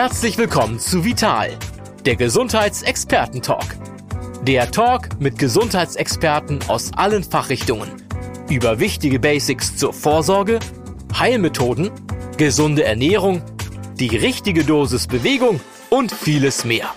Herzlich 0.00 0.38
willkommen 0.38 0.78
zu 0.78 1.04
Vital, 1.04 1.58
der 2.06 2.14
Gesundheitsexperten-Talk. 2.14 3.64
Der 4.42 4.70
Talk 4.70 5.08
mit 5.18 5.40
Gesundheitsexperten 5.40 6.60
aus 6.68 6.92
allen 6.92 7.24
Fachrichtungen 7.24 7.90
über 8.48 8.78
wichtige 8.78 9.18
Basics 9.18 9.76
zur 9.76 9.92
Vorsorge, 9.92 10.60
Heilmethoden, 11.18 11.90
gesunde 12.36 12.84
Ernährung, 12.84 13.42
die 13.98 14.16
richtige 14.16 14.62
Dosis 14.62 15.08
Bewegung 15.08 15.58
und 15.90 16.12
vieles 16.12 16.64
mehr. 16.64 16.94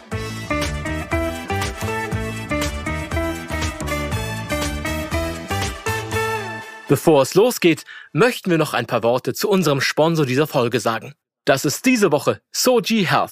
Bevor 6.88 7.24
es 7.24 7.34
losgeht, 7.34 7.84
möchten 8.14 8.52
wir 8.52 8.60
noch 8.60 8.76
ein 8.76 8.86
paar 8.86 9.02
Worte 9.02 9.34
zu 9.34 9.50
unserem 9.50 9.82
Sponsor 9.82 10.28
dieser 10.28 10.46
Folge 10.46 10.80
sagen. 10.80 11.16
Das 11.46 11.66
ist 11.66 11.86
diese 11.86 12.12
Woche 12.12 12.40
Soji 12.52 13.06
Health. 13.06 13.32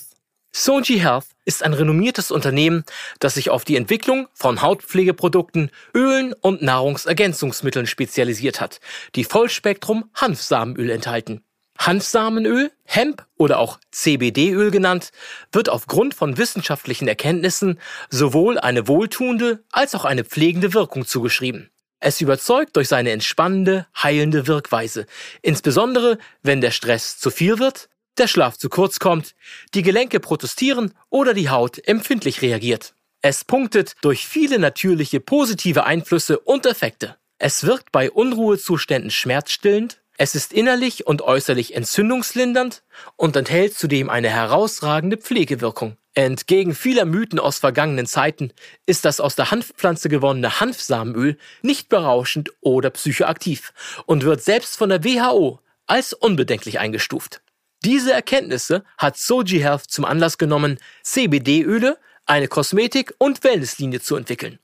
Soji 0.52 1.00
Health 1.00 1.28
ist 1.46 1.62
ein 1.62 1.74
renommiertes 1.74 2.32
Unternehmen, 2.32 2.84
das 3.20 3.36
sich 3.36 3.52
auf 3.52 3.66
die 3.66 3.76
Entwicklung 3.76 4.28
von 4.34 4.64
Hautpflegeprodukten, 4.64 5.70
Ölen 5.94 6.34
und 6.34 6.64
Nahrungsergänzungsmitteln 6.64 7.86
spezialisiert 7.86 8.62
hat, 8.62 8.80
die 9.14 9.24
Vollspektrum 9.24 10.10
Hanfsamenöl 10.16 10.90
enthalten. 10.90 11.44
Hanfsamenöl, 11.78 12.72
Hemp 12.84 13.26
oder 13.38 13.60
auch 13.60 13.80
CBD-Öl 13.92 14.72
genannt, 14.72 15.12
wird 15.52 15.70
aufgrund 15.70 16.16
von 16.16 16.38
wissenschaftlichen 16.38 17.08
Erkenntnissen 17.08 17.80
sowohl 18.10 18.58
eine 18.58 18.88
wohltuende 18.88 19.64
als 19.72 19.94
auch 19.94 20.04
eine 20.04 20.24
pflegende 20.26 20.74
Wirkung 20.74 21.06
zugeschrieben. 21.06 21.70
Es 22.02 22.22
überzeugt 22.22 22.76
durch 22.76 22.88
seine 22.88 23.12
entspannende, 23.12 23.86
heilende 23.96 24.48
Wirkweise, 24.48 25.06
insbesondere 25.42 26.18
wenn 26.42 26.60
der 26.60 26.72
Stress 26.72 27.20
zu 27.20 27.30
viel 27.30 27.60
wird, 27.60 27.90
der 28.20 28.28
Schlaf 28.28 28.58
zu 28.58 28.70
kurz 28.70 29.00
kommt, 29.00 29.36
die 29.74 29.82
Gelenke 29.82 30.20
protestieren 30.20 30.94
oder 31.10 31.34
die 31.34 31.50
Haut 31.50 31.80
empfindlich 31.88 32.42
reagiert. 32.42 32.94
Es 33.22 33.44
punktet 33.44 33.96
durch 34.02 34.28
viele 34.28 34.60
natürliche 34.60 35.20
positive 35.20 35.84
Einflüsse 35.86 36.40
und 36.40 36.66
Effekte. 36.66 37.18
Es 37.38 37.66
wirkt 37.66 37.92
bei 37.92 38.12
Unruhezuständen 38.12 39.12
schmerzstillend, 39.12 40.02
es 40.18 40.36
ist 40.36 40.52
innerlich 40.52 41.08
und 41.08 41.22
äußerlich 41.22 41.76
entzündungslindernd 41.76 42.84
und 43.16 43.38
enthält 43.38 43.78
zudem 43.78 44.10
eine 44.10 44.30
herausragende 44.30 45.16
Pflegewirkung. 45.16 45.96
Entgegen 46.14 46.76
vieler 46.76 47.06
Mythen 47.06 47.40
aus 47.40 47.60
vergangenen 47.60 48.06
Zeiten 48.06 48.52
ist 48.86 49.06
das 49.06 49.22
aus 49.22 49.38
der 49.38 49.52
Hanfpflanze 49.52 50.10
gewonnene 50.10 50.60
Hanfsamenöl 50.60 51.38
nicht 51.62 51.88
berauschend 51.88 52.52
oder 52.60 52.90
psychoaktiv 52.90 53.74
und 54.06 54.24
wird 54.24 54.44
selbst 54.44 54.76
von 54.76 54.90
der 54.90 55.06
WHO 55.06 55.60
als 55.88 56.12
unbedenklich 56.12 56.80
eingestuft. 56.80 57.42
Diese 57.86 58.12
Erkenntnisse 58.12 58.84
hat 58.98 59.18
Soji 59.18 59.60
Health 59.60 59.84
zum 59.90 60.06
Anlass 60.06 60.38
genommen, 60.38 60.80
CBD-Öle, 61.04 61.98
eine 62.26 62.48
Kosmetik- 62.48 63.14
und 63.18 63.44
Wellnesslinie 63.44 64.02
zu 64.02 64.16
entwickeln. 64.16 64.60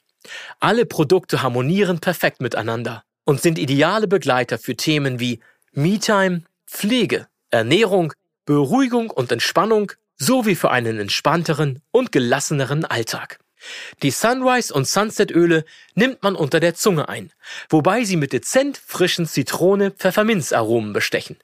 Alle 0.59 0.85
Produkte 0.85 1.41
harmonieren 1.41 1.99
perfekt 1.99 2.41
miteinander 2.41 3.03
und 3.23 3.41
sind 3.41 3.57
ideale 3.57 4.07
Begleiter 4.07 4.57
für 4.57 4.75
Themen 4.75 5.19
wie 5.19 5.39
Me-Time, 5.71 6.43
Pflege, 6.67 7.27
Ernährung, 7.51 8.13
Beruhigung 8.45 9.09
und 9.09 9.31
Entspannung 9.31 9.91
sowie 10.17 10.55
für 10.55 10.71
einen 10.71 10.99
entspannteren 10.99 11.81
und 11.91 12.11
gelasseneren 12.11 12.85
Alltag. 12.85 13.39
Die 14.03 14.11
Sunrise- 14.11 14.73
und 14.73 14.87
Sunset-Öle 14.87 15.65
nimmt 15.95 16.21
man 16.21 16.35
unter 16.35 16.59
der 16.59 16.75
Zunge 16.75 17.09
ein, 17.09 17.31
wobei 17.69 18.03
sie 18.03 18.17
mit 18.17 18.33
dezent 18.33 18.77
frischen 18.77 19.25
Zitrone-Pfefferminzaromen 19.25 20.93
bestechen. 20.93 21.37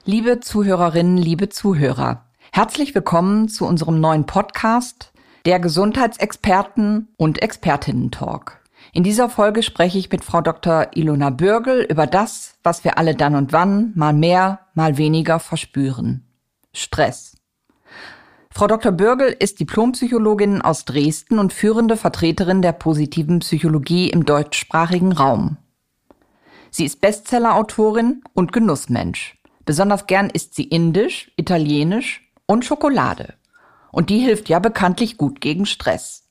Liebe 0.06 0.40
Zuhörerinnen, 0.40 1.18
liebe 1.18 1.50
Zuhörer, 1.50 2.26
herzlich 2.52 2.96
willkommen 2.96 3.47
zu 3.47 3.68
unserem 3.68 4.00
neuen 4.00 4.26
Podcast, 4.26 5.12
der 5.46 5.59
Gesundheitsexperten 5.59 7.09
und 7.16 7.44
Expertinnen 7.44 8.09
Talk. 8.09 8.59
In 8.97 9.03
dieser 9.03 9.30
Folge 9.30 9.62
spreche 9.62 10.00
ich 10.00 10.09
mit 10.09 10.24
Frau 10.24 10.41
Dr. 10.41 10.88
Ilona 10.96 11.30
Bürgel 11.30 11.84
über 11.84 12.08
das, 12.08 12.56
was 12.63 12.84
wir 12.84 12.97
alle 12.97 13.13
dann 13.13 13.35
und 13.35 13.53
wann 13.53 13.91
mal 13.94 14.12
mehr, 14.12 14.62
mal 14.74 14.97
weniger 14.97 15.40
verspüren. 15.40 16.25
Stress. 16.74 17.35
Frau 18.50 18.66
Dr. 18.66 18.91
Bürgel 18.91 19.35
ist 19.38 19.59
Diplompsychologin 19.59 20.63
aus 20.63 20.84
Dresden 20.85 21.38
und 21.38 21.53
führende 21.53 21.96
Vertreterin 21.96 22.63
der 22.63 22.72
positiven 22.72 23.38
Psychologie 23.41 24.09
im 24.09 24.25
deutschsprachigen 24.25 25.12
Raum. 25.12 25.58
Sie 26.72 26.85
ist 26.85 27.00
Bestsellerautorin 27.00 28.24
und 28.34 28.52
Genussmensch. 28.52 29.38
Besonders 29.64 30.08
gern 30.08 30.31
isst 30.31 30.56
sie 30.56 30.64
Indisch, 30.64 31.31
Italienisch 31.35 32.28
und 32.47 32.66
Schokolade. 32.66 33.35
Und 33.91 34.09
die 34.09 34.22
hilft 34.22 34.50
ja 34.50 34.58
bekanntlich 34.58 35.18
gut 35.18 35.40
gegen 35.40 35.68
Stress. 35.68 36.27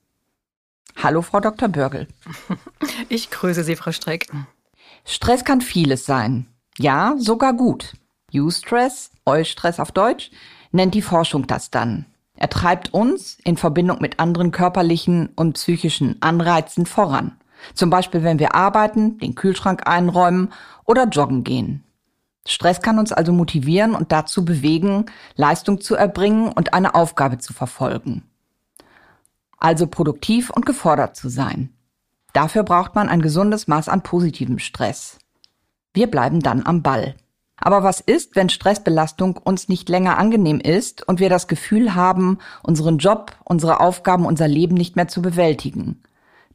Hallo, 1.03 1.23
Frau 1.23 1.41
Dr. 1.41 1.69
Bürgel. 1.69 2.09
Ich 3.09 3.31
grüße 3.31 3.62
Sie, 3.62 3.77
Frau 3.77 3.93
Streck. 3.93 4.27
Stress 5.05 5.45
kann 5.45 5.61
vieles 5.61 6.07
sein. 6.07 6.47
Ja, 6.79 7.15
sogar 7.19 7.53
gut. 7.53 7.93
Eustress, 8.34 9.11
Eustress 9.25 9.79
auf 9.79 9.93
Deutsch, 9.93 10.31
nennt 10.73 10.95
die 10.95 11.03
Forschung 11.03 11.47
das 11.47 11.71
dann. 11.71 12.07
Er 12.34 12.51
treibt 12.51 12.93
uns 12.93 13.39
in 13.45 13.57
Verbindung 13.57 13.99
mit 14.01 14.19
anderen 14.19 14.51
körperlichen 14.51 15.31
und 15.37 15.55
psychischen 15.55 16.21
Anreizen 16.21 16.87
voran. 16.87 17.37
Zum 17.75 17.91
Beispiel, 17.91 18.23
wenn 18.23 18.39
wir 18.39 18.55
arbeiten, 18.55 19.19
den 19.19 19.34
Kühlschrank 19.34 19.87
einräumen 19.87 20.53
oder 20.84 21.05
joggen 21.05 21.45
gehen. 21.45 21.84
Stress 22.47 22.81
kann 22.81 22.99
uns 22.99 23.13
also 23.13 23.33
motivieren 23.33 23.95
und 23.95 24.13
dazu 24.13 24.45
bewegen, 24.45 25.07
Leistung 25.34 25.81
zu 25.81 25.95
erbringen 25.95 26.49
und 26.53 26.75
eine 26.75 26.95
Aufgabe 26.95 27.39
zu 27.39 27.53
verfolgen. 27.53 28.23
Also 29.56 29.87
produktiv 29.87 30.50
und 30.50 30.67
gefordert 30.67 31.17
zu 31.17 31.28
sein. 31.28 31.71
Dafür 32.33 32.62
braucht 32.62 32.94
man 32.94 33.09
ein 33.09 33.22
gesundes 33.22 33.67
Maß 33.67 33.89
an 33.89 34.03
positivem 34.03 34.59
Stress. 34.59 35.19
Wir 35.94 36.11
bleiben 36.11 36.41
dann 36.41 36.67
am 36.67 36.83
Ball. 36.83 37.15
Aber 37.56 37.83
was 37.83 38.00
ist, 38.00 38.37
wenn 38.37 38.50
Stressbelastung 38.50 39.39
uns 39.39 39.69
nicht 39.69 39.89
länger 39.89 40.19
angenehm 40.19 40.61
ist 40.61 41.09
und 41.09 41.21
wir 41.21 41.31
das 41.31 41.49
Gefühl 41.49 41.95
haben, 41.95 42.39
unseren 42.62 42.99
Job, 42.99 43.33
unsere 43.45 43.81
Aufgaben, 43.81 44.27
unser 44.27 44.47
Leben 44.47 44.75
nicht 44.75 44.97
mehr 44.97 45.09
zu 45.09 45.22
bewältigen? 45.22 46.03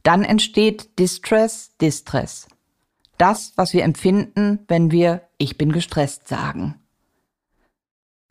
Dann 0.04 0.24
entsteht 0.24 0.98
Distress, 0.98 1.76
Distress. 1.78 2.46
Das, 3.18 3.52
was 3.56 3.72
wir 3.72 3.84
empfinden, 3.84 4.60
wenn 4.68 4.90
wir 4.90 5.22
Ich 5.38 5.58
bin 5.58 5.72
gestresst 5.72 6.28
sagen. 6.28 6.76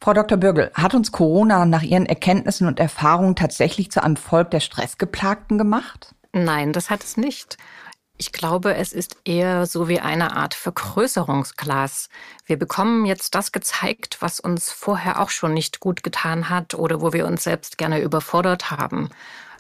Frau 0.04 0.14
Dr. 0.14 0.40
Bürgel, 0.40 0.72
hat 0.74 0.96
uns 0.96 1.12
Corona 1.12 1.64
nach 1.68 1.84
Ihren 1.84 2.08
Erkenntnissen 2.08 2.66
und 2.66 2.80
Erfahrungen 2.80 3.36
tatsächlich 3.36 3.92
zu 3.92 4.02
einem 4.02 4.16
Volk 4.16 4.50
der 4.50 4.60
Stressgeplagten 4.60 5.60
gemacht? 5.60 6.16
Nein, 6.34 6.74
das 6.74 6.90
hat 6.90 7.04
es 7.04 7.18
nicht. 7.18 7.58
Ich 8.18 8.32
glaube, 8.32 8.74
es 8.74 8.94
ist 8.94 9.18
eher 9.26 9.68
so 9.68 9.88
wie 9.88 10.00
eine 10.00 10.36
Art 10.36 10.56
Vergrößerungsglas. 10.56 12.10
Wir 12.48 12.58
bekommen 12.58 13.06
jetzt 13.06 13.36
das 13.36 13.52
gezeigt, 13.52 14.18
was 14.22 14.40
uns 14.40 14.72
vorher 14.72 15.22
auch 15.22 15.30
schon 15.30 15.54
nicht 15.54 15.80
gut 15.80 16.02
getan 16.02 16.50
hat 16.50 16.74
oder 16.74 17.00
wo 17.02 17.14
wir 17.14 17.28
uns 17.28 17.44
selbst 17.44 17.78
gerne 17.78 18.02
überfordert 18.02 18.72
haben. 18.72 19.10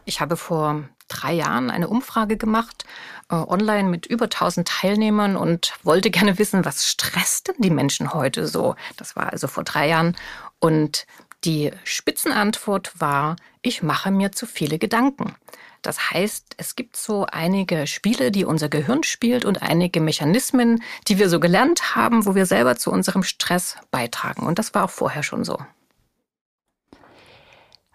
Ich 0.06 0.22
habe 0.22 0.38
vor 0.38 0.86
drei 1.12 1.34
Jahren 1.34 1.70
eine 1.70 1.88
Umfrage 1.88 2.38
gemacht, 2.38 2.86
äh, 3.30 3.36
online 3.36 3.90
mit 3.90 4.06
über 4.08 4.30
1000 4.30 4.68
Teilnehmern 4.68 5.36
und 5.36 5.74
wollte 5.84 6.10
gerne 6.12 6.40
wissen, 6.40 6.66
was 6.66 6.88
stresst 6.88 7.50
denn 7.50 7.56
die 7.60 7.70
Menschen 7.70 8.14
heute 8.14 8.48
so? 8.48 8.76
Das 8.98 9.16
war 9.16 9.32
also 9.32 9.48
vor 9.48 9.64
drei 9.64 9.88
Jahren. 9.90 10.16
Und 10.60 11.06
Die 11.44 11.72
Spitzenantwort 11.84 12.92
war, 13.00 13.36
ich 13.64 13.82
mache 13.82 14.12
mir 14.12 14.32
zu 14.32 14.46
viele 14.46 14.78
Gedanken. 14.78 15.36
Das 15.82 16.12
heißt, 16.12 16.54
es 16.58 16.76
gibt 16.76 16.96
so 16.96 17.26
einige 17.26 17.88
Spiele, 17.88 18.32
die 18.32 18.46
unser 18.46 18.70
Gehirn 18.70 19.02
spielt 19.02 19.46
und 19.46 19.64
einige 19.64 20.00
Mechanismen, 20.02 20.84
die 21.08 21.18
wir 21.18 21.30
so 21.30 21.40
gelernt 21.40 21.96
haben, 21.96 22.28
wo 22.28 22.36
wir 22.36 22.46
selber 22.46 22.76
zu 22.78 22.92
unserem 22.92 23.24
Stress 23.24 23.78
beitragen. 23.90 24.46
Und 24.46 24.60
das 24.60 24.76
war 24.76 24.84
auch 24.86 24.92
vorher 24.92 25.24
schon 25.24 25.44
so. 25.44 25.58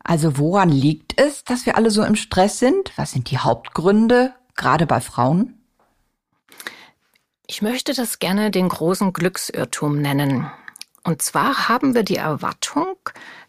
Also 0.08 0.38
woran 0.38 0.68
liegt 0.68 1.20
es, 1.20 1.42
dass 1.42 1.66
wir 1.66 1.76
alle 1.76 1.90
so 1.90 2.04
im 2.04 2.14
Stress 2.14 2.60
sind? 2.60 2.92
Was 2.96 3.10
sind 3.10 3.28
die 3.32 3.38
Hauptgründe, 3.38 4.32
gerade 4.54 4.86
bei 4.86 5.00
Frauen? 5.00 5.60
Ich 7.48 7.60
möchte 7.60 7.92
das 7.92 8.20
gerne 8.20 8.52
den 8.52 8.68
großen 8.68 9.12
Glücksirrtum 9.12 10.00
nennen. 10.00 10.48
Und 11.02 11.22
zwar 11.22 11.68
haben 11.68 11.96
wir 11.96 12.04
die 12.04 12.16
Erwartung, 12.16 12.94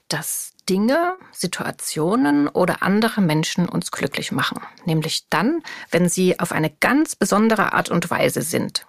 dass 0.07 0.54
Dinge, 0.68 1.18
Situationen 1.31 2.48
oder 2.48 2.81
andere 2.81 3.21
Menschen 3.21 3.69
uns 3.69 3.92
glücklich 3.92 4.31
machen. 4.31 4.60
Nämlich 4.86 5.30
dann, 5.30 5.62
wenn 5.92 6.10
sie 6.10 6.39
auf 6.39 6.51
eine 6.51 6.71
ganz 6.71 7.15
besondere 7.15 7.74
Art 7.74 7.89
und 7.89 8.10
Weise 8.10 8.42
sind. 8.42 8.87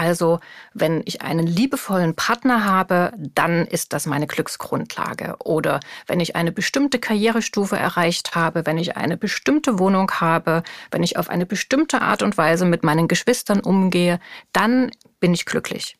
Also, 0.00 0.40
wenn 0.72 1.02
ich 1.04 1.20
einen 1.20 1.46
liebevollen 1.46 2.16
Partner 2.16 2.64
habe, 2.64 3.12
dann 3.18 3.66
ist 3.66 3.92
das 3.92 4.06
meine 4.06 4.26
Glücksgrundlage. 4.26 5.36
Oder 5.44 5.80
wenn 6.06 6.20
ich 6.20 6.36
eine 6.36 6.52
bestimmte 6.52 6.98
Karrierestufe 6.98 7.76
erreicht 7.76 8.34
habe, 8.34 8.64
wenn 8.64 8.78
ich 8.78 8.96
eine 8.96 9.18
bestimmte 9.18 9.78
Wohnung 9.78 10.10
habe, 10.12 10.62
wenn 10.90 11.02
ich 11.02 11.18
auf 11.18 11.28
eine 11.28 11.44
bestimmte 11.44 12.00
Art 12.00 12.22
und 12.22 12.38
Weise 12.38 12.64
mit 12.64 12.82
meinen 12.82 13.08
Geschwistern 13.08 13.60
umgehe, 13.60 14.20
dann 14.54 14.90
bin 15.20 15.34
ich 15.34 15.44
glücklich. 15.44 15.98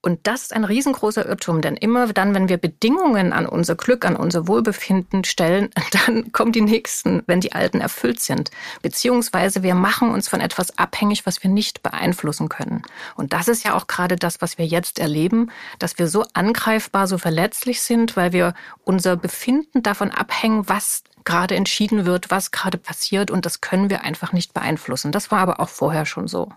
Und 0.00 0.28
das 0.28 0.42
ist 0.42 0.52
ein 0.52 0.62
riesengroßer 0.62 1.26
Irrtum, 1.26 1.60
denn 1.60 1.76
immer 1.76 2.12
dann, 2.12 2.32
wenn 2.32 2.48
wir 2.48 2.56
Bedingungen 2.56 3.32
an 3.32 3.46
unser 3.46 3.74
Glück, 3.74 4.04
an 4.04 4.14
unser 4.14 4.46
Wohlbefinden 4.46 5.24
stellen, 5.24 5.70
dann 6.06 6.30
kommen 6.30 6.52
die 6.52 6.60
nächsten, 6.60 7.22
wenn 7.26 7.40
die 7.40 7.52
alten 7.52 7.80
erfüllt 7.80 8.20
sind. 8.20 8.52
Beziehungsweise 8.80 9.64
wir 9.64 9.74
machen 9.74 10.10
uns 10.10 10.28
von 10.28 10.40
etwas 10.40 10.78
abhängig, 10.78 11.26
was 11.26 11.42
wir 11.42 11.50
nicht 11.50 11.82
beeinflussen 11.82 12.48
können. 12.48 12.82
Und 13.16 13.32
das 13.32 13.48
ist 13.48 13.64
ja 13.64 13.74
auch 13.74 13.88
gerade 13.88 14.14
das, 14.14 14.40
was 14.40 14.56
wir 14.56 14.66
jetzt 14.66 15.00
erleben, 15.00 15.50
dass 15.80 15.98
wir 15.98 16.06
so 16.06 16.24
angreifbar, 16.32 17.08
so 17.08 17.18
verletzlich 17.18 17.82
sind, 17.82 18.16
weil 18.16 18.32
wir 18.32 18.54
unser 18.84 19.16
Befinden 19.16 19.82
davon 19.82 20.12
abhängen, 20.12 20.68
was 20.68 21.02
gerade 21.24 21.56
entschieden 21.56 22.06
wird, 22.06 22.30
was 22.30 22.52
gerade 22.52 22.78
passiert. 22.78 23.32
Und 23.32 23.46
das 23.46 23.60
können 23.60 23.90
wir 23.90 24.02
einfach 24.02 24.32
nicht 24.32 24.54
beeinflussen. 24.54 25.10
Das 25.10 25.32
war 25.32 25.40
aber 25.40 25.58
auch 25.58 25.68
vorher 25.68 26.06
schon 26.06 26.28
so. 26.28 26.52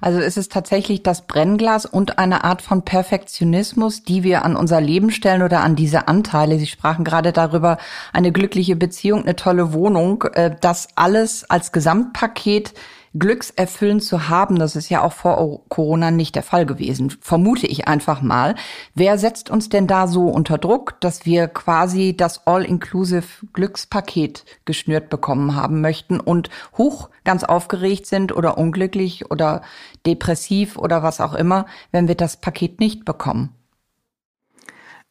Also 0.00 0.20
es 0.20 0.36
ist 0.36 0.52
tatsächlich 0.52 1.02
das 1.02 1.22
Brennglas 1.22 1.86
und 1.86 2.18
eine 2.18 2.44
Art 2.44 2.62
von 2.62 2.82
Perfektionismus, 2.82 4.02
die 4.02 4.22
wir 4.22 4.44
an 4.44 4.56
unser 4.56 4.80
Leben 4.80 5.10
stellen 5.10 5.42
oder 5.42 5.60
an 5.60 5.76
diese 5.76 6.08
Anteile. 6.08 6.58
Sie 6.58 6.66
sprachen 6.66 7.04
gerade 7.04 7.32
darüber, 7.32 7.78
eine 8.12 8.32
glückliche 8.32 8.76
Beziehung, 8.76 9.22
eine 9.22 9.36
tolle 9.36 9.72
Wohnung, 9.72 10.22
äh, 10.34 10.54
das 10.60 10.88
alles 10.94 11.48
als 11.50 11.72
Gesamtpaket 11.72 12.74
glückserfüllend 13.14 14.02
zu 14.02 14.28
haben. 14.28 14.58
Das 14.58 14.76
ist 14.76 14.88
ja 14.88 15.02
auch 15.02 15.12
vor 15.12 15.62
Corona 15.68 16.10
nicht 16.10 16.34
der 16.34 16.42
Fall 16.42 16.66
gewesen, 16.66 17.10
vermute 17.20 17.66
ich 17.66 17.88
einfach 17.88 18.22
mal. 18.22 18.54
Wer 18.94 19.18
setzt 19.18 19.50
uns 19.50 19.68
denn 19.68 19.86
da 19.86 20.06
so 20.06 20.28
unter 20.28 20.58
Druck, 20.58 21.00
dass 21.00 21.26
wir 21.26 21.48
quasi 21.48 22.16
das 22.16 22.46
All-Inclusive 22.46 23.46
Glückspaket 23.52 24.44
geschnürt 24.64 25.10
bekommen 25.10 25.54
haben 25.54 25.80
möchten 25.80 26.20
und 26.20 26.50
hoch 26.76 27.10
ganz 27.24 27.44
aufgeregt 27.44 28.06
sind 28.06 28.34
oder 28.34 28.58
unglücklich 28.58 29.30
oder 29.30 29.62
depressiv 30.06 30.78
oder 30.78 31.02
was 31.02 31.20
auch 31.20 31.34
immer, 31.34 31.66
wenn 31.92 32.08
wir 32.08 32.14
das 32.14 32.38
Paket 32.38 32.80
nicht 32.80 33.04
bekommen? 33.04 33.57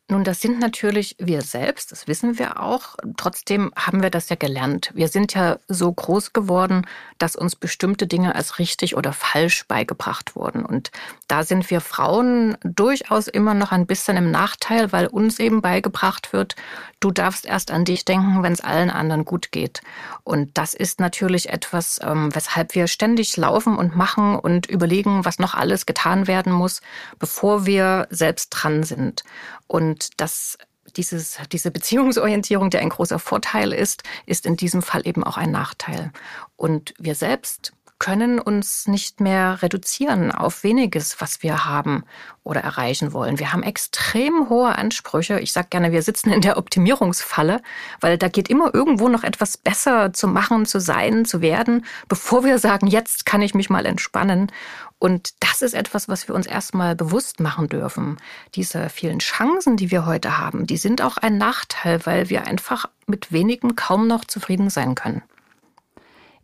Nun, 0.09 0.23
das 0.23 0.39
sind 0.39 0.59
natürlich 0.59 1.17
wir 1.19 1.41
selbst, 1.41 1.91
das 1.91 2.07
wissen 2.07 2.39
wir 2.39 2.61
auch. 2.61 2.95
Trotzdem 3.17 3.73
haben 3.75 4.01
wir 4.01 4.09
das 4.09 4.29
ja 4.29 4.37
gelernt. 4.37 4.89
Wir 4.93 5.09
sind 5.09 5.33
ja 5.33 5.57
so 5.67 5.91
groß 5.91 6.31
geworden, 6.31 6.87
dass 7.17 7.35
uns 7.35 7.57
bestimmte 7.57 8.07
Dinge 8.07 8.33
als 8.33 8.57
richtig 8.57 8.95
oder 8.95 9.11
falsch 9.11 9.67
beigebracht 9.67 10.37
wurden. 10.37 10.65
Und 10.65 10.91
da 11.27 11.43
sind 11.43 11.69
wir 11.69 11.81
Frauen 11.81 12.57
durchaus 12.63 13.27
immer 13.27 13.53
noch 13.53 13.73
ein 13.73 13.85
bisschen 13.85 14.15
im 14.15 14.31
Nachteil, 14.31 14.93
weil 14.93 15.07
uns 15.07 15.39
eben 15.39 15.61
beigebracht 15.61 16.31
wird, 16.31 16.55
du 17.01 17.11
darfst 17.11 17.45
erst 17.45 17.69
an 17.69 17.83
dich 17.83 18.05
denken, 18.05 18.43
wenn 18.43 18.53
es 18.53 18.61
allen 18.61 18.89
anderen 18.89 19.25
gut 19.25 19.51
geht. 19.51 19.81
Und 20.23 20.57
das 20.57 20.73
ist 20.73 21.01
natürlich 21.01 21.49
etwas, 21.49 21.99
ähm, 22.01 22.33
weshalb 22.33 22.75
wir 22.75 22.87
ständig 22.87 23.35
laufen 23.35 23.77
und 23.77 23.97
machen 23.97 24.39
und 24.39 24.67
überlegen, 24.67 25.25
was 25.25 25.37
noch 25.37 25.53
alles 25.53 25.85
getan 25.85 26.27
werden 26.27 26.53
muss, 26.53 26.79
bevor 27.19 27.65
wir 27.65 28.07
selbst 28.09 28.51
dran 28.51 28.83
sind. 28.83 29.25
Und 29.67 30.19
das 30.19 30.57
dieses, 30.95 31.37
diese 31.51 31.71
Beziehungsorientierung, 31.71 32.69
die 32.69 32.77
ein 32.77 32.89
großer 32.89 33.19
Vorteil 33.19 33.73
ist, 33.73 34.03
ist 34.25 34.45
in 34.45 34.55
diesem 34.55 34.81
Fall 34.81 35.05
eben 35.05 35.23
auch 35.23 35.37
ein 35.37 35.51
Nachteil. 35.51 36.11
Und 36.55 36.93
wir 36.97 37.15
selbst 37.15 37.73
können 37.99 38.39
uns 38.39 38.87
nicht 38.87 39.19
mehr 39.19 39.61
reduzieren 39.61 40.31
auf 40.31 40.63
weniges, 40.63 41.19
was 41.19 41.41
wir 41.41 41.65
haben 41.65 42.03
oder 42.43 42.61
erreichen 42.61 43.11
wollen. 43.13 43.39
Wir 43.39 43.51
haben 43.51 43.63
extrem 43.63 44.49
hohe 44.49 44.77
Ansprüche. 44.77 45.39
Ich 45.39 45.51
sage 45.51 45.67
gerne, 45.69 45.91
wir 45.91 46.01
sitzen 46.01 46.31
in 46.31 46.41
der 46.41 46.57
Optimierungsfalle, 46.57 47.61
weil 47.99 48.17
da 48.17 48.27
geht 48.27 48.49
immer 48.49 48.73
irgendwo 48.73 49.09
noch 49.09 49.23
etwas 49.23 49.57
besser 49.57 50.13
zu 50.13 50.27
machen, 50.27 50.65
zu 50.65 50.79
sein, 50.79 51.25
zu 51.25 51.41
werden, 51.41 51.85
bevor 52.07 52.43
wir 52.43 52.59
sagen, 52.59 52.87
jetzt 52.87 53.25
kann 53.25 53.41
ich 53.41 53.53
mich 53.53 53.69
mal 53.69 53.85
entspannen. 53.85 54.51
Und 54.99 55.33
das 55.41 55.61
ist 55.61 55.73
etwas, 55.73 56.07
was 56.09 56.27
wir 56.27 56.35
uns 56.35 56.47
erstmal 56.47 56.95
bewusst 56.95 57.39
machen 57.39 57.67
dürfen. 57.67 58.17
Diese 58.55 58.89
vielen 58.89 59.19
Chancen, 59.19 59.77
die 59.77 59.91
wir 59.91 60.05
heute 60.05 60.37
haben, 60.37 60.65
die 60.65 60.77
sind 60.77 61.01
auch 61.01 61.17
ein 61.17 61.37
Nachteil, 61.37 62.05
weil 62.05 62.29
wir 62.29 62.47
einfach 62.47 62.87
mit 63.05 63.31
wenigen 63.31 63.75
kaum 63.75 64.07
noch 64.07 64.25
zufrieden 64.25 64.69
sein 64.69 64.95
können. 64.95 65.21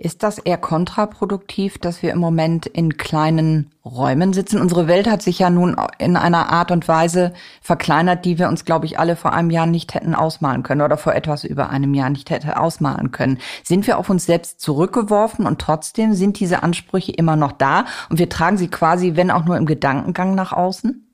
Ist 0.04 0.22
das 0.22 0.38
eher 0.38 0.58
kontraproduktiv, 0.58 1.78
dass 1.78 2.04
wir 2.04 2.12
im 2.12 2.20
Moment 2.20 2.66
in 2.66 2.98
kleinen 2.98 3.72
Räumen 3.86 4.34
sitzen? 4.34 4.60
Unsere 4.60 4.90
Welt 4.90 5.10
hat 5.10 5.22
sich 5.22 5.40
ja 5.40 5.50
nun 5.50 5.78
in 5.98 6.18
einer 6.18 6.52
Art 6.52 6.72
und 6.72 6.90
Weise 6.90 7.32
verkleinert, 7.62 8.26
die 8.26 8.38
wir 8.38 8.50
uns, 8.50 8.66
glaube 8.66 8.86
ich, 8.86 9.00
alle 9.00 9.16
vor 9.16 9.32
einem 9.32 9.50
Jahr 9.50 9.66
nicht 9.66 9.94
hätten 9.94 10.14
ausmalen 10.14 10.62
können 10.62 10.82
oder 10.82 10.98
vor 10.98 11.16
etwas 11.16 11.46
über 11.46 11.70
einem 11.70 11.94
Jahr 11.94 12.10
nicht 12.10 12.32
hätte 12.32 12.60
ausmalen 12.60 13.12
können. 13.12 13.40
Sind 13.64 13.88
wir 13.88 13.98
auf 13.98 14.10
uns 14.10 14.26
selbst 14.26 14.60
zurückgeworfen 14.60 15.46
und 15.46 15.62
trotzdem 15.62 16.16
sind 16.16 16.38
diese 16.38 16.64
Ansprüche 16.64 17.14
immer 17.14 17.38
noch 17.38 17.54
da 17.54 17.86
und 18.10 18.20
wir 18.20 18.28
tragen 18.28 18.58
sie 18.58 18.68
quasi, 18.68 19.16
wenn 19.16 19.32
auch 19.32 19.46
nur 19.46 19.56
im 19.56 19.66
Gedankengang 19.66 20.36
nach 20.36 20.52
außen? 20.52 21.08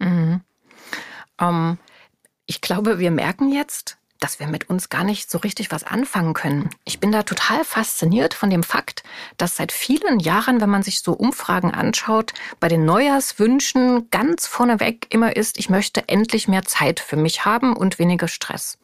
Mhm. 0.00 0.40
Um, 1.40 1.48
ähm, 1.48 1.78
ich 2.46 2.60
glaube, 2.60 2.98
wir 2.98 3.12
merken 3.12 3.52
jetzt, 3.52 3.98
dass 4.24 4.40
wir 4.40 4.46
mit 4.46 4.70
uns 4.70 4.88
gar 4.88 5.04
nicht 5.04 5.30
so 5.30 5.36
richtig 5.36 5.70
was 5.70 5.84
anfangen 5.84 6.32
können. 6.32 6.70
Ich 6.86 6.98
bin 6.98 7.12
da 7.12 7.24
total 7.24 7.62
fasziniert 7.62 8.32
von 8.32 8.48
dem 8.48 8.62
Fakt, 8.62 9.02
dass 9.36 9.56
seit 9.56 9.70
vielen 9.70 10.18
Jahren, 10.18 10.62
wenn 10.62 10.70
man 10.70 10.82
sich 10.82 11.02
so 11.02 11.12
Umfragen 11.12 11.74
anschaut, 11.74 12.32
bei 12.58 12.68
den 12.68 12.86
Neujahrswünschen 12.86 14.08
ganz 14.10 14.46
vorneweg 14.46 15.08
immer 15.10 15.36
ist, 15.36 15.58
ich 15.58 15.68
möchte 15.68 16.08
endlich 16.08 16.48
mehr 16.48 16.64
Zeit 16.64 17.00
für 17.00 17.16
mich 17.16 17.44
haben 17.44 17.76
und 17.76 17.98
weniger 17.98 18.26
Stress. 18.26 18.78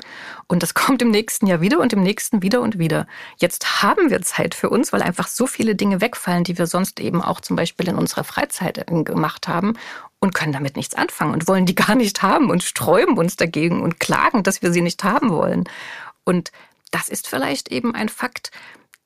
Und 0.46 0.62
das 0.62 0.74
kommt 0.74 1.00
im 1.00 1.10
nächsten 1.10 1.46
Jahr 1.46 1.62
wieder 1.62 1.78
und 1.78 1.94
im 1.94 2.02
nächsten 2.02 2.42
wieder 2.42 2.60
und 2.60 2.78
wieder. 2.78 3.06
Jetzt 3.38 3.82
haben 3.82 4.10
wir 4.10 4.20
Zeit 4.20 4.54
für 4.54 4.68
uns, 4.68 4.92
weil 4.92 5.00
einfach 5.00 5.26
so 5.26 5.46
viele 5.46 5.74
Dinge 5.74 6.02
wegfallen, 6.02 6.44
die 6.44 6.58
wir 6.58 6.66
sonst 6.66 7.00
eben 7.00 7.22
auch 7.22 7.40
zum 7.40 7.56
Beispiel 7.56 7.88
in 7.88 7.96
unserer 7.96 8.24
Freizeit 8.24 8.76
äh, 8.76 9.04
gemacht 9.04 9.48
haben 9.48 9.72
und 10.20 10.34
können 10.34 10.52
damit 10.52 10.76
nichts 10.76 10.94
anfangen 10.94 11.32
und 11.32 11.48
wollen 11.48 11.66
die 11.66 11.74
gar 11.86 11.94
nicht 11.94 12.22
haben 12.22 12.50
und 12.50 12.62
sträuben 12.62 13.18
uns 13.18 13.36
dagegen 13.36 13.82
und 13.82 13.98
klagen, 13.98 14.42
dass 14.42 14.62
wir 14.62 14.72
sie 14.72 14.82
nicht 14.82 15.02
haben 15.02 15.30
wollen. 15.30 15.64
Und 16.24 16.52
das 16.90 17.08
ist 17.08 17.26
vielleicht 17.26 17.68
eben 17.68 17.94
ein 17.94 18.08
Fakt, 18.08 18.50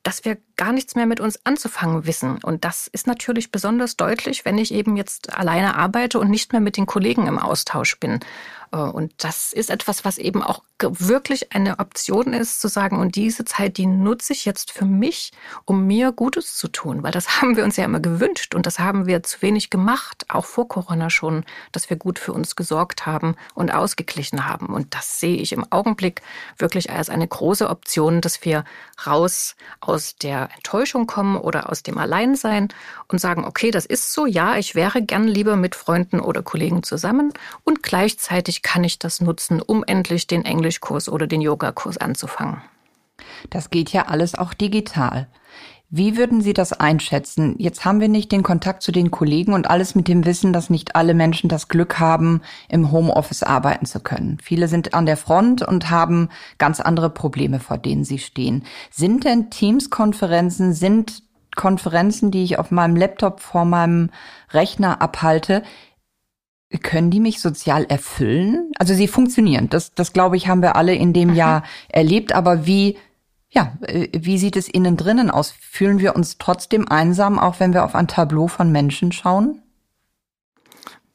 dass 0.03 0.23
wir 0.23 0.37
gar 0.55 0.71
nichts 0.71 0.95
mehr 0.95 1.07
mit 1.07 1.19
uns 1.19 1.39
anzufangen 1.45 2.05
wissen. 2.05 2.37
Und 2.43 2.63
das 2.63 2.85
ist 2.85 3.07
natürlich 3.07 3.51
besonders 3.51 3.97
deutlich, 3.97 4.45
wenn 4.45 4.59
ich 4.59 4.71
eben 4.71 4.97
jetzt 4.97 5.33
alleine 5.33 5.75
arbeite 5.75 6.19
und 6.19 6.29
nicht 6.29 6.51
mehr 6.51 6.61
mit 6.61 6.77
den 6.77 6.85
Kollegen 6.85 7.25
im 7.25 7.39
Austausch 7.39 7.99
bin. 7.99 8.19
Äh, 8.75 8.77
und 8.77 9.13
das 9.17 9.53
ist 9.53 9.69
etwas, 9.69 10.05
was 10.05 10.17
eben 10.17 10.43
auch 10.43 10.61
wirklich 10.81 11.53
eine 11.53 11.79
Option 11.79 12.33
ist, 12.33 12.59
zu 12.59 12.67
sagen, 12.67 12.99
und 12.99 13.15
diese 13.15 13.45
Zeit, 13.45 13.77
die 13.77 13.85
nutze 13.85 14.33
ich 14.33 14.43
jetzt 14.43 14.71
für 14.71 14.83
mich, 14.83 15.31
um 15.63 15.87
mir 15.87 16.11
Gutes 16.11 16.55
zu 16.55 16.67
tun. 16.67 17.01
Weil 17.01 17.11
das 17.11 17.41
haben 17.41 17.55
wir 17.55 17.63
uns 17.63 17.77
ja 17.77 17.85
immer 17.85 18.01
gewünscht 18.01 18.53
und 18.53 18.65
das 18.65 18.79
haben 18.79 19.05
wir 19.05 19.23
zu 19.23 19.41
wenig 19.41 19.69
gemacht, 19.69 20.25
auch 20.27 20.45
vor 20.45 20.67
Corona 20.67 21.09
schon, 21.09 21.45
dass 21.71 21.89
wir 21.89 21.97
gut 21.97 22.19
für 22.19 22.33
uns 22.33 22.55
gesorgt 22.55 23.05
haben 23.05 23.35
und 23.53 23.73
ausgeglichen 23.73 24.47
haben. 24.47 24.67
Und 24.67 24.93
das 24.93 25.19
sehe 25.19 25.37
ich 25.37 25.53
im 25.53 25.65
Augenblick 25.71 26.21
wirklich 26.57 26.89
als 26.91 27.09
eine 27.09 27.27
große 27.27 27.69
Option, 27.69 28.19
dass 28.19 28.43
wir 28.43 28.65
raus 29.07 29.55
aus 29.79 30.15
der 30.17 30.49
Enttäuschung 30.55 31.07
kommen 31.07 31.37
oder 31.37 31.69
aus 31.69 31.83
dem 31.83 31.97
Alleinsein 31.97 32.67
und 33.07 33.19
sagen, 33.19 33.45
okay, 33.45 33.71
das 33.71 33.85
ist 33.85 34.11
so, 34.11 34.25
ja, 34.25 34.57
ich 34.57 34.75
wäre 34.75 35.01
gern 35.01 35.27
lieber 35.27 35.55
mit 35.55 35.75
Freunden 35.75 36.19
oder 36.19 36.43
Kollegen 36.43 36.83
zusammen 36.83 37.31
und 37.63 37.81
gleichzeitig 37.81 38.61
kann 38.65 38.83
ich 38.83 38.97
das 38.97 39.21
nutzen, 39.21 39.61
um 39.61 39.83
endlich 39.85 40.25
den 40.25 40.43
Englischkurs 40.43 41.07
oder 41.07 41.27
den 41.27 41.39
Yogakurs 41.39 41.99
anzufangen. 41.99 42.61
Das 43.51 43.69
geht 43.69 43.93
ja 43.93 44.07
alles 44.07 44.33
auch 44.33 44.55
digital. 44.55 45.27
Wie 45.91 46.17
würden 46.17 46.41
Sie 46.41 46.53
das 46.53 46.73
einschätzen? 46.73 47.55
Jetzt 47.59 47.85
haben 47.85 48.01
wir 48.01 48.09
nicht 48.09 48.31
den 48.31 48.41
Kontakt 48.41 48.81
zu 48.81 48.91
den 48.91 49.11
Kollegen 49.11 49.53
und 49.53 49.69
alles 49.69 49.93
mit 49.93 50.07
dem 50.07 50.25
Wissen, 50.25 50.51
dass 50.51 50.71
nicht 50.71 50.95
alle 50.95 51.13
Menschen 51.13 51.47
das 51.47 51.67
Glück 51.67 51.99
haben, 51.99 52.41
im 52.67 52.91
Homeoffice 52.91 53.43
arbeiten 53.43 53.85
zu 53.85 53.99
können. 53.99 54.39
Viele 54.41 54.67
sind 54.67 54.95
an 54.95 55.05
der 55.05 55.15
Front 55.15 55.61
und 55.61 55.91
haben 55.91 56.29
ganz 56.57 56.79
andere 56.79 57.11
Probleme, 57.11 57.59
vor 57.59 57.77
denen 57.77 58.03
sie 58.03 58.17
stehen. 58.17 58.63
Sind 58.89 59.25
denn 59.25 59.51
Teams-Konferenzen, 59.51 60.73
sind 60.73 61.21
Konferenzen, 61.55 62.31
die 62.31 62.43
ich 62.43 62.59
auf 62.59 62.71
meinem 62.71 62.95
Laptop 62.95 63.39
vor 63.39 63.63
meinem 63.63 64.09
Rechner 64.51 65.01
abhalte, 65.01 65.63
können 66.81 67.11
die 67.11 67.19
mich 67.19 67.39
sozial 67.41 67.85
erfüllen? 67.85 68.71
Also 68.77 68.93
sie 68.93 69.07
funktionieren. 69.07 69.69
Das, 69.69 69.93
das 69.93 70.13
glaube 70.13 70.37
ich, 70.37 70.47
haben 70.47 70.61
wir 70.61 70.75
alle 70.75 70.95
in 70.95 71.13
dem 71.13 71.29
Aha. 71.29 71.35
Jahr 71.35 71.63
erlebt. 71.89 72.33
Aber 72.33 72.65
wie 72.65 72.97
ja, 73.55 73.77
äh, 73.81 74.09
wie 74.13 74.37
sieht 74.37 74.57
es 74.57 74.67
innen 74.67 74.97
drinnen 74.97 75.31
aus? 75.31 75.51
Fühlen 75.51 75.99
wir 75.99 76.15
uns 76.15 76.37
trotzdem 76.37 76.87
einsam, 76.87 77.39
auch 77.39 77.59
wenn 77.59 77.73
wir 77.73 77.85
auf 77.85 77.95
ein 77.95 78.07
Tableau 78.07 78.47
von 78.47 78.71
Menschen 78.71 79.11
schauen? 79.11 79.61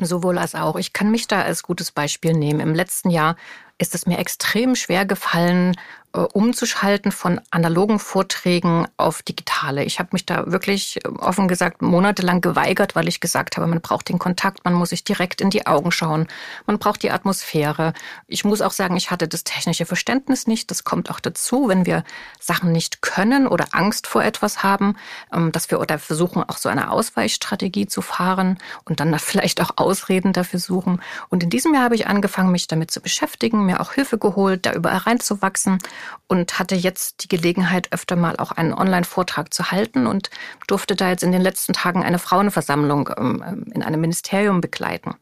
Sowohl 0.01 0.39
als 0.39 0.55
auch. 0.55 0.77
Ich 0.77 0.95
kann 0.95 1.11
mich 1.11 1.29
da 1.29 1.43
als 1.43 1.63
gutes 1.63 1.93
Beispiel 1.93 2.33
nehmen. 2.33 2.61
Im 2.61 2.75
letzten 2.75 3.11
Jahr 3.11 3.37
ist 3.77 3.95
es 3.95 4.07
mir 4.07 4.19
extrem 4.19 4.75
schwer 4.75 5.05
gefallen, 5.05 5.77
umzuschalten 6.13 7.13
von 7.13 7.41
analogen 7.53 8.01
Vorträgen 8.01 8.89
auf 8.97 9.23
digitale. 9.23 9.85
Ich 9.85 10.01
habe 10.01 10.09
mich 10.13 10.27
da 10.27 10.51
wirklich 10.51 10.99
äh, 11.05 11.09
offen 11.09 11.47
gesagt 11.47 11.83
monatelang 11.83 12.41
geweigert, 12.41 12.97
weil 12.97 13.07
ich 13.07 13.21
gesagt 13.21 13.57
habe, 13.57 13.69
man 13.69 13.81
braucht 13.81 14.09
den 14.09 14.19
Kontakt, 14.19 14.65
man 14.65 14.75
muss 14.75 14.91
sich 14.91 15.05
direkt 15.05 15.41
in 15.41 15.51
die 15.51 15.67
Augen 15.67 15.93
schauen, 15.93 16.27
man 16.67 16.81
braucht 16.81 17.05
die 17.05 17.13
Atmosphäre. 17.13 17.93
Ich 18.27 18.45
muss 18.45 18.61
auch 18.61 18.73
sagen, 18.73 18.97
ich 18.97 19.13
hatte 19.13 19.29
das 19.29 19.45
technische 19.45 19.87
Verständnis 19.87 20.49
nicht. 20.49 20.71
Das 20.73 20.83
kommt 20.83 21.11
auch 21.11 21.21
dazu, 21.21 21.69
wenn 21.69 21.87
wir 21.87 22.03
Sachen 22.41 22.73
nicht 22.73 23.03
können 23.03 23.47
oder 23.47 23.69
Angst 23.71 24.09
vor 24.09 24.25
etwas 24.25 24.65
haben, 24.65 24.97
ähm, 25.33 25.53
dass 25.53 25.71
wir 25.71 25.79
oder 25.79 26.01
versuchen 26.01 26.43
auch 26.43 26.57
so 26.57 26.69
eine 26.69 26.91
Ausweichstrategie 26.91 27.87
zu 27.87 28.03
fahren 28.03 28.59
und 28.85 28.99
dann 28.99 29.17
vielleicht 29.21 29.61
auch 29.61 29.77
Ausreden 29.77 30.33
dafür 30.33 30.59
suchen. 30.59 31.01
Und 31.29 31.45
in 31.45 31.51
diesem 31.51 31.73
Jahr 31.73 31.85
habe 31.85 31.95
ich 31.95 32.09
angefangen, 32.09 32.51
mich 32.51 32.67
damit 32.67 32.91
zu 32.91 33.01
beschäftigen, 33.01 33.65
mir 33.65 33.81
auch 33.81 33.93
Hilfe 33.93 34.19
geholt, 34.19 34.67
da 34.67 34.73
überall 34.73 34.99
reinzuwachsen 34.99 35.79
und 36.27 36.59
hatte 36.59 36.75
jetzt 36.75 37.23
die 37.25 37.29
Gelegenheit, 37.29 37.93
öfter 37.93 38.17
mal 38.17 38.37
auch 38.37 38.53
einen 38.53 38.73
Online-Vortrag 38.73 39.53
zu 39.53 39.71
halten 39.71 40.07
und 40.07 40.31
durfte 40.67 40.97
da 40.97 41.09
jetzt 41.09 41.23
in 41.23 41.33
den 41.33 41.43
letzten 41.43 41.73
Tagen 41.73 42.03
eine 42.03 42.19
Frauenversammlung 42.19 43.11
ähm, 43.17 43.67
in 43.75 43.83
einem 43.83 44.01
Ministerium 44.01 44.61
begleiten. 44.61 45.15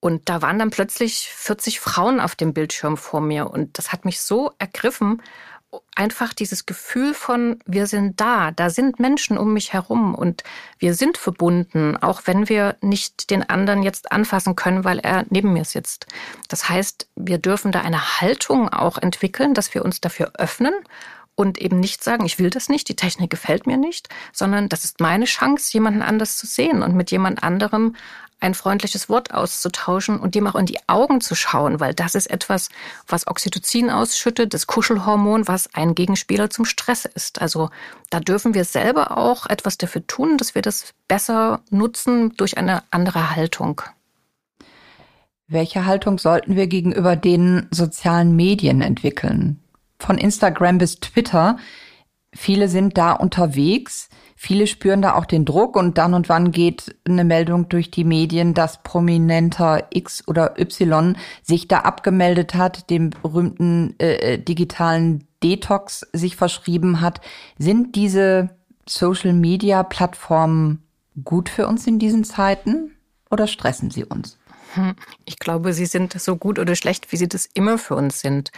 Und 0.00 0.28
da 0.28 0.42
waren 0.42 0.58
dann 0.58 0.70
plötzlich 0.70 1.30
40 1.34 1.80
Frauen 1.80 2.20
auf 2.20 2.34
dem 2.34 2.52
Bildschirm 2.52 2.98
vor 2.98 3.22
mir 3.22 3.50
und 3.50 3.78
das 3.78 3.90
hat 3.90 4.04
mich 4.04 4.20
so 4.20 4.52
ergriffen 4.58 5.22
einfach 5.94 6.32
dieses 6.32 6.66
Gefühl 6.66 7.14
von, 7.14 7.58
wir 7.66 7.86
sind 7.86 8.20
da, 8.20 8.50
da 8.50 8.70
sind 8.70 8.98
Menschen 8.98 9.38
um 9.38 9.52
mich 9.52 9.72
herum 9.72 10.14
und 10.14 10.42
wir 10.78 10.94
sind 10.94 11.18
verbunden, 11.18 11.96
auch 11.96 12.22
wenn 12.24 12.48
wir 12.48 12.76
nicht 12.80 13.30
den 13.30 13.48
anderen 13.48 13.82
jetzt 13.82 14.12
anfassen 14.12 14.56
können, 14.56 14.84
weil 14.84 14.98
er 14.98 15.24
neben 15.30 15.52
mir 15.52 15.64
sitzt. 15.64 16.06
Das 16.48 16.68
heißt, 16.68 17.08
wir 17.16 17.38
dürfen 17.38 17.72
da 17.72 17.80
eine 17.80 18.20
Haltung 18.20 18.68
auch 18.68 18.98
entwickeln, 18.98 19.54
dass 19.54 19.74
wir 19.74 19.84
uns 19.84 20.00
dafür 20.00 20.32
öffnen 20.34 20.74
und 21.36 21.58
eben 21.58 21.80
nicht 21.80 22.04
sagen, 22.04 22.24
ich 22.26 22.38
will 22.38 22.50
das 22.50 22.68
nicht, 22.68 22.88
die 22.88 22.96
Technik 22.96 23.30
gefällt 23.30 23.66
mir 23.66 23.76
nicht, 23.76 24.08
sondern 24.32 24.68
das 24.68 24.84
ist 24.84 25.00
meine 25.00 25.24
Chance, 25.24 25.72
jemanden 25.72 26.02
anders 26.02 26.36
zu 26.36 26.46
sehen 26.46 26.82
und 26.82 26.94
mit 26.94 27.10
jemand 27.10 27.42
anderem 27.42 27.94
ein 28.40 28.54
freundliches 28.54 29.08
Wort 29.08 29.32
auszutauschen 29.32 30.18
und 30.18 30.34
dem 30.34 30.46
auch 30.46 30.54
in 30.54 30.66
die 30.66 30.78
Augen 30.86 31.20
zu 31.20 31.34
schauen, 31.34 31.80
weil 31.80 31.94
das 31.94 32.14
ist 32.14 32.30
etwas, 32.30 32.68
was 33.08 33.26
Oxytocin 33.26 33.90
ausschüttet, 33.90 34.52
das 34.52 34.66
Kuschelhormon, 34.66 35.48
was 35.48 35.72
ein 35.74 35.94
Gegenspieler 35.94 36.50
zum 36.50 36.66
Stress 36.66 37.06
ist. 37.06 37.40
Also 37.40 37.70
da 38.10 38.20
dürfen 38.20 38.54
wir 38.54 38.64
selber 38.64 39.16
auch 39.16 39.46
etwas 39.46 39.78
dafür 39.78 40.06
tun, 40.06 40.36
dass 40.36 40.54
wir 40.54 40.62
das 40.62 40.92
besser 41.08 41.62
nutzen 41.70 42.36
durch 42.36 42.58
eine 42.58 42.82
andere 42.90 43.34
Haltung. 43.34 43.80
Welche 45.46 45.86
Haltung 45.86 46.18
sollten 46.18 46.56
wir 46.56 46.66
gegenüber 46.66 47.16
den 47.16 47.66
sozialen 47.70 48.36
Medien 48.36 48.82
entwickeln? 48.82 49.63
Von 49.98 50.18
Instagram 50.18 50.78
bis 50.78 51.00
Twitter. 51.00 51.56
Viele 52.32 52.68
sind 52.68 52.98
da 52.98 53.12
unterwegs. 53.12 54.08
Viele 54.36 54.66
spüren 54.66 55.00
da 55.00 55.14
auch 55.14 55.24
den 55.24 55.44
Druck 55.44 55.76
und 55.76 55.96
dann 55.96 56.12
und 56.12 56.28
wann 56.28 56.50
geht 56.50 56.96
eine 57.06 57.24
Meldung 57.24 57.68
durch 57.68 57.90
die 57.90 58.04
Medien, 58.04 58.52
dass 58.52 58.82
prominenter 58.82 59.86
X 59.90 60.26
oder 60.26 60.58
Y 60.58 61.16
sich 61.42 61.68
da 61.68 61.80
abgemeldet 61.80 62.54
hat, 62.54 62.90
dem 62.90 63.10
berühmten 63.10 63.94
äh, 64.00 64.34
äh, 64.34 64.38
digitalen 64.38 65.28
Detox 65.42 66.06
sich 66.12 66.36
verschrieben 66.36 67.00
hat. 67.00 67.20
Sind 67.58 67.94
diese 67.94 68.50
Social-Media-Plattformen 68.88 70.82
gut 71.22 71.48
für 71.48 71.68
uns 71.68 71.86
in 71.86 71.98
diesen 71.98 72.24
Zeiten 72.24 72.96
oder 73.30 73.46
stressen 73.46 73.90
sie 73.90 74.04
uns? 74.04 74.38
Hm, 74.74 74.94
ich 75.24 75.38
glaube, 75.38 75.72
sie 75.72 75.86
sind 75.86 76.20
so 76.20 76.36
gut 76.36 76.58
oder 76.58 76.74
schlecht, 76.74 77.12
wie 77.12 77.16
sie 77.16 77.28
das 77.28 77.48
immer 77.54 77.78
für 77.78 77.94
uns 77.94 78.20
sind, 78.20 78.50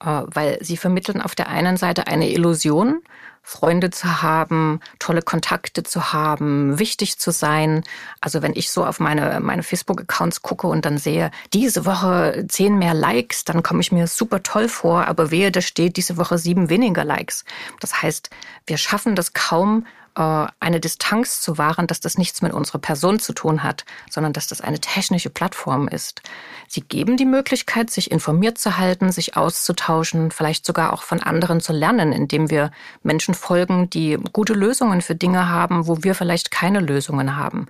äh, 0.00 0.22
weil 0.26 0.58
sie 0.60 0.76
vermitteln 0.76 1.20
auf 1.20 1.34
der 1.34 1.48
einen 1.48 1.76
Seite 1.76 2.06
eine 2.06 2.30
Illusion, 2.30 3.02
Freunde 3.46 3.90
zu 3.90 4.22
haben, 4.22 4.80
tolle 4.98 5.20
Kontakte 5.20 5.82
zu 5.82 6.14
haben, 6.14 6.78
wichtig 6.78 7.18
zu 7.18 7.30
sein. 7.30 7.84
Also 8.20 8.40
wenn 8.40 8.54
ich 8.54 8.70
so 8.70 8.86
auf 8.86 9.00
meine, 9.00 9.38
meine 9.40 9.62
Facebook-Accounts 9.62 10.40
gucke 10.40 10.66
und 10.66 10.86
dann 10.86 10.96
sehe, 10.96 11.30
diese 11.52 11.84
Woche 11.84 12.46
zehn 12.48 12.78
mehr 12.78 12.94
Likes, 12.94 13.44
dann 13.44 13.62
komme 13.62 13.82
ich 13.82 13.92
mir 13.92 14.06
super 14.06 14.42
toll 14.42 14.68
vor, 14.68 15.06
aber 15.06 15.30
wehe, 15.30 15.52
da 15.52 15.60
steht 15.60 15.98
diese 15.98 16.16
Woche 16.16 16.38
sieben 16.38 16.70
weniger 16.70 17.04
Likes. 17.04 17.44
Das 17.80 18.00
heißt, 18.00 18.30
wir 18.66 18.78
schaffen 18.78 19.14
das 19.14 19.34
kaum, 19.34 19.86
eine 20.14 20.78
Distanz 20.78 21.40
zu 21.40 21.58
wahren, 21.58 21.88
dass 21.88 21.98
das 21.98 22.18
nichts 22.18 22.40
mit 22.40 22.52
unserer 22.52 22.78
Person 22.78 23.18
zu 23.18 23.32
tun 23.32 23.64
hat, 23.64 23.84
sondern 24.08 24.32
dass 24.32 24.46
das 24.46 24.60
eine 24.60 24.80
technische 24.80 25.28
Plattform 25.28 25.88
ist. 25.88 26.22
Sie 26.68 26.82
geben 26.82 27.16
die 27.16 27.24
Möglichkeit, 27.24 27.90
sich 27.90 28.12
informiert 28.12 28.56
zu 28.58 28.78
halten, 28.78 29.10
sich 29.10 29.36
auszutauschen, 29.36 30.30
vielleicht 30.30 30.66
sogar 30.66 30.92
auch 30.92 31.02
von 31.02 31.20
anderen 31.20 31.60
zu 31.60 31.72
lernen, 31.72 32.12
indem 32.12 32.48
wir 32.48 32.70
Menschen 33.02 33.34
folgen, 33.34 33.90
die 33.90 34.16
gute 34.32 34.54
Lösungen 34.54 35.02
für 35.02 35.16
Dinge 35.16 35.48
haben, 35.48 35.88
wo 35.88 36.04
wir 36.04 36.14
vielleicht 36.14 36.52
keine 36.52 36.78
Lösungen 36.78 37.36
haben. 37.36 37.66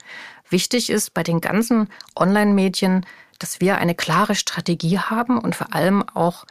Wichtig 0.51 0.91
ist 0.91 1.15
bei 1.15 1.23
den 1.23 1.41
ganzen 1.41 1.89
Online-Medien, 2.15 3.07
dass 3.39 3.61
wir 3.61 3.79
eine 3.79 3.95
klare 3.95 4.35
Strategie 4.35 4.99
haben 4.99 5.39
und 5.39 5.57
vor 5.57 5.75
allem 5.75 6.05
auch 6.11 6.45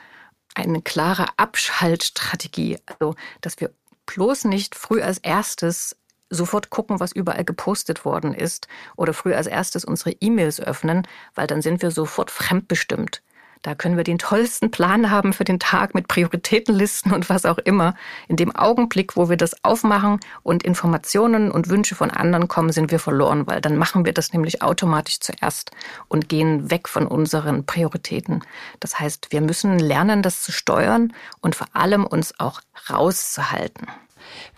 eine 0.56 0.82
klare 0.82 1.28
Abschaltstrategie. 1.38 2.80
Also, 2.86 3.16
dass 3.42 3.60
wir 3.60 3.72
bloß 4.06 4.46
nicht 4.46 4.76
früh 4.76 5.02
als 5.02 5.18
erstes 5.20 5.96
sofort 6.30 6.70
gucken, 6.70 7.00
was 7.00 7.12
überall 7.12 7.46
gepostet 7.46 8.06
worden 8.06 8.34
ist 8.34 8.68
oder 8.96 9.14
früh 9.14 9.34
als 9.34 9.48
erstes 9.48 9.86
unsere 9.86 10.12
E-Mails 10.20 10.60
öffnen, 10.60 11.08
weil 11.36 11.48
dann 11.48 11.62
sind 11.62 11.82
wir 11.82 11.92
sofort 11.92 12.32
fremdbestimmt. 12.32 13.22
Da 13.64 13.76
können 13.76 13.96
wir 13.96 14.04
den 14.04 14.20
tollsten 14.20 14.72
Plan 14.72 15.10
haben 15.10 15.32
für 15.32 15.46
den 15.46 15.58
Tag 15.58 15.96
mit 15.96 16.10
Prioritätenlisten 16.10 17.14
und 17.14 17.30
was 17.30 17.46
auch 17.46 17.58
immer. 17.60 17.96
In 18.28 18.36
dem 18.36 18.54
Augenblick, 18.54 19.16
wo 19.16 19.30
wir 19.30 19.38
das 19.38 19.64
aufmachen 19.64 20.20
und 20.44 20.64
Informationen 20.64 21.50
und 21.50 21.70
Wünsche 21.70 21.96
von 21.96 22.12
anderen 22.12 22.50
kommen, 22.50 22.74
sind 22.74 22.92
wir 22.92 23.00
verloren, 23.00 23.48
weil 23.48 23.62
dann 23.62 23.78
machen 23.78 24.04
wir 24.04 24.14
das 24.14 24.34
nämlich 24.34 24.62
automatisch 24.62 25.22
zuerst 25.22 25.72
und 26.10 26.28
gehen 26.28 26.70
weg 26.70 26.90
von 26.90 27.08
unseren 27.08 27.66
Prioritäten. 27.66 28.44
Das 28.82 29.00
heißt, 29.00 29.32
wir 29.32 29.40
müssen 29.40 29.80
lernen, 29.80 30.24
das 30.24 30.44
zu 30.44 30.52
steuern 30.52 31.14
und 31.40 31.56
vor 31.56 31.68
allem 31.72 32.06
uns 32.06 32.38
auch 32.42 32.60
rauszuhalten. 32.90 33.88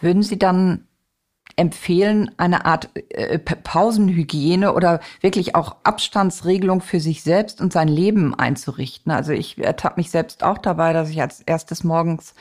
Würden 0.01 0.23
Sie 0.23 0.39
dann 0.39 0.87
empfehlen, 1.57 2.31
eine 2.37 2.65
Art 2.65 2.89
äh, 3.09 3.39
Pausenhygiene 3.39 4.73
oder 4.73 4.99
wirklich 5.21 5.55
auch 5.55 5.77
Abstandsregelung 5.83 6.81
für 6.81 6.99
sich 6.99 7.23
selbst 7.23 7.61
und 7.61 7.71
sein 7.71 7.87
Leben 7.87 8.35
einzurichten. 8.35 9.11
Also 9.11 9.31
ich 9.31 9.57
ertappe 9.57 9.99
mich 9.99 10.11
selbst 10.11 10.43
auch 10.43 10.57
dabei, 10.57 10.91
dass 10.91 11.09
ich 11.09 11.21
als 11.21 11.41
erstes 11.41 11.83
morgens 11.83 12.33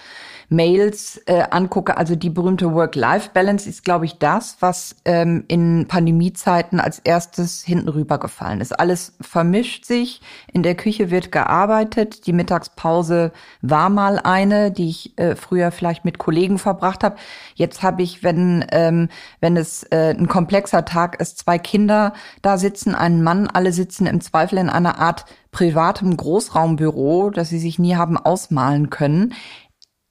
Mails 0.48 1.20
äh, 1.26 1.44
angucke. 1.50 1.96
Also 1.96 2.16
die 2.16 2.30
berühmte 2.30 2.72
Work-Life-Balance 2.72 3.68
ist, 3.68 3.84
glaube 3.84 4.04
ich, 4.04 4.18
das, 4.18 4.56
was 4.60 4.96
ähm, 5.04 5.44
in 5.48 5.86
Pandemiezeiten 5.88 6.80
als 6.80 6.98
erstes 6.98 7.62
hinten 7.62 7.88
rübergefallen 7.88 8.60
ist. 8.60 8.78
Alles 8.78 9.14
vermischt 9.20 9.84
sich. 9.84 10.20
In 10.52 10.62
der 10.62 10.74
Küche 10.74 11.10
wird 11.10 11.32
gearbeitet. 11.32 12.26
Die 12.26 12.32
Mittagspause 12.32 13.32
war 13.62 13.88
mal 13.90 14.18
eine, 14.18 14.70
die 14.70 14.90
ich 14.90 15.18
äh, 15.18 15.36
früher 15.36 15.70
vielleicht 15.70 16.04
mit 16.04 16.18
Kollegen 16.18 16.58
verbracht 16.58 17.04
habe. 17.04 17.16
Jetzt 17.54 17.82
habe 17.82 18.02
ich, 18.02 18.22
wenn 18.22 18.64
ähm, 18.72 19.08
wenn 19.40 19.56
es 19.56 19.84
äh, 19.84 20.14
ein 20.16 20.28
komplexer 20.28 20.84
Tag 20.84 21.20
ist, 21.20 21.38
zwei 21.38 21.58
Kinder 21.58 22.12
da 22.42 22.58
sitzen, 22.58 22.94
einen 22.94 23.22
Mann, 23.22 23.46
alle 23.46 23.72
sitzen 23.72 24.06
im 24.06 24.20
Zweifel 24.20 24.58
in 24.58 24.68
einer 24.68 24.98
Art 24.98 25.24
privatem 25.54 26.16
Großraumbüro, 26.16 27.30
das 27.30 27.48
sie 27.48 27.58
sich 27.58 27.78
nie 27.78 27.94
haben 27.94 28.16
ausmalen 28.16 28.90
können. 28.90 29.34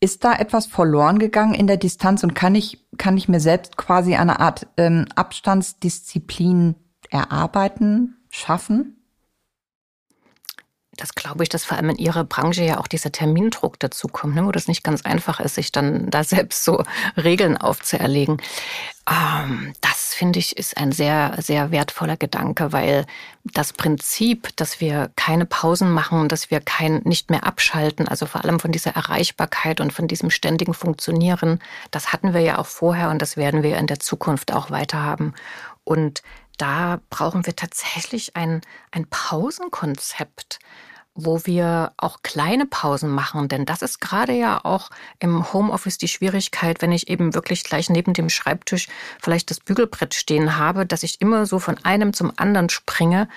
Ist 0.03 0.25
da 0.25 0.33
etwas 0.33 0.65
verloren 0.65 1.17
gegangen 1.17 1.53
in 1.53 1.65
der 1.65 1.77
Distanz 1.77 2.23
und 2.23 2.35
kann 2.35 2.55
ich, 2.55 2.85
kann 2.97 3.15
ich 3.15 3.29
mir 3.29 3.39
selbst 3.39 3.77
quasi 3.77 4.15
eine 4.15 4.41
Art 4.41 4.67
ähm, 4.75 5.05
Abstandsdisziplin 5.15 6.75
erarbeiten, 7.09 8.17
schaffen? 8.29 8.97
Das 11.03 11.15
glaube 11.15 11.43
ich, 11.43 11.49
dass 11.49 11.65
vor 11.65 11.75
allem 11.75 11.89
in 11.89 11.97
Ihrer 11.97 12.23
Branche 12.23 12.63
ja 12.63 12.79
auch 12.79 12.87
dieser 12.87 13.11
Termindruck 13.11 13.77
dazukommt, 13.77 14.35
ne, 14.35 14.45
wo 14.45 14.53
das 14.53 14.69
nicht 14.69 14.85
ganz 14.85 15.01
einfach 15.01 15.41
ist, 15.41 15.55
sich 15.55 15.73
dann 15.73 16.09
da 16.09 16.23
selbst 16.23 16.63
so 16.63 16.81
Regeln 17.17 17.57
aufzuerlegen. 17.57 18.41
Ähm, 19.09 19.73
das 19.81 20.13
finde 20.13 20.39
ich 20.39 20.55
ist 20.55 20.77
ein 20.77 20.93
sehr, 20.93 21.35
sehr 21.39 21.71
wertvoller 21.71 22.15
Gedanke, 22.15 22.71
weil 22.71 23.05
das 23.43 23.73
Prinzip, 23.73 24.55
dass 24.55 24.79
wir 24.79 25.11
keine 25.17 25.45
Pausen 25.45 25.91
machen, 25.91 26.29
dass 26.29 26.51
wir 26.51 26.61
kein, 26.61 27.01
nicht 27.03 27.29
mehr 27.29 27.45
abschalten, 27.45 28.07
also 28.07 28.25
vor 28.25 28.45
allem 28.45 28.61
von 28.61 28.71
dieser 28.71 28.91
Erreichbarkeit 28.91 29.81
und 29.81 29.91
von 29.91 30.07
diesem 30.07 30.29
ständigen 30.29 30.73
Funktionieren, 30.73 31.59
das 31.91 32.13
hatten 32.13 32.33
wir 32.33 32.39
ja 32.39 32.59
auch 32.59 32.67
vorher 32.67 33.09
und 33.09 33.21
das 33.21 33.35
werden 33.35 33.61
wir 33.61 33.77
in 33.77 33.87
der 33.87 33.99
Zukunft 33.99 34.53
auch 34.53 34.71
weiter 34.71 35.03
haben. 35.03 35.33
Und 35.83 36.23
da 36.57 37.01
brauchen 37.09 37.45
wir 37.45 37.57
tatsächlich 37.57 38.37
ein, 38.37 38.61
ein 38.91 39.05
Pausenkonzept, 39.09 40.59
wo 41.15 41.45
wir 41.45 41.91
auch 41.97 42.23
kleine 42.23 42.65
Pausen 42.65 43.09
machen. 43.09 43.47
Denn 43.47 43.65
das 43.65 43.81
ist 43.81 43.99
gerade 43.99 44.33
ja 44.33 44.59
auch 44.63 44.89
im 45.19 45.53
Homeoffice 45.53 45.97
die 45.97 46.07
Schwierigkeit, 46.07 46.81
wenn 46.81 46.91
ich 46.91 47.07
eben 47.09 47.35
wirklich 47.35 47.63
gleich 47.63 47.89
neben 47.89 48.13
dem 48.13 48.29
Schreibtisch 48.29 48.87
vielleicht 49.21 49.51
das 49.51 49.59
Bügelbrett 49.59 50.13
stehen 50.13 50.57
habe, 50.57 50.85
dass 50.85 51.03
ich 51.03 51.21
immer 51.21 51.45
so 51.45 51.59
von 51.59 51.77
einem 51.83 52.13
zum 52.13 52.31
anderen 52.35 52.69
springe. 52.69 53.27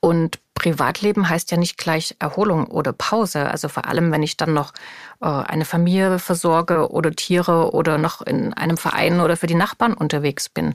Und 0.00 0.38
Privatleben 0.54 1.28
heißt 1.28 1.50
ja 1.50 1.58
nicht 1.58 1.76
gleich 1.76 2.16
Erholung 2.18 2.66
oder 2.66 2.92
Pause. 2.92 3.50
Also 3.50 3.68
vor 3.68 3.86
allem, 3.86 4.12
wenn 4.12 4.22
ich 4.22 4.36
dann 4.36 4.54
noch 4.54 4.72
äh, 5.20 5.26
eine 5.26 5.64
Familie 5.64 6.18
versorge 6.18 6.90
oder 6.90 7.12
Tiere 7.12 7.72
oder 7.72 7.98
noch 7.98 8.22
in 8.22 8.54
einem 8.54 8.78
Verein 8.78 9.20
oder 9.20 9.36
für 9.36 9.46
die 9.46 9.54
Nachbarn 9.54 9.94
unterwegs 9.94 10.48
bin. 10.48 10.74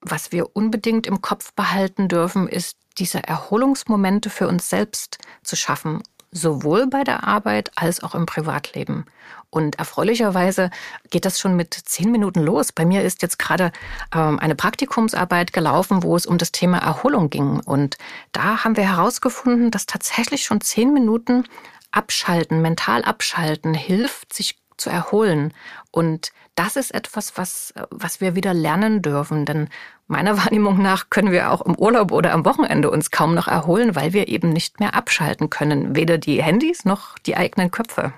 Was 0.00 0.32
wir 0.32 0.56
unbedingt 0.56 1.06
im 1.06 1.22
Kopf 1.22 1.52
behalten 1.54 2.08
dürfen, 2.08 2.48
ist, 2.48 2.76
diese 2.98 3.22
Erholungsmomente 3.22 4.30
für 4.30 4.48
uns 4.48 4.68
selbst 4.68 5.18
zu 5.42 5.56
schaffen, 5.56 6.02
sowohl 6.30 6.86
bei 6.86 7.04
der 7.04 7.24
Arbeit 7.24 7.70
als 7.76 8.02
auch 8.02 8.14
im 8.14 8.26
Privatleben. 8.26 9.06
Und 9.50 9.78
erfreulicherweise 9.78 10.70
geht 11.10 11.24
das 11.24 11.38
schon 11.38 11.54
mit 11.54 11.74
zehn 11.74 12.10
Minuten 12.10 12.40
los. 12.40 12.72
Bei 12.72 12.84
mir 12.84 13.02
ist 13.02 13.22
jetzt 13.22 13.38
gerade 13.38 13.70
ähm, 14.12 14.40
eine 14.40 14.56
Praktikumsarbeit 14.56 15.52
gelaufen, 15.52 16.02
wo 16.02 16.16
es 16.16 16.26
um 16.26 16.38
das 16.38 16.50
Thema 16.50 16.78
Erholung 16.78 17.30
ging. 17.30 17.60
Und 17.60 17.96
da 18.32 18.64
haben 18.64 18.76
wir 18.76 18.88
herausgefunden, 18.88 19.70
dass 19.70 19.86
tatsächlich 19.86 20.42
schon 20.42 20.60
zehn 20.60 20.92
Minuten 20.92 21.44
abschalten, 21.92 22.62
mental 22.62 23.04
abschalten, 23.04 23.74
hilft, 23.74 24.34
sich 24.34 24.58
zu 24.76 24.90
erholen. 24.90 25.52
Und 25.90 26.32
das 26.54 26.76
ist 26.76 26.94
etwas, 26.94 27.36
was, 27.36 27.74
was 27.90 28.20
wir 28.20 28.34
wieder 28.34 28.54
lernen 28.54 29.02
dürfen. 29.02 29.44
Denn 29.44 29.68
meiner 30.06 30.36
Wahrnehmung 30.44 30.80
nach 30.82 31.10
können 31.10 31.32
wir 31.32 31.50
auch 31.50 31.62
im 31.62 31.74
Urlaub 31.76 32.12
oder 32.12 32.32
am 32.32 32.44
Wochenende 32.44 32.90
uns 32.90 33.10
kaum 33.10 33.34
noch 33.34 33.48
erholen, 33.48 33.96
weil 33.96 34.12
wir 34.12 34.28
eben 34.28 34.50
nicht 34.50 34.80
mehr 34.80 34.94
abschalten 34.94 35.50
können. 35.50 35.96
Weder 35.96 36.18
die 36.18 36.42
Handys 36.42 36.84
noch 36.84 37.18
die 37.18 37.36
eigenen 37.36 37.70
Köpfe. 37.70 38.12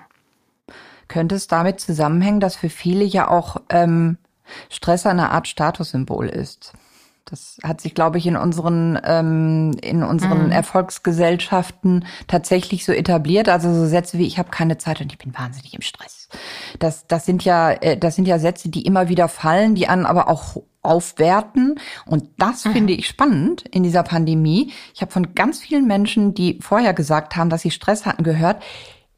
Könnte 1.07 1.35
es 1.35 1.47
damit 1.47 1.79
zusammenhängen, 1.79 2.41
dass 2.41 2.57
für 2.57 2.69
viele 2.69 3.05
ja 3.05 3.29
auch 3.29 3.57
ähm, 3.69 4.17
Stress 4.69 5.05
eine 5.05 5.31
Art 5.31 5.47
Statussymbol 5.47 6.27
ist? 6.27 6.73
Das 7.29 7.57
hat 7.61 7.81
sich, 7.81 7.93
glaube 7.93 8.17
ich, 8.17 8.25
in 8.25 8.37
unseren 8.37 8.99
ähm, 9.03 9.75
in 9.81 10.01
unseren 10.01 10.45
mhm. 10.45 10.51
Erfolgsgesellschaften 10.51 12.05
tatsächlich 12.27 12.85
so 12.85 12.93
etabliert. 12.93 13.49
Also 13.49 13.73
so 13.73 13.85
Sätze 13.85 14.17
wie 14.17 14.25
ich 14.25 14.39
habe 14.39 14.49
keine 14.49 14.77
Zeit 14.77 15.01
und 15.01 15.11
ich 15.11 15.17
bin 15.17 15.37
wahnsinnig 15.37 15.73
im 15.73 15.81
Stress. 15.81 16.29
Das 16.79 17.05
das 17.07 17.25
sind 17.25 17.43
ja 17.43 17.71
äh, 17.71 17.97
das 17.97 18.15
sind 18.15 18.27
ja 18.27 18.39
Sätze, 18.39 18.69
die 18.69 18.83
immer 18.83 19.09
wieder 19.09 19.27
fallen, 19.27 19.75
die 19.75 19.87
an 19.87 20.05
aber 20.05 20.29
auch 20.29 20.57
aufwerten. 20.81 21.79
Und 22.05 22.29
das 22.37 22.65
mhm. 22.65 22.71
finde 22.71 22.93
ich 22.93 23.07
spannend 23.07 23.63
in 23.69 23.83
dieser 23.83 24.03
Pandemie. 24.03 24.71
Ich 24.95 25.01
habe 25.01 25.11
von 25.11 25.35
ganz 25.35 25.59
vielen 25.59 25.85
Menschen, 25.85 26.33
die 26.33 26.59
vorher 26.61 26.93
gesagt 26.93 27.35
haben, 27.35 27.49
dass 27.49 27.61
sie 27.61 27.71
Stress 27.71 28.05
hatten, 28.05 28.23
gehört. 28.23 28.63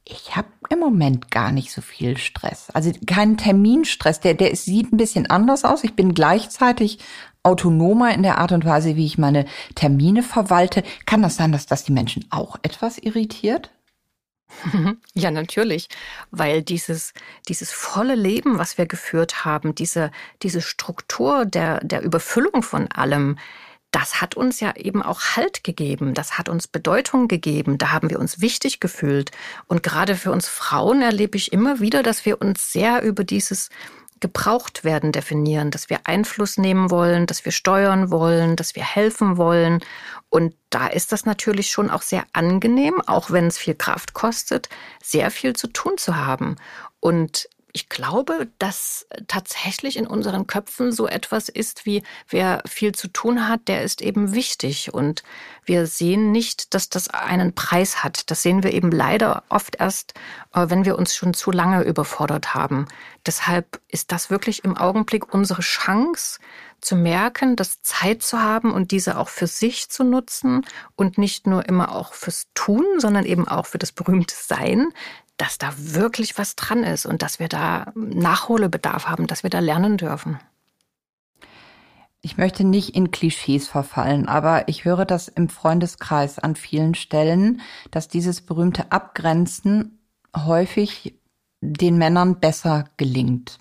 Ich 0.04 0.36
habe 0.36 0.48
im 0.70 0.80
Moment 0.80 1.30
gar 1.30 1.52
nicht 1.52 1.72
so 1.72 1.82
viel 1.82 2.18
Stress. 2.18 2.70
Also 2.74 2.92
keinen 3.06 3.38
Terminstress. 3.38 4.20
Der, 4.20 4.34
der 4.34 4.56
sieht 4.56 4.92
ein 4.92 4.98
bisschen 4.98 5.30
anders 5.30 5.64
aus. 5.64 5.84
Ich 5.84 5.96
bin 5.96 6.16
gleichzeitig 6.16 6.98
autonomer 7.44 8.14
in 8.14 8.24
der 8.24 8.38
Art 8.38 8.52
und 8.52 8.66
Weise, 8.66 8.96
wie 8.96 9.06
ich 9.06 9.18
meine 9.18 9.46
Termine 9.76 10.24
verwalte. 10.24 10.84
Kann 11.06 11.22
das 11.22 11.36
sein, 11.36 11.52
dass 11.52 11.66
das 11.66 11.84
die 11.84 11.92
Menschen 11.92 12.26
auch 12.30 12.58
etwas 12.62 12.98
irritiert? 12.98 13.72
Ja, 15.14 15.32
natürlich, 15.32 15.90
weil 16.32 16.62
dieses, 16.62 17.14
dieses 17.48 17.72
volle 17.72 18.16
Leben, 18.16 18.58
was 18.58 18.78
wir 18.78 18.86
geführt 18.86 19.46
haben, 19.46 19.76
diese, 19.76 20.12
diese 20.42 20.62
Struktur 20.62 21.46
der, 21.46 21.84
der 21.84 22.02
Überfüllung 22.02 22.64
von 22.64 22.92
allem, 22.92 23.38
das 23.92 24.22
hat 24.22 24.36
uns 24.36 24.60
ja 24.60 24.76
eben 24.76 25.02
auch 25.02 25.36
Halt 25.36 25.64
gegeben, 25.64 26.14
das 26.14 26.38
hat 26.38 26.48
uns 26.48 26.68
Bedeutung 26.68 27.28
gegeben, 27.28 27.78
da 27.78 27.92
haben 27.92 28.10
wir 28.10 28.20
uns 28.20 28.40
wichtig 28.40 28.80
gefühlt. 28.80 29.32
Und 29.66 29.82
gerade 29.82 30.16
für 30.16 30.32
uns 30.32 30.48
Frauen 30.48 31.02
erlebe 31.02 31.38
ich 31.38 31.52
immer 31.52 31.80
wieder, 31.80 32.04
dass 32.04 32.26
wir 32.26 32.42
uns 32.42 32.72
sehr 32.72 33.02
über 33.02 33.24
dieses 33.24 33.70
gebraucht 34.20 34.84
werden 34.84 35.12
definieren, 35.12 35.72
dass 35.72 35.90
wir 35.90 36.00
Einfluss 36.06 36.58
nehmen 36.58 36.92
wollen, 36.92 37.26
dass 37.26 37.46
wir 37.46 37.52
steuern 37.52 38.12
wollen, 38.12 38.56
dass 38.56 38.76
wir 38.76 38.84
helfen 38.84 39.38
wollen. 39.38 39.80
Und 40.30 40.56
da 40.70 40.88
ist 40.88 41.12
das 41.12 41.26
natürlich 41.26 41.72
schon 41.72 41.90
auch 41.90 42.02
sehr 42.02 42.24
angenehm, 42.34 43.02
auch 43.06 43.32
wenn 43.32 43.48
es 43.48 43.58
viel 43.58 43.76
Kraft 43.76 44.14
kostet, 44.14 44.70
sehr 45.04 45.32
viel 45.32 45.56
zu 45.56 45.68
tun 45.68 45.98
zu 45.98 46.16
haben. 46.18 46.56
Und 47.00 47.50
ich 47.74 47.90
glaube, 47.90 48.48
dass 48.58 49.08
tatsächlich 49.28 49.98
in 49.98 50.08
unseren 50.08 50.48
Köpfen 50.48 50.92
so 50.92 51.08
etwas 51.08 51.50
ist 51.50 51.86
wie, 51.86 52.04
wer 52.28 52.64
viel 52.68 52.94
zu 52.94 53.08
tun 53.08 53.48
hat, 53.48 53.68
der 53.68 53.84
ist 53.84 54.02
eben 54.02 54.34
wichtig. 54.34 54.94
Und 54.94 55.24
wir 55.66 55.86
sehen 55.86 56.32
nicht, 56.32 56.74
dass 56.74 56.90
das 56.90 57.10
einen 57.10 57.54
Preis 57.54 58.04
hat. 58.04 58.32
Das 58.32 58.42
sehen 58.42 58.64
wir 58.64 58.74
eben 58.74 58.92
leider 58.92 59.44
oft 59.50 59.76
erst, 59.80 60.14
äh, 60.54 60.66
wenn 60.70 60.86
wir 60.86 60.98
uns 60.98 61.16
schon 61.16 61.34
zu 61.34 61.52
lange 61.52 61.84
überfordert 61.84 62.54
haben. 62.54 62.88
Deshalb 63.26 63.80
ist 63.88 64.12
das 64.12 64.30
wirklich 64.30 64.64
im 64.64 64.76
Augenblick 64.76 65.34
unsere 65.34 65.62
Chance, 65.62 66.40
zu 66.82 66.96
merken, 66.96 67.56
dass 67.56 67.82
Zeit 67.82 68.24
zu 68.24 68.42
haben 68.42 68.72
und 68.72 68.92
diese 68.92 69.18
auch 69.18 69.30
für 69.30 69.48
sich 69.48 69.90
zu 69.90 70.04
nutzen 70.04 70.66
und 70.96 71.18
nicht 71.18 71.46
nur 71.46 71.68
immer 71.68 71.94
auch 71.94 72.14
fürs 72.14 72.48
Tun, 72.54 72.86
sondern 73.00 73.26
eben 73.26 73.48
auch 73.48 73.66
für 73.66 73.78
das 73.78 73.92
berühmte 73.92 74.36
Sein, 74.38 74.88
dass 75.40 75.58
da 75.58 75.74
wirklich 75.78 76.38
was 76.38 76.56
dran 76.56 76.84
ist 76.84 77.06
und 77.06 77.22
dass 77.22 77.40
wir 77.40 77.48
da 77.48 77.92
Nachholbedarf 77.96 79.08
haben, 79.08 79.26
dass 79.26 79.42
wir 79.42 79.50
da 79.50 79.60
lernen 79.60 79.98
dürfen. 79.98 80.40
Ich 82.22 82.38
möchte 82.38 82.66
nicht 82.66 82.96
in 82.96 83.12
Klischees 83.12 83.70
verfallen, 83.70 84.28
aber 84.28 84.68
ich 84.68 84.84
höre 84.84 85.06
das 85.06 85.30
im 85.30 85.48
Freundeskreis 85.48 86.38
an 86.38 86.58
vielen 86.58 86.94
Stellen, 86.94 87.62
dass 87.92 88.10
dieses 88.10 88.42
berühmte 88.42 88.92
Abgrenzen 88.92 90.00
häufig 90.36 91.18
den 91.62 91.98
Männern 91.98 92.42
besser 92.42 92.86
gelingt. 92.98 93.60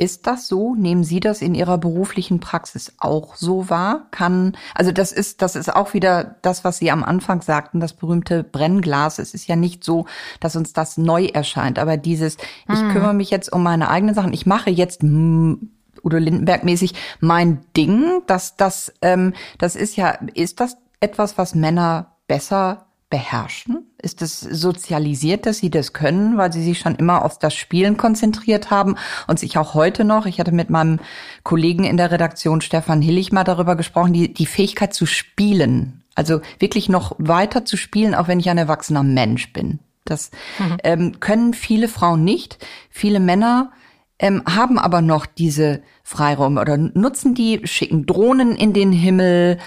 Ist 0.00 0.28
das 0.28 0.46
so? 0.46 0.76
Nehmen 0.76 1.02
Sie 1.02 1.18
das 1.18 1.42
in 1.42 1.56
Ihrer 1.56 1.76
beruflichen 1.76 2.38
Praxis 2.38 2.92
auch 2.98 3.34
so 3.34 3.68
wahr? 3.68 4.06
Kann, 4.12 4.56
also 4.72 4.92
das 4.92 5.10
ist, 5.10 5.42
das 5.42 5.56
ist 5.56 5.74
auch 5.74 5.92
wieder 5.92 6.36
das, 6.40 6.62
was 6.62 6.78
Sie 6.78 6.92
am 6.92 7.02
Anfang 7.02 7.42
sagten, 7.42 7.80
das 7.80 7.94
berühmte 7.94 8.44
Brennglas. 8.44 9.18
Es 9.18 9.34
ist 9.34 9.48
ja 9.48 9.56
nicht 9.56 9.82
so, 9.82 10.06
dass 10.38 10.54
uns 10.54 10.72
das 10.72 10.98
neu 10.98 11.24
erscheint, 11.24 11.80
aber 11.80 11.96
dieses, 11.96 12.36
hm. 12.66 12.74
ich 12.76 12.92
kümmere 12.92 13.12
mich 13.12 13.30
jetzt 13.30 13.52
um 13.52 13.64
meine 13.64 13.90
eigenen 13.90 14.14
Sachen, 14.14 14.32
ich 14.32 14.46
mache 14.46 14.70
jetzt 14.70 15.02
Udo 15.02 16.16
Lindenberg 16.16 16.62
mäßig 16.62 16.94
mein 17.18 17.58
Ding, 17.76 18.22
das, 18.28 18.54
das, 18.54 18.92
ähm, 19.02 19.34
das 19.58 19.74
ist 19.74 19.96
ja, 19.96 20.10
ist 20.34 20.60
das 20.60 20.76
etwas, 21.00 21.38
was 21.38 21.56
Männer 21.56 22.12
besser 22.28 22.86
beherrschen? 23.10 23.86
Ist 24.00 24.22
es 24.22 24.40
sozialisiert, 24.40 25.46
dass 25.46 25.58
sie 25.58 25.70
das 25.70 25.92
können, 25.92 26.36
weil 26.36 26.52
sie 26.52 26.62
sich 26.62 26.78
schon 26.78 26.94
immer 26.96 27.24
auf 27.24 27.38
das 27.38 27.54
Spielen 27.54 27.96
konzentriert 27.96 28.70
haben 28.70 28.96
und 29.26 29.38
sich 29.38 29.56
auch 29.58 29.74
heute 29.74 30.04
noch, 30.04 30.26
ich 30.26 30.40
hatte 30.40 30.52
mit 30.52 30.70
meinem 30.70 31.00
Kollegen 31.42 31.84
in 31.84 31.96
der 31.96 32.10
Redaktion 32.10 32.60
Stefan 32.60 33.02
Hillig 33.02 33.32
mal 33.32 33.44
darüber 33.44 33.76
gesprochen, 33.76 34.12
die, 34.12 34.32
die 34.32 34.46
Fähigkeit 34.46 34.92
zu 34.92 35.06
spielen, 35.06 36.02
also 36.14 36.40
wirklich 36.58 36.88
noch 36.88 37.14
weiter 37.18 37.64
zu 37.64 37.76
spielen, 37.76 38.14
auch 38.14 38.28
wenn 38.28 38.40
ich 38.40 38.50
ein 38.50 38.58
erwachsener 38.58 39.02
Mensch 39.02 39.52
bin. 39.52 39.78
Das 40.04 40.30
mhm. 40.58 40.76
ähm, 40.84 41.20
können 41.20 41.54
viele 41.54 41.88
Frauen 41.88 42.24
nicht. 42.24 42.58
Viele 42.90 43.20
Männer 43.20 43.72
ähm, 44.18 44.42
haben 44.46 44.78
aber 44.78 45.00
noch 45.00 45.26
diese 45.26 45.82
Freiräume 46.02 46.60
oder 46.60 46.76
nutzen 46.76 47.34
die, 47.34 47.60
schicken 47.64 48.06
Drohnen 48.06 48.56
in 48.56 48.72
den 48.72 48.92
Himmel, 48.92 49.58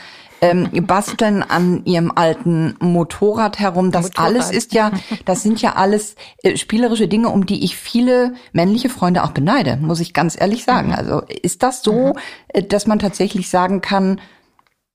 ähm, 0.41 0.69
basteln 0.87 1.43
an 1.43 1.85
ihrem 1.85 2.11
alten 2.13 2.75
Motorrad 2.79 3.59
herum. 3.59 3.91
Das 3.91 4.07
Motorrad. 4.07 4.27
alles 4.27 4.51
ist 4.51 4.73
ja, 4.73 4.91
das 5.25 5.43
sind 5.43 5.61
ja 5.61 5.73
alles 5.75 6.15
äh, 6.41 6.57
spielerische 6.57 7.07
Dinge, 7.07 7.29
um 7.29 7.45
die 7.45 7.63
ich 7.63 7.77
viele 7.77 8.33
männliche 8.51 8.89
Freunde 8.89 9.23
auch 9.23 9.31
beneide, 9.31 9.77
muss 9.77 9.99
ich 9.99 10.13
ganz 10.13 10.39
ehrlich 10.39 10.63
sagen. 10.63 10.89
Mhm. 10.89 10.95
Also 10.95 11.21
ist 11.21 11.63
das 11.63 11.83
so, 11.83 11.93
mhm. 11.93 12.13
Äh, 12.49 12.63
dass 12.63 12.87
man 12.87 12.99
tatsächlich 12.99 13.49
sagen 13.49 13.81
kann, 13.81 14.19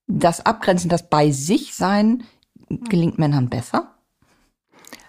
das 0.08 0.44
Abgrenzen, 0.44 0.88
das 0.88 1.08
bei 1.08 1.30
sich 1.30 1.74
sein, 1.74 2.24
gelingt 2.68 3.18
Männern 3.18 3.48
besser? 3.48 3.92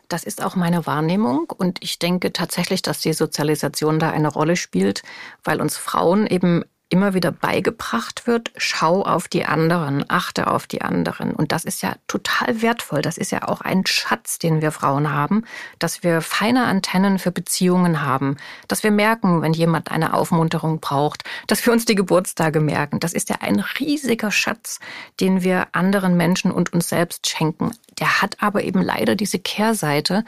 Das 0.07 0.23
ist 0.23 0.41
auch 0.41 0.55
meine 0.55 0.85
Wahrnehmung 0.85 1.51
und 1.55 1.83
ich 1.83 1.99
denke 1.99 2.31
tatsächlich, 2.31 2.81
dass 2.81 2.99
die 2.99 3.11
Sozialisation 3.11 3.99
da 3.99 4.09
eine 4.09 4.29
Rolle 4.29 4.55
spielt, 4.55 5.03
weil 5.43 5.59
uns 5.59 5.75
Frauen 5.75 6.27
eben 6.27 6.63
immer 6.89 7.13
wieder 7.13 7.31
beigebracht 7.31 8.27
wird, 8.27 8.51
schau 8.55 9.03
auf 9.03 9.27
die 9.27 9.45
anderen, 9.45 10.05
achte 10.09 10.47
auf 10.47 10.67
die 10.67 10.81
anderen. 10.81 11.31
Und 11.31 11.51
das 11.51 11.65
ist 11.65 11.81
ja 11.81 11.95
total 12.07 12.61
wertvoll. 12.61 13.01
Das 13.01 13.17
ist 13.17 13.31
ja 13.31 13.47
auch 13.47 13.61
ein 13.61 13.85
Schatz, 13.85 14.39
den 14.39 14.61
wir 14.61 14.71
Frauen 14.71 15.11
haben, 15.11 15.43
dass 15.79 16.03
wir 16.03 16.21
feine 16.21 16.65
Antennen 16.65 17.19
für 17.19 17.31
Beziehungen 17.31 18.01
haben, 18.01 18.37
dass 18.67 18.83
wir 18.83 18.91
merken, 18.91 19.41
wenn 19.41 19.53
jemand 19.53 19.91
eine 19.91 20.13
Aufmunterung 20.13 20.79
braucht, 20.79 21.23
dass 21.47 21.65
wir 21.65 21.73
uns 21.73 21.85
die 21.85 21.95
Geburtstage 21.95 22.61
merken. 22.61 22.99
Das 22.99 23.13
ist 23.13 23.29
ja 23.29 23.37
ein 23.41 23.59
riesiger 23.79 24.31
Schatz, 24.31 24.79
den 25.19 25.43
wir 25.43 25.67
anderen 25.73 26.15
Menschen 26.15 26.51
und 26.51 26.71
uns 26.73 26.87
selbst 26.87 27.27
schenken. 27.27 27.71
Der 27.99 28.21
hat 28.21 28.37
aber 28.41 28.63
eben 28.63 28.81
leider 28.81 29.15
diese 29.15 29.39
Kehrseite, 29.39 30.23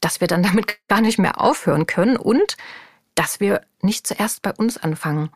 dass 0.00 0.20
wir 0.20 0.28
dann 0.28 0.42
damit 0.42 0.78
gar 0.88 1.00
nicht 1.00 1.18
mehr 1.18 1.40
aufhören 1.40 1.86
können 1.86 2.16
und 2.16 2.56
dass 3.16 3.40
wir 3.40 3.62
nicht 3.80 4.06
zuerst 4.06 4.42
bei 4.42 4.52
uns 4.52 4.76
anfangen. 4.76 5.30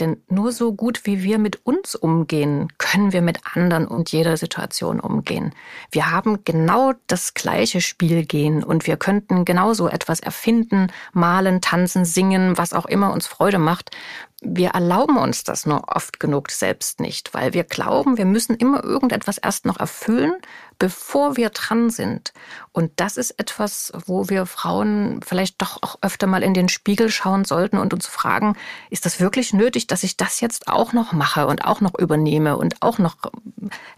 Denn 0.00 0.22
nur 0.28 0.50
so 0.52 0.74
gut 0.74 1.06
wie 1.06 1.22
wir 1.22 1.38
mit 1.38 1.64
uns 1.64 1.94
umgehen, 1.94 2.72
können 2.78 3.12
wir 3.12 3.22
mit 3.22 3.38
anderen 3.54 3.86
und 3.86 4.10
jeder 4.10 4.36
Situation 4.36 4.98
umgehen. 4.98 5.54
Wir 5.90 6.10
haben 6.10 6.44
genau 6.44 6.94
das 7.06 7.34
gleiche 7.34 7.80
Spielgehen 7.80 8.64
und 8.64 8.86
wir 8.86 8.96
könnten 8.96 9.44
genauso 9.44 9.88
etwas 9.88 10.20
erfinden, 10.20 10.88
malen, 11.12 11.60
tanzen, 11.60 12.04
singen, 12.04 12.58
was 12.58 12.72
auch 12.72 12.86
immer 12.86 13.12
uns 13.12 13.26
Freude 13.26 13.58
macht 13.58 13.90
wir 14.44 14.70
erlauben 14.70 15.16
uns 15.16 15.44
das 15.44 15.66
nur 15.66 15.88
oft 15.88 16.20
genug 16.20 16.50
selbst 16.50 17.00
nicht, 17.00 17.34
weil 17.34 17.54
wir 17.54 17.64
glauben, 17.64 18.18
wir 18.18 18.26
müssen 18.26 18.56
immer 18.56 18.84
irgendetwas 18.84 19.38
erst 19.38 19.64
noch 19.64 19.80
erfüllen, 19.80 20.34
bevor 20.78 21.36
wir 21.36 21.50
dran 21.50 21.90
sind. 21.90 22.32
Und 22.72 22.92
das 22.96 23.16
ist 23.16 23.32
etwas, 23.32 23.92
wo 24.06 24.28
wir 24.28 24.46
Frauen 24.46 25.20
vielleicht 25.24 25.60
doch 25.62 25.82
auch 25.82 25.98
öfter 26.02 26.26
mal 26.26 26.42
in 26.42 26.54
den 26.54 26.68
Spiegel 26.68 27.10
schauen 27.10 27.44
sollten 27.44 27.78
und 27.78 27.94
uns 27.94 28.06
fragen, 28.06 28.56
ist 28.90 29.06
das 29.06 29.20
wirklich 29.20 29.52
nötig, 29.52 29.86
dass 29.86 30.02
ich 30.02 30.16
das 30.16 30.40
jetzt 30.40 30.68
auch 30.68 30.92
noch 30.92 31.12
mache 31.12 31.46
und 31.46 31.64
auch 31.64 31.80
noch 31.80 31.98
übernehme 31.98 32.56
und 32.56 32.82
auch 32.82 32.98
noch 32.98 33.16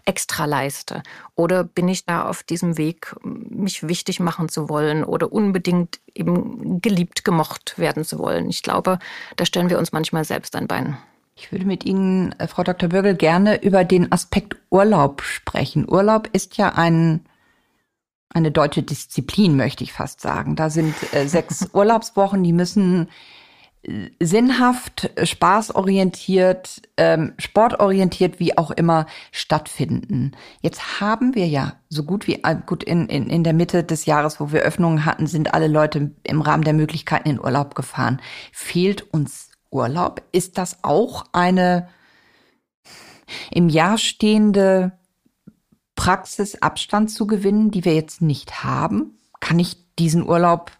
extra 0.05 0.45
leiste? 0.45 1.03
Oder 1.35 1.63
bin 1.63 1.87
ich 1.87 2.05
da 2.05 2.27
auf 2.27 2.43
diesem 2.43 2.77
Weg, 2.77 3.15
mich 3.23 3.87
wichtig 3.87 4.19
machen 4.19 4.49
zu 4.49 4.69
wollen 4.69 5.03
oder 5.03 5.31
unbedingt 5.31 5.99
eben 6.13 6.81
geliebt, 6.81 7.23
gemocht 7.23 7.77
werden 7.77 8.05
zu 8.05 8.19
wollen? 8.19 8.49
Ich 8.49 8.63
glaube, 8.63 8.99
da 9.35 9.45
stellen 9.45 9.69
wir 9.69 9.79
uns 9.79 9.91
manchmal 9.91 10.25
selbst 10.25 10.55
ein 10.55 10.67
Bein. 10.67 10.97
Ich 11.39 11.51
würde 11.51 11.65
mit 11.65 11.85
Ihnen, 11.85 12.31
äh, 12.39 12.47
Frau 12.47 12.63
Dr. 12.63 12.89
Bürgel, 12.89 13.15
gerne 13.15 13.61
über 13.61 13.83
den 13.83 14.11
Aspekt 14.11 14.57
Urlaub 14.71 15.21
sprechen. 15.21 15.87
Urlaub 15.87 16.29
ist 16.33 16.57
ja 16.57 16.69
ein, 16.69 17.25
eine 18.33 18.51
deutsche 18.51 18.81
Disziplin, 18.81 19.55
möchte 19.55 19.83
ich 19.83 19.93
fast 19.93 20.19
sagen. 20.19 20.55
Da 20.55 20.71
sind 20.71 20.95
äh, 21.13 21.27
sechs 21.27 21.69
Urlaubswochen, 21.73 22.43
die 22.43 22.53
müssen 22.53 23.09
äh, 23.83 24.09
sinnhaft, 24.19 25.11
spaßorientiert, 25.21 26.81
ähm, 26.97 27.33
sportorientiert, 27.37 28.39
wie 28.39 28.57
auch 28.57 28.71
immer 28.71 29.05
stattfinden. 29.31 30.31
Jetzt 30.61 30.99
haben 30.99 31.35
wir 31.35 31.47
ja 31.47 31.73
so 31.87 32.03
gut 32.03 32.25
wie 32.25 32.43
äh, 32.43 32.55
gut 32.65 32.83
in, 32.83 33.05
in, 33.09 33.29
in 33.29 33.43
der 33.43 33.53
Mitte 33.53 33.83
des 33.83 34.07
Jahres, 34.07 34.39
wo 34.39 34.51
wir 34.51 34.61
Öffnungen 34.61 35.05
hatten, 35.05 35.27
sind 35.27 35.53
alle 35.53 35.67
Leute 35.67 36.15
im 36.23 36.41
Rahmen 36.41 36.63
der 36.63 36.73
Möglichkeiten 36.73 37.29
in 37.29 37.39
Urlaub 37.39 37.75
gefahren. 37.75 38.19
Fehlt 38.51 39.13
uns 39.13 39.51
Urlaub, 39.69 40.21
ist 40.31 40.57
das 40.57 40.83
auch 40.83 41.25
eine 41.31 41.89
im 43.51 43.69
Jahr 43.69 43.97
stehende 43.97 44.97
Praxis, 45.95 46.61
Abstand 46.61 47.11
zu 47.11 47.27
gewinnen, 47.27 47.71
die 47.71 47.83
wir 47.83 47.95
jetzt 47.95 48.21
nicht 48.21 48.63
haben? 48.63 49.17
Kann 49.39 49.59
ich 49.59 49.77
diesen 49.97 50.27
Urlaub 50.27 50.71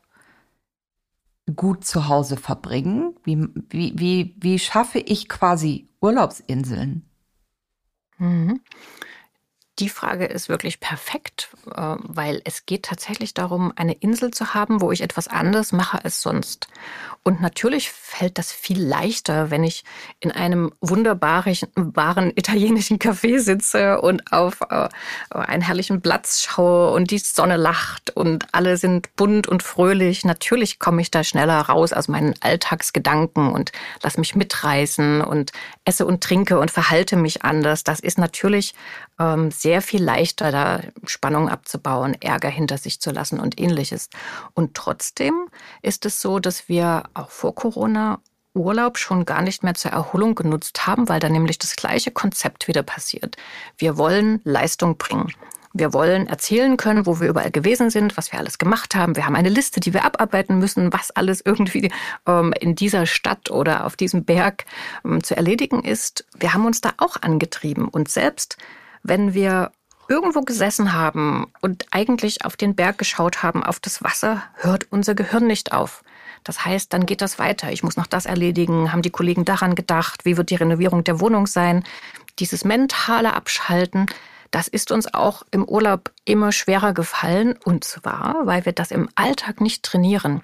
gut 1.55 1.85
zu 1.85 2.07
Hause 2.07 2.37
verbringen? 2.37 3.15
Wie, 3.23 3.47
wie, 3.69 3.93
wie, 3.97 4.35
wie 4.37 4.59
schaffe 4.59 4.99
ich 4.99 5.27
quasi 5.27 5.89
Urlaubsinseln? 5.99 7.09
Mhm. 8.17 8.61
Die 9.79 9.89
Frage 9.89 10.25
ist 10.25 10.49
wirklich 10.49 10.79
perfekt, 10.79 11.49
äh, 11.75 11.95
weil 11.99 12.41
es 12.45 12.65
geht 12.65 12.83
tatsächlich 12.83 13.35
darum, 13.35 13.71
eine 13.75 13.93
Insel 13.93 14.31
zu 14.31 14.55
haben, 14.55 14.81
wo 14.81 14.91
ich 14.91 15.01
etwas 15.01 15.27
anderes 15.27 15.71
mache 15.71 16.03
als 16.03 16.21
sonst. 16.21 16.67
Und 17.21 17.41
natürlich 17.41 17.91
fällt 17.91 18.39
das 18.39 18.51
viel 18.51 18.81
leichter, 18.81 19.51
wenn 19.51 19.63
ich 19.63 19.83
in 20.19 20.31
einem 20.31 20.71
wunderbaren 20.81 22.31
italienischen 22.35 22.97
Café 22.97 23.39
sitze 23.39 24.01
und 24.01 24.31
auf 24.31 24.61
äh, 24.61 24.89
einen 25.29 25.61
herrlichen 25.61 26.01
Platz 26.01 26.41
schaue 26.41 26.93
und 26.93 27.11
die 27.11 27.19
Sonne 27.19 27.57
lacht 27.57 28.09
und 28.15 28.47
alle 28.53 28.77
sind 28.77 29.15
bunt 29.15 29.47
und 29.47 29.61
fröhlich. 29.61 30.25
Natürlich 30.25 30.79
komme 30.79 31.01
ich 31.01 31.11
da 31.11 31.23
schneller 31.23 31.59
raus 31.59 31.93
aus 31.93 32.07
meinen 32.07 32.33
Alltagsgedanken 32.39 33.51
und 33.51 33.71
lass 34.01 34.17
mich 34.17 34.35
mitreißen 34.35 35.21
und 35.21 35.51
esse 35.87 36.05
und 36.05 36.21
trinke 36.21 36.59
und 36.59 36.69
verhalte 36.69 37.15
mich 37.15 37.43
anders. 37.43 37.83
Das 37.83 37.99
ist 37.99 38.17
natürlich 38.17 38.75
ähm, 39.19 39.51
sehr 39.51 39.81
viel 39.81 40.03
leichter, 40.03 40.51
da 40.51 40.81
Spannung 41.05 41.49
abzubauen, 41.49 42.15
Ärger 42.19 42.49
hinter 42.49 42.77
sich 42.77 42.99
zu 42.99 43.11
lassen 43.11 43.39
und 43.39 43.59
ähnliches. 43.59 44.09
Und 44.53 44.73
trotzdem 44.73 45.47
ist 45.81 46.05
es 46.05 46.21
so, 46.21 46.39
dass 46.39 46.67
wir 46.67 47.03
auch 47.13 47.29
vor 47.29 47.55
Corona 47.55 48.19
Urlaub 48.53 48.97
schon 48.97 49.25
gar 49.25 49.41
nicht 49.41 49.63
mehr 49.63 49.75
zur 49.75 49.91
Erholung 49.91 50.35
genutzt 50.35 50.87
haben, 50.87 51.07
weil 51.07 51.19
da 51.19 51.29
nämlich 51.29 51.59
das 51.59 51.75
gleiche 51.75 52.11
Konzept 52.11 52.67
wieder 52.67 52.83
passiert. 52.83 53.37
Wir 53.77 53.97
wollen 53.97 54.41
Leistung 54.43 54.97
bringen. 54.97 55.31
Wir 55.77 55.93
wollen 55.93 56.27
erzählen 56.27 56.75
können, 56.75 57.05
wo 57.05 57.19
wir 57.19 57.29
überall 57.29 57.51
gewesen 57.51 57.89
sind, 57.89 58.17
was 58.17 58.31
wir 58.31 58.39
alles 58.39 58.57
gemacht 58.57 58.95
haben. 58.95 59.15
Wir 59.15 59.25
haben 59.25 59.35
eine 59.35 59.49
Liste, 59.49 59.79
die 59.79 59.93
wir 59.93 60.05
abarbeiten 60.05 60.57
müssen, 60.57 60.91
was 60.91 61.11
alles 61.11 61.41
irgendwie 61.45 61.91
ähm, 62.25 62.53
in 62.59 62.75
dieser 62.75 63.05
Stadt 63.05 63.51
oder 63.51 63.85
auf 63.85 63.95
diesem 63.95 64.25
Berg 64.25 64.65
ähm, 65.05 65.23
zu 65.23 65.35
erledigen 65.35 65.83
ist. 65.83 66.25
Wir 66.37 66.53
haben 66.53 66.65
uns 66.65 66.81
da 66.81 66.93
auch 66.97 67.21
angetrieben. 67.21 67.87
Und 67.87 68.09
selbst 68.09 68.57
wenn 69.03 69.33
wir 69.33 69.71
irgendwo 70.09 70.41
gesessen 70.41 70.93
haben 70.93 71.51
und 71.61 71.85
eigentlich 71.91 72.45
auf 72.45 72.55
den 72.55 72.75
Berg 72.75 72.97
geschaut 72.97 73.43
haben, 73.43 73.63
auf 73.63 73.79
das 73.79 74.03
Wasser, 74.03 74.43
hört 74.55 74.87
unser 74.89 75.15
Gehirn 75.15 75.47
nicht 75.47 75.73
auf. 75.73 76.03
Das 76.43 76.65
heißt, 76.65 76.93
dann 76.93 77.05
geht 77.05 77.21
das 77.21 77.39
weiter. 77.39 77.71
Ich 77.71 77.83
muss 77.83 77.97
noch 77.97 78.07
das 78.07 78.25
erledigen. 78.25 78.91
Haben 78.91 79.01
die 79.01 79.09
Kollegen 79.09 79.43
daran 79.43 79.75
gedacht? 79.75 80.23
Wie 80.23 80.37
wird 80.37 80.49
die 80.49 80.55
Renovierung 80.55 81.03
der 81.03 81.19
Wohnung 81.19 81.45
sein? 81.45 81.83
Dieses 82.39 82.63
mentale 82.63 83.33
Abschalten, 83.33 84.05
das 84.51 84.67
ist 84.67 84.91
uns 84.91 85.13
auch 85.13 85.43
im 85.51 85.65
Urlaub 85.65 86.11
immer 86.25 86.51
schwerer 86.51 86.93
gefallen. 86.93 87.57
Und 87.63 87.83
zwar, 87.83 88.45
weil 88.45 88.65
wir 88.65 88.73
das 88.73 88.91
im 88.91 89.09
Alltag 89.15 89.61
nicht 89.61 89.83
trainieren. 89.83 90.41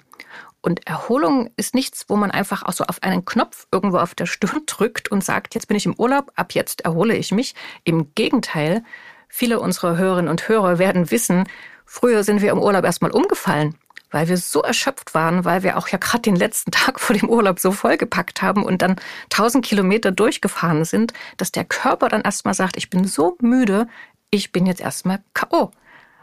Und 0.60 0.86
Erholung 0.86 1.50
ist 1.56 1.74
nichts, 1.74 2.06
wo 2.08 2.16
man 2.16 2.30
einfach 2.30 2.62
auch 2.62 2.72
so 2.72 2.84
auf 2.84 3.02
einen 3.02 3.24
Knopf 3.24 3.66
irgendwo 3.70 3.98
auf 3.98 4.14
der 4.14 4.26
Stirn 4.26 4.62
drückt 4.66 5.10
und 5.10 5.22
sagt, 5.22 5.54
jetzt 5.54 5.68
bin 5.68 5.76
ich 5.76 5.86
im 5.86 5.94
Urlaub, 5.94 6.32
ab 6.36 6.52
jetzt 6.54 6.82
erhole 6.82 7.16
ich 7.16 7.32
mich. 7.32 7.54
Im 7.84 8.14
Gegenteil, 8.14 8.82
viele 9.28 9.60
unserer 9.60 9.96
Hörerinnen 9.96 10.30
und 10.30 10.48
Hörer 10.48 10.78
werden 10.78 11.10
wissen, 11.10 11.44
früher 11.84 12.24
sind 12.24 12.40
wir 12.40 12.50
im 12.50 12.58
Urlaub 12.58 12.84
erstmal 12.84 13.10
umgefallen 13.10 13.76
weil 14.14 14.28
wir 14.28 14.36
so 14.36 14.62
erschöpft 14.62 15.12
waren, 15.12 15.44
weil 15.44 15.64
wir 15.64 15.76
auch 15.76 15.88
ja 15.88 15.98
gerade 15.98 16.22
den 16.22 16.36
letzten 16.36 16.70
Tag 16.70 17.00
vor 17.00 17.16
dem 17.16 17.28
Urlaub 17.28 17.58
so 17.58 17.72
vollgepackt 17.72 18.42
haben 18.42 18.64
und 18.64 18.80
dann 18.80 18.94
tausend 19.28 19.64
Kilometer 19.64 20.12
durchgefahren 20.12 20.84
sind, 20.84 21.12
dass 21.36 21.50
der 21.50 21.64
Körper 21.64 22.08
dann 22.08 22.22
erstmal 22.22 22.54
sagt, 22.54 22.76
ich 22.76 22.90
bin 22.90 23.04
so 23.04 23.36
müde, 23.40 23.88
ich 24.30 24.52
bin 24.52 24.66
jetzt 24.66 24.80
erstmal 24.80 25.20
K.O. 25.34 25.72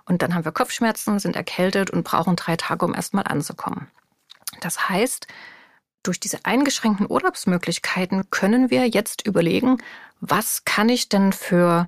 Und 0.06 0.22
dann 0.22 0.34
haben 0.34 0.46
wir 0.46 0.54
Kopfschmerzen, 0.54 1.20
sind 1.20 1.36
erkältet 1.36 1.92
und 1.92 2.04
brauchen 2.06 2.38
drei 2.38 2.56
Tage, 2.56 2.86
um 2.86 2.96
erstmal 2.96 3.26
anzukommen. 3.26 3.88
Das 4.62 4.88
heißt, 4.88 5.28
durch 6.02 6.20
diese 6.22 6.46
eingeschränkten 6.46 7.08
Urlaubsmöglichkeiten 7.10 8.30
können 8.30 8.72
wir 8.72 8.88
jetzt 8.88 9.28
überlegen, 9.28 9.78
was 10.22 10.64
kann 10.64 10.88
ich 10.88 11.10
denn 11.10 11.34
für 11.34 11.88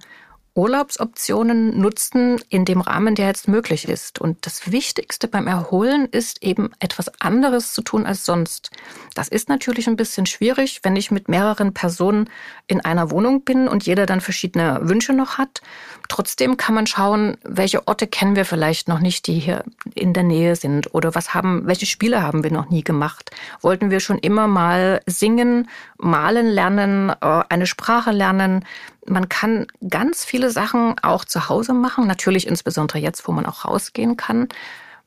Urlaubsoptionen 0.56 1.80
nutzen 1.80 2.40
in 2.50 2.64
dem 2.64 2.82
Rahmen, 2.82 3.16
der 3.16 3.26
jetzt 3.26 3.48
möglich 3.48 3.88
ist. 3.88 4.22
Und 4.22 4.46
das 4.46 4.72
Wichtigste 4.72 5.28
beim 5.28 5.48
Erholen 5.48 6.06
ist 6.06 6.44
eben 6.44 6.70
etwas 6.80 7.12
anderes 7.20 7.74
zu 7.74 7.82
tun 7.82 8.06
als 8.06 8.24
sonst. 8.24 8.70
Das 9.16 9.30
ist 9.30 9.50
natürlich 9.50 9.88
ein 9.88 9.96
bisschen 9.96 10.28
schwierig, 10.28 10.82
wenn 10.84 10.96
ich 10.96 11.10
mit 11.10 11.28
mehreren 11.28 11.74
Personen 11.74 12.30
in 12.68 12.82
einer 12.82 13.10
Wohnung 13.10 13.44
bin 13.44 13.68
und 13.68 13.86
jeder 13.86 14.06
dann 14.06 14.22
verschiedene 14.22 14.80
Wünsche 14.84 15.14
noch 15.14 15.40
hat. 15.40 15.62
Trotzdem 16.08 16.58
kann 16.58 16.76
man 16.76 16.86
schauen, 16.86 17.38
welche 17.44 17.88
Orte 17.88 18.06
kennen 18.06 18.36
wir 18.36 18.46
vielleicht 18.46 18.88
noch 18.88 19.00
nicht, 19.00 19.26
die 19.26 19.40
hier 19.40 19.64
in 19.96 20.14
der 20.14 20.24
Nähe 20.24 20.56
sind 20.56 20.94
oder 20.94 21.16
was 21.16 21.34
haben, 21.34 21.66
welche 21.66 21.88
Spiele 21.88 22.22
haben 22.22 22.44
wir 22.44 22.52
noch 22.52 22.70
nie 22.70 22.84
gemacht? 22.84 23.32
Wollten 23.62 23.90
wir 23.90 24.00
schon 24.00 24.20
immer 24.20 24.48
mal 24.48 25.02
singen, 25.08 25.68
malen 25.98 26.48
lernen, 26.48 27.10
äh, 27.10 27.44
eine 27.50 27.66
Sprache 27.66 28.12
lernen? 28.12 28.66
Man 29.06 29.30
kann 29.30 29.68
ganz 29.90 30.24
viele 30.24 30.50
Sachen 30.50 30.96
auch 31.02 31.26
zu 31.26 31.50
Hause 31.50 31.74
machen, 31.74 32.08
natürlich 32.08 32.48
insbesondere 32.48 33.00
jetzt, 33.00 33.28
wo 33.28 33.32
man 33.32 33.46
auch 33.46 33.66
rausgehen 33.66 34.18
kann. 34.18 34.48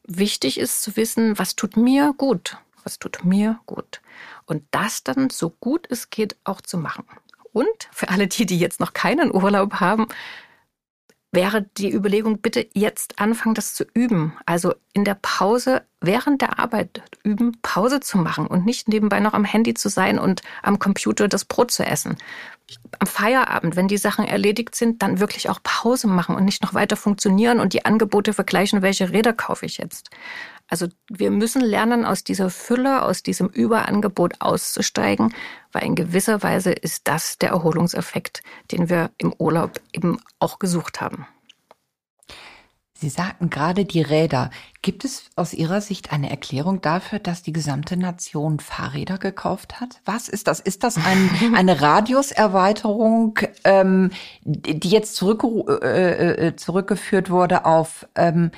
Wichtig 0.05 0.59
ist 0.59 0.83
zu 0.83 0.97
wissen, 0.97 1.39
was 1.39 1.57
tut 1.57 1.77
mir 1.77 2.15
gut, 2.17 2.59
was 2.85 2.99
tut 2.99 3.25
mir 3.25 3.59
gut. 3.67 4.01
Und 4.45 4.63
das 4.71 5.03
dann 5.03 5.31
so 5.31 5.51
gut 5.51 5.87
es 5.91 6.11
geht 6.11 6.37
auch 6.45 6.61
zu 6.61 6.79
machen. 6.79 7.05
Und 7.53 7.89
für 7.91 8.11
alle 8.11 8.27
die, 8.27 8.45
die 8.45 8.59
jetzt 8.59 8.81
noch 8.81 8.93
keinen 8.93 9.35
Urlaub 9.35 9.81
haben, 9.81 10.09
wäre 11.37 11.63
die 11.63 11.93
Überlegung, 11.93 12.41
bitte 12.41 12.67
jetzt 12.73 13.21
anfangen, 13.21 13.55
das 13.55 13.75
zu 13.75 13.85
üben. 13.95 14.37
Also 14.47 14.75
in 14.93 15.05
der 15.05 15.15
Pause, 15.15 15.83
während 16.01 16.41
der 16.43 16.59
Arbeit 16.59 17.03
üben, 17.23 17.59
Pause 17.63 18.01
zu 18.01 18.19
machen 18.19 18.49
und 18.49 18.65
nicht 18.65 18.89
nebenbei 18.89 19.21
noch 19.21 19.35
am 19.35 19.45
Handy 19.45 19.75
zu 19.75 19.89
sein 19.89 20.19
und 20.19 20.43
am 20.63 20.81
Computer 20.81 21.29
das 21.29 21.45
Brot 21.45 21.71
zu 21.71 21.85
essen. 21.85 22.17
Am 22.99 23.07
Feierabend, 23.07 23.77
wenn 23.77 23.87
die 23.87 23.99
Sachen 23.99 24.25
erledigt 24.25 24.75
sind, 24.75 25.03
dann 25.03 25.21
wirklich 25.21 25.49
auch 25.49 25.63
Pause 25.63 26.09
machen 26.09 26.35
und 26.35 26.45
nicht 26.45 26.63
noch 26.63 26.75
weiter 26.75 26.97
funktionieren 26.97 27.61
und 27.61 27.75
die 27.75 27.85
Angebote 27.85 28.33
vergleichen, 28.33 28.83
welche 28.83 29.13
Räder 29.13 29.33
kaufe 29.33 29.67
ich 29.67 29.79
jetzt. 29.79 30.11
Also 30.69 30.89
wir 31.09 31.31
müssen 31.31 31.63
lernen, 31.63 32.05
aus 32.05 32.25
dieser 32.25 32.51
Fülle, 32.51 33.03
aus 33.03 33.23
diesem 33.23 33.49
Überangebot 33.49 34.41
auszusteigen, 34.41 35.33
weil 35.73 35.85
in 35.85 35.95
gewisser 35.95 36.43
Weise 36.43 36.73
ist 36.73 37.07
das 37.07 37.39
der 37.39 37.51
Erholungseffekt, 37.51 38.43
den 38.73 38.89
wir 38.89 39.11
im 39.19 39.33
Urlaub 39.39 39.81
eben 39.93 40.19
auch 40.41 40.59
gesucht 40.59 41.01
haben. 41.01 41.27
Sie 42.99 43.11
sagten 43.11 43.51
gerade 43.51 43.85
die 43.85 44.01
Räder. 44.01 44.51
Gibt 44.81 45.05
es 45.05 45.25
aus 45.37 45.53
Ihrer 45.53 45.83
Sicht 45.83 46.15
eine 46.15 46.31
Erklärung 46.31 46.81
dafür, 46.81 47.19
dass 47.19 47.43
die 47.43 47.53
gesamte 47.53 47.99
Nation 47.99 48.59
Fahrräder 48.59 49.19
gekauft 49.19 49.81
hat? 49.81 50.01
Was 50.07 50.31
ist 50.31 50.47
das? 50.47 50.61
Ist 50.61 50.83
das 50.83 50.97
ein, 50.97 51.31
eine 51.55 51.83
Radiuserweiterung, 51.83 53.39
ähm, 53.65 54.13
die 54.45 54.89
jetzt 54.89 55.15
zurück, 55.15 55.45
äh, 55.83 56.49
äh, 56.49 56.57
zurückgeführt 56.57 57.29
wurde 57.29 57.67
auf 57.67 58.09
ähm, 58.15 58.51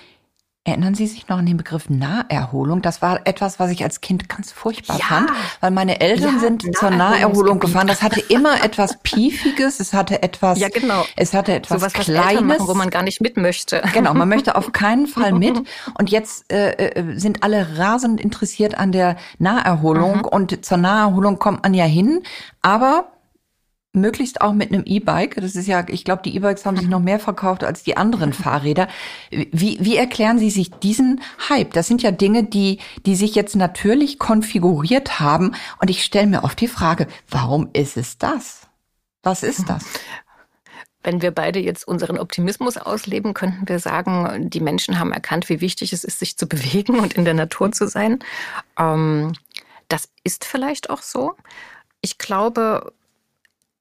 Erinnern 0.68 0.94
Sie 0.94 1.06
sich 1.06 1.26
noch 1.28 1.38
an 1.38 1.46
den 1.46 1.56
Begriff 1.56 1.88
Naherholung? 1.88 2.82
Das 2.82 3.00
war 3.00 3.26
etwas, 3.26 3.58
was 3.58 3.70
ich 3.70 3.84
als 3.84 4.02
Kind 4.02 4.28
ganz 4.28 4.52
furchtbar 4.52 4.98
ja. 4.98 5.04
fand, 5.06 5.30
weil 5.60 5.70
meine 5.70 5.98
Eltern 6.02 6.34
ja, 6.34 6.40
sind 6.40 6.76
zur 6.76 6.90
Naherholung 6.90 7.58
gefahren. 7.58 7.86
Das 7.86 8.02
hatte 8.02 8.20
immer 8.20 8.62
etwas 8.62 8.98
Piefiges, 9.02 9.80
es 9.80 9.94
hatte 9.94 10.22
etwas, 10.22 10.58
ja, 10.58 10.68
genau. 10.68 11.06
es 11.16 11.32
hatte 11.32 11.54
etwas 11.54 11.80
so 11.80 11.86
was, 11.86 11.94
Kleines. 11.94 12.42
Machen, 12.42 12.68
wo 12.68 12.74
man 12.74 12.90
gar 12.90 13.02
nicht 13.02 13.22
mit 13.22 13.38
möchte. 13.38 13.82
Genau, 13.94 14.12
man 14.12 14.28
möchte 14.28 14.56
auf 14.56 14.72
keinen 14.72 15.06
Fall 15.06 15.32
mit. 15.32 15.56
Und 15.98 16.10
jetzt 16.10 16.52
äh, 16.52 16.72
äh, 16.72 17.18
sind 17.18 17.42
alle 17.42 17.78
rasend 17.78 18.20
interessiert 18.20 18.76
an 18.76 18.92
der 18.92 19.16
Naherholung. 19.38 20.18
Mhm. 20.18 20.24
Und 20.26 20.66
zur 20.66 20.76
Naherholung 20.76 21.38
kommt 21.38 21.62
man 21.62 21.72
ja 21.72 21.86
hin, 21.86 22.20
aber 22.60 23.06
möglichst 24.00 24.40
auch 24.40 24.52
mit 24.52 24.72
einem 24.72 24.84
E-Bike. 24.86 25.36
Das 25.36 25.56
ist 25.56 25.66
ja, 25.66 25.84
ich 25.88 26.04
glaube, 26.04 26.22
die 26.22 26.34
E-Bikes 26.34 26.64
haben 26.66 26.76
sich 26.76 26.88
noch 26.88 27.00
mehr 27.00 27.18
verkauft 27.18 27.64
als 27.64 27.82
die 27.82 27.96
anderen 27.96 28.32
Fahrräder. 28.32 28.88
Wie, 29.30 29.78
wie 29.80 29.96
erklären 29.96 30.38
Sie 30.38 30.50
sich 30.50 30.70
diesen 30.70 31.20
Hype? 31.48 31.72
Das 31.72 31.86
sind 31.86 32.02
ja 32.02 32.10
Dinge, 32.10 32.44
die, 32.44 32.78
die 33.06 33.16
sich 33.16 33.34
jetzt 33.34 33.56
natürlich 33.56 34.18
konfiguriert 34.18 35.20
haben. 35.20 35.54
Und 35.80 35.90
ich 35.90 36.04
stelle 36.04 36.26
mir 36.26 36.44
oft 36.44 36.60
die 36.60 36.68
Frage, 36.68 37.06
warum 37.28 37.70
ist 37.72 37.96
es 37.96 38.18
das? 38.18 38.68
Was 39.22 39.42
ist 39.42 39.68
das? 39.68 39.84
Wenn 41.02 41.22
wir 41.22 41.30
beide 41.30 41.60
jetzt 41.60 41.86
unseren 41.86 42.18
Optimismus 42.18 42.76
ausleben, 42.76 43.32
könnten 43.32 43.68
wir 43.68 43.78
sagen, 43.78 44.50
die 44.50 44.60
Menschen 44.60 44.98
haben 44.98 45.12
erkannt, 45.12 45.48
wie 45.48 45.60
wichtig 45.60 45.92
es 45.92 46.04
ist, 46.04 46.18
sich 46.18 46.36
zu 46.36 46.46
bewegen 46.48 46.98
und 46.98 47.14
in 47.14 47.24
der 47.24 47.34
Natur 47.34 47.72
zu 47.72 47.88
sein. 47.88 48.18
Ähm, 48.78 49.32
das 49.88 50.08
ist 50.22 50.44
vielleicht 50.44 50.90
auch 50.90 51.02
so. 51.02 51.34
Ich 52.00 52.18
glaube, 52.18 52.92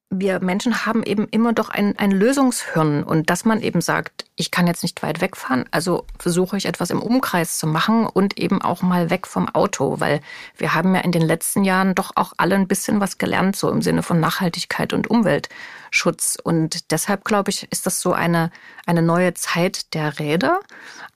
wir 0.10 0.40
Menschen 0.40 0.86
haben 0.86 1.04
eben 1.04 1.28
immer 1.28 1.52
doch 1.52 1.70
ein, 1.70 1.98
ein 1.98 2.12
Lösungshirn 2.12 3.04
und 3.04 3.30
dass 3.30 3.44
man 3.44 3.62
eben 3.62 3.82
sagt, 3.82 4.26
ich 4.38 4.52
kann 4.52 4.66
jetzt 4.66 4.84
nicht 4.84 5.04
weit 5.04 5.20
wegfahren, 5.20 5.66
also 5.72 6.06
versuche 6.18 6.56
ich 6.56 6.66
etwas 6.66 6.92
im 6.92 7.02
Umkreis 7.02 7.58
zu 7.58 7.68
machen 7.68 8.08
und 8.08 8.40
eben 8.40 8.62
auch 8.62 8.82
mal 8.82 9.10
weg 9.10 9.28
vom 9.28 9.50
Auto, 9.50 10.00
weil 10.00 10.22
wir 10.58 10.74
haben 10.74 10.96
ja 10.96 11.02
in 11.02 11.12
den 11.12 11.24
letzten 11.24 11.66
Jahren 11.66 11.94
doch 11.94 12.12
auch 12.16 12.34
alle 12.38 12.56
ein 12.56 12.70
bisschen 12.70 13.02
was 13.02 13.18
gelernt, 13.18 13.58
so 13.58 13.70
im 13.70 13.82
Sinne 13.82 14.02
von 14.02 14.20
Nachhaltigkeit 14.22 14.94
und 14.94 15.10
Umweltschutz. 15.98 16.38
Und 16.42 16.92
deshalb 16.92 17.24
glaube 17.24 17.50
ich, 17.50 17.68
ist 17.72 17.86
das 17.86 18.02
so 18.02 18.14
eine, 18.14 18.52
eine 18.86 19.02
neue 19.02 19.34
Zeit 19.34 19.94
der 19.94 20.20
Räder. 20.20 20.60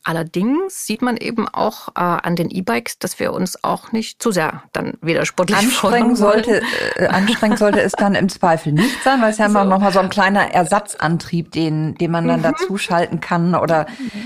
Allerdings 0.03 0.87
sieht 0.87 1.03
man 1.03 1.17
eben 1.17 1.47
auch 1.47 1.89
äh, 1.89 1.99
an 1.99 2.35
den 2.35 2.49
E-Bikes, 2.49 2.97
dass 2.97 3.19
wir 3.19 3.33
uns 3.33 3.63
auch 3.63 3.91
nicht 3.91 4.21
zu 4.21 4.31
sehr 4.31 4.63
dann 4.73 4.97
wieder 5.01 5.25
sportlich 5.25 5.57
anstrengen 5.57 6.15
sollte. 6.15 6.63
Äh, 6.95 7.07
anstrengend 7.07 7.59
sollte 7.59 7.81
es 7.81 7.91
dann 7.91 8.15
im 8.15 8.27
Zweifel 8.27 8.73
nicht 8.73 9.03
sein, 9.03 9.21
weil 9.21 9.29
es 9.29 9.37
ja 9.37 9.45
immer 9.45 9.63
so. 9.63 9.69
noch 9.69 9.79
mal 9.79 9.93
so 9.93 9.99
ein 9.99 10.09
kleiner 10.09 10.51
Ersatzantrieb, 10.51 11.51
den, 11.51 11.95
den 11.95 12.09
man 12.09 12.27
dann 12.27 12.39
mhm. 12.39 12.43
dazu 12.43 12.77
schalten 12.77 13.21
kann 13.21 13.53
oder 13.53 13.85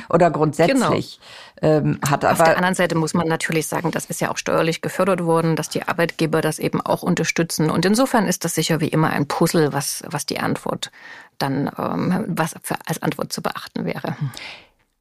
oder 0.10 0.32
grundsätzlich 0.32 1.20
genau. 1.20 1.45
Ähm, 1.62 2.00
hat. 2.08 2.26
Aber 2.26 2.34
Auf 2.34 2.44
der 2.44 2.58
anderen 2.58 2.76
Seite 2.76 2.96
muss 2.96 3.14
man 3.14 3.28
natürlich 3.28 3.68
sagen, 3.68 3.92
das 3.92 4.06
ist 4.06 4.22
ja 4.22 4.32
auch 4.32 4.38
steuerlich 4.38 4.82
gefördert 4.82 5.24
worden, 5.24 5.56
dass 5.56 5.70
die 5.70 5.84
Arbeitgeber 5.84 6.42
das 6.42 6.60
eben 6.60 6.82
auch 6.82 7.04
unterstützen. 7.04 7.70
Und 7.70 7.86
insofern 7.86 8.28
ist 8.28 8.46
das 8.46 8.56
sicher 8.56 8.82
wie 8.82 8.88
immer 8.88 9.10
ein 9.10 9.28
Puzzle, 9.28 9.74
was 9.74 10.04
was 10.08 10.26
die 10.26 10.40
Antwort 10.40 10.92
dann 11.38 11.72
ähm, 11.78 12.26
was 12.28 12.56
für, 12.64 12.76
als 12.86 13.02
Antwort 13.02 13.32
zu 13.32 13.42
beachten 13.42 13.86
wäre. 13.86 14.16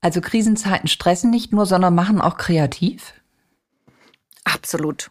Also 0.01 0.21
Krisenzeiten 0.21 0.89
stressen 0.89 1.31
nicht 1.31 1.53
nur, 1.53 1.65
sondern 1.65 1.95
machen 1.95 2.21
auch 2.21 2.37
kreativ? 2.37 3.15
Absolut. 4.45 5.11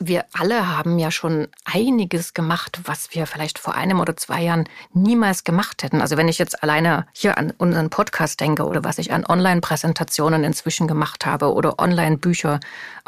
Wir 0.00 0.26
alle 0.32 0.68
haben 0.68 0.96
ja 1.00 1.10
schon 1.10 1.48
einiges 1.64 2.32
gemacht, 2.32 2.78
was 2.84 3.16
wir 3.16 3.26
vielleicht 3.26 3.58
vor 3.58 3.74
einem 3.74 3.98
oder 3.98 4.16
zwei 4.16 4.42
Jahren 4.42 4.68
niemals 4.92 5.42
gemacht 5.42 5.82
hätten. 5.82 6.00
Also 6.00 6.16
wenn 6.16 6.28
ich 6.28 6.38
jetzt 6.38 6.62
alleine 6.62 7.08
hier 7.12 7.36
an 7.36 7.52
unseren 7.58 7.90
Podcast 7.90 8.38
denke 8.38 8.64
oder 8.64 8.84
was 8.84 8.98
ich 8.98 9.12
an 9.12 9.26
Online-Präsentationen 9.26 10.44
inzwischen 10.44 10.86
gemacht 10.86 11.26
habe 11.26 11.52
oder 11.52 11.80
Online-Bücher 11.80 12.60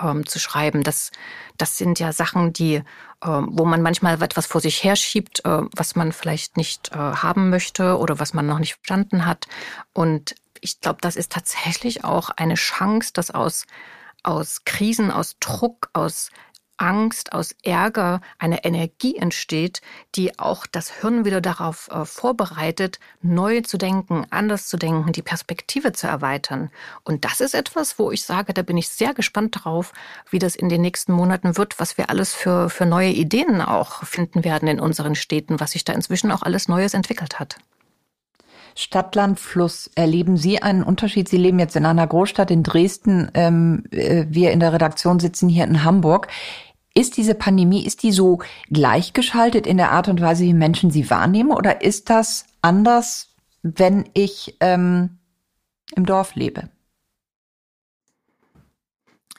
ähm, 0.03 0.27
zu 0.27 0.41
schreiben, 0.41 0.83
das, 0.83 1.13
das 1.59 1.79
sind 1.79 2.01
ja 2.01 2.13
Sachen, 2.13 2.53
die, 2.53 2.83
ähm, 3.25 3.51
wo 3.53 3.65
man 3.65 3.83
manchmal 3.83 4.21
etwas 4.21 4.47
vor 4.47 4.61
sich 4.61 4.83
herschiebt, 4.83 5.45
äh, 5.45 5.63
was 5.77 5.95
man 5.95 6.11
vielleicht 6.11 6.57
nicht 6.57 6.91
äh, 6.91 6.97
haben 6.97 7.51
möchte 7.51 7.99
oder 7.99 8.19
was 8.19 8.35
man 8.35 8.47
noch 8.47 8.59
nicht 8.59 8.75
verstanden 8.75 9.27
hat. 9.27 9.47
Und 9.93 10.35
ich 10.61 10.81
glaube, 10.81 10.99
das 11.01 11.15
ist 11.15 11.31
tatsächlich 11.31 12.03
auch 12.03 12.31
eine 12.31 12.55
Chance, 12.55 13.13
dass 13.13 13.31
aus, 13.31 13.67
aus 14.25 14.65
Krisen, 14.65 15.13
aus 15.13 15.37
Druck, 15.39 15.89
aus 15.93 16.31
Angst, 16.81 17.33
aus 17.33 17.55
Ärger 17.63 18.21
eine 18.39 18.65
Energie 18.65 19.17
entsteht, 19.17 19.83
die 20.15 20.39
auch 20.39 20.67
das 20.67 20.91
Hirn 20.91 21.25
wieder 21.25 21.41
darauf 21.41 21.89
äh, 21.91 22.05
vorbereitet, 22.05 22.99
neu 23.21 23.61
zu 23.61 23.77
denken, 23.77 24.27
anders 24.31 24.67
zu 24.67 24.77
denken, 24.77 25.13
die 25.13 25.23
Perspektive 25.23 25.93
zu 25.93 26.07
erweitern. 26.07 26.71
Und 27.05 27.25
das 27.25 27.41
ist 27.41 27.55
etwas, 27.55 27.99
wo 27.99 28.11
ich 28.11 28.23
sage, 28.23 28.55
da 28.55 28.63
bin 28.63 28.79
ich 28.79 28.89
sehr 28.89 29.13
gespannt 29.13 29.63
drauf, 29.63 29.93
wie 30.31 30.39
das 30.39 30.57
in 30.57 30.69
den 30.69 30.81
nächsten 30.81 31.13
Monaten 31.13 31.57
wird, 31.59 31.79
was 31.79 31.99
wir 31.99 32.09
alles 32.09 32.35
für, 32.35 32.71
für 32.71 32.87
neue 32.87 33.11
Ideen 33.11 33.61
auch 33.61 34.05
finden 34.05 34.45
werden 34.45 34.67
in 34.67 34.81
unseren 34.81 35.15
Städten, 35.15 35.61
was 35.61 35.73
sich 35.73 35.85
da 35.85 35.93
inzwischen 35.93 36.33
auch 36.33 36.43
alles 36.43 36.67
Neues 36.67 36.95
entwickelt 36.95 37.39
hat. 37.39 37.57
Stadt, 38.75 39.15
Land, 39.15 39.39
Fluss. 39.39 39.91
Erleben 39.95 40.37
Sie 40.37 40.63
einen 40.63 40.83
Unterschied? 40.83 41.29
Sie 41.29 41.37
leben 41.37 41.59
jetzt 41.59 41.77
in 41.77 41.85
einer 41.85 42.07
Großstadt 42.07 42.51
in 42.51 42.63
Dresden. 42.63 43.31
Ähm, 43.35 43.85
äh, 43.91 44.27
wir 44.29 44.53
in 44.53 44.61
der 44.61 44.73
Redaktion 44.73 45.21
sitzen 45.21 45.49
hier 45.49 45.65
in 45.65 45.85
Hamburg. 45.85 46.29
Ist 46.95 47.17
diese 47.17 47.35
Pandemie, 47.35 47.85
ist 47.87 48.03
die 48.03 48.13
so 48.13 48.41
gleichgeschaltet 48.71 49.67
in 49.67 49.77
der 49.77 49.93
Art 49.93 50.09
und 50.09 50.21
Weise, 50.21 50.45
wie 50.45 50.55
Menschen 50.55 50.91
sie 50.91 51.09
wahrnehmen? 51.09 51.53
Oder 51.53 51.83
ist 51.83 52.11
das 52.11 52.47
anders, 52.63 53.35
wenn 53.63 54.09
ich 54.15 54.57
ähm, 54.61 55.19
im 55.95 56.05
Dorf 56.05 56.35
lebe? 56.35 56.69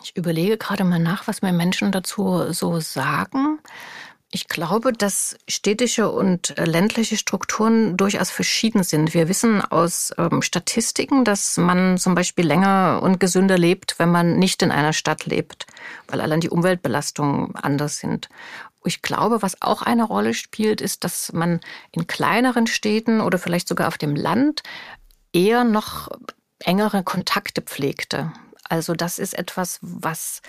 Ich 0.04 0.16
überlege 0.16 0.58
gerade 0.58 0.84
mal 0.84 1.00
nach, 1.00 1.28
was 1.28 1.42
mir 1.42 1.54
Menschen 1.54 1.92
dazu 1.92 2.52
so 2.52 2.80
sagen. 2.80 3.60
Ich 4.34 4.48
glaube, 4.48 4.94
dass 4.94 5.38
städtische 5.50 6.10
und 6.10 6.58
äh, 6.58 6.64
ländliche 6.64 7.18
Strukturen 7.18 7.98
durchaus 7.98 8.32
verschieden 8.32 8.84
sind. 8.84 9.14
Wir 9.14 9.28
wissen 9.28 9.62
aus 9.62 10.14
ähm, 10.18 10.42
Statistiken, 10.42 11.26
dass 11.26 11.58
man 11.58 11.98
zum 11.98 12.16
Beispiel 12.16 12.48
länger 12.48 13.02
und 13.04 13.20
gesünder 13.20 13.58
lebt, 13.58 14.00
wenn 14.00 14.10
man 14.10 14.40
nicht 14.40 14.62
in 14.62 14.72
einer 14.72 14.94
Stadt 14.94 15.26
lebt, 15.26 15.68
weil 16.08 16.22
allein 16.22 16.40
die 16.40 16.50
Umweltbelastungen 16.50 17.58
anders 17.58 17.98
sind. 17.98 18.30
Ich 18.86 19.02
glaube, 19.02 19.42
was 19.42 19.62
auch 19.62 19.82
eine 19.82 20.06
Rolle 20.06 20.34
spielt, 20.34 20.80
ist, 20.80 21.04
dass 21.04 21.34
man 21.34 21.60
in 21.92 22.08
kleineren 22.08 22.68
Städten 22.68 23.20
oder 23.20 23.38
vielleicht 23.38 23.68
sogar 23.68 23.90
auf 23.90 23.98
dem 23.98 24.16
Land 24.16 24.64
eher 25.34 25.66
noch 25.66 26.08
engere 26.60 27.04
Kontakte 27.04 27.62
pflegte. 27.62 28.32
Also 28.64 28.94
das 28.94 29.20
ist 29.20 29.38
etwas, 29.38 29.80
was 29.82 30.42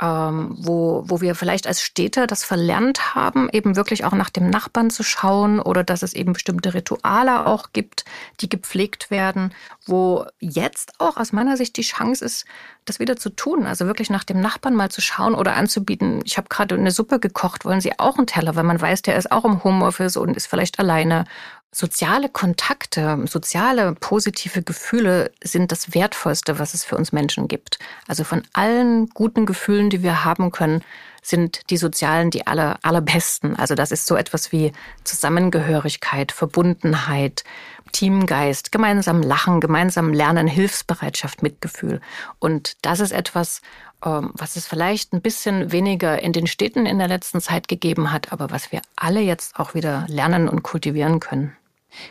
ähm, 0.00 0.56
wo, 0.58 1.04
wo 1.06 1.20
wir 1.20 1.34
vielleicht 1.34 1.66
als 1.66 1.82
Städter 1.82 2.26
das 2.26 2.42
verlernt 2.42 3.14
haben, 3.14 3.50
eben 3.52 3.76
wirklich 3.76 4.04
auch 4.04 4.12
nach 4.12 4.30
dem 4.30 4.48
Nachbarn 4.48 4.90
zu 4.90 5.02
schauen 5.02 5.60
oder 5.60 5.84
dass 5.84 6.02
es 6.02 6.14
eben 6.14 6.32
bestimmte 6.32 6.72
Rituale 6.72 7.46
auch 7.46 7.68
gibt, 7.72 8.04
die 8.40 8.48
gepflegt 8.48 9.10
werden, 9.10 9.52
wo 9.84 10.24
jetzt 10.38 10.94
auch 10.98 11.18
aus 11.18 11.32
meiner 11.32 11.56
Sicht 11.56 11.76
die 11.76 11.82
Chance 11.82 12.24
ist, 12.24 12.46
das 12.86 12.98
wieder 12.98 13.16
zu 13.16 13.30
tun. 13.30 13.66
Also 13.66 13.86
wirklich 13.86 14.08
nach 14.08 14.24
dem 14.24 14.40
Nachbarn 14.40 14.74
mal 14.74 14.90
zu 14.90 15.02
schauen 15.02 15.34
oder 15.34 15.54
anzubieten. 15.54 16.22
Ich 16.24 16.38
habe 16.38 16.48
gerade 16.48 16.76
eine 16.76 16.90
Suppe 16.90 17.20
gekocht, 17.20 17.66
wollen 17.66 17.82
Sie 17.82 17.98
auch 17.98 18.16
einen 18.16 18.26
Teller? 18.26 18.56
Weil 18.56 18.64
man 18.64 18.80
weiß, 18.80 19.02
der 19.02 19.16
ist 19.16 19.30
auch 19.30 19.44
im 19.44 19.62
Homeoffice 19.62 20.16
und 20.16 20.36
ist 20.36 20.46
vielleicht 20.46 20.78
alleine. 20.78 21.26
Soziale 21.72 22.28
Kontakte, 22.28 23.24
soziale 23.28 23.94
positive 23.94 24.62
Gefühle 24.62 25.30
sind 25.42 25.70
das 25.70 25.94
Wertvollste, 25.94 26.58
was 26.58 26.74
es 26.74 26.84
für 26.84 26.96
uns 26.96 27.12
Menschen 27.12 27.46
gibt. 27.46 27.78
Also 28.08 28.24
von 28.24 28.42
allen 28.52 29.08
guten 29.10 29.46
Gefühlen, 29.46 29.88
die 29.88 30.02
wir 30.02 30.24
haben 30.24 30.50
können, 30.50 30.82
sind 31.22 31.70
die 31.70 31.76
sozialen 31.76 32.30
die 32.30 32.46
aller, 32.48 32.80
allerbesten. 32.82 33.54
Also 33.54 33.76
das 33.76 33.92
ist 33.92 34.06
so 34.06 34.16
etwas 34.16 34.50
wie 34.50 34.72
Zusammengehörigkeit, 35.04 36.32
Verbundenheit, 36.32 37.44
Teamgeist, 37.92 38.72
gemeinsam 38.72 39.22
lachen, 39.22 39.60
gemeinsam 39.60 40.12
lernen, 40.12 40.48
Hilfsbereitschaft, 40.48 41.42
Mitgefühl. 41.42 42.00
Und 42.40 42.76
das 42.82 42.98
ist 42.98 43.12
etwas, 43.12 43.60
ähm, 44.04 44.32
was 44.34 44.56
es 44.56 44.66
vielleicht 44.66 45.12
ein 45.12 45.22
bisschen 45.22 45.70
weniger 45.70 46.20
in 46.20 46.32
den 46.32 46.48
Städten 46.48 46.84
in 46.86 46.98
der 46.98 47.08
letzten 47.08 47.40
Zeit 47.40 47.68
gegeben 47.68 48.12
hat, 48.12 48.32
aber 48.32 48.50
was 48.50 48.72
wir 48.72 48.82
alle 48.96 49.20
jetzt 49.20 49.58
auch 49.58 49.74
wieder 49.74 50.04
lernen 50.08 50.48
und 50.48 50.64
kultivieren 50.64 51.20
können. 51.20 51.56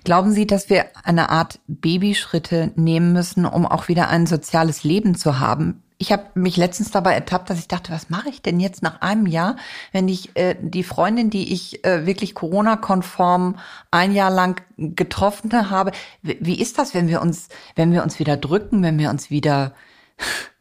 Glauben 0.03 0.31
Sie, 0.31 0.47
dass 0.47 0.69
wir 0.69 0.85
eine 1.03 1.29
Art 1.29 1.59
Babyschritte 1.67 2.71
nehmen 2.75 3.13
müssen, 3.13 3.45
um 3.45 3.65
auch 3.65 3.87
wieder 3.87 4.09
ein 4.09 4.27
soziales 4.27 4.83
Leben 4.83 5.15
zu 5.15 5.39
haben? 5.39 5.83
Ich 6.01 6.13
habe 6.13 6.27
mich 6.33 6.55
letztens 6.55 6.91
dabei 6.91 7.13
ertappt, 7.13 7.49
dass 7.49 7.59
ich 7.59 7.67
dachte, 7.67 7.91
was 7.91 8.09
mache 8.09 8.29
ich 8.29 8.41
denn 8.41 8.61
jetzt 8.61 8.81
nach 8.81 9.01
einem 9.01 9.25
Jahr, 9.25 9.57
wenn 9.91 10.07
ich 10.07 10.33
äh, 10.37 10.55
die 10.61 10.83
Freundin, 10.83 11.29
die 11.29 11.51
ich 11.51 11.83
äh, 11.83 12.05
wirklich 12.05 12.35
Corona-konform 12.35 13.57
ein 13.91 14.13
Jahr 14.13 14.31
lang 14.31 14.61
getroffen 14.77 15.69
habe, 15.69 15.91
wie, 16.21 16.59
ist 16.59 16.79
das, 16.79 16.93
wenn 16.93 17.09
wir 17.09 17.21
uns, 17.21 17.49
wenn 17.75 17.91
wir 17.91 18.01
uns 18.01 18.17
wieder 18.17 18.37
drücken, 18.37 18.81
wenn 18.81 18.97
wir 18.97 19.09
uns 19.09 19.29
wieder 19.29 19.73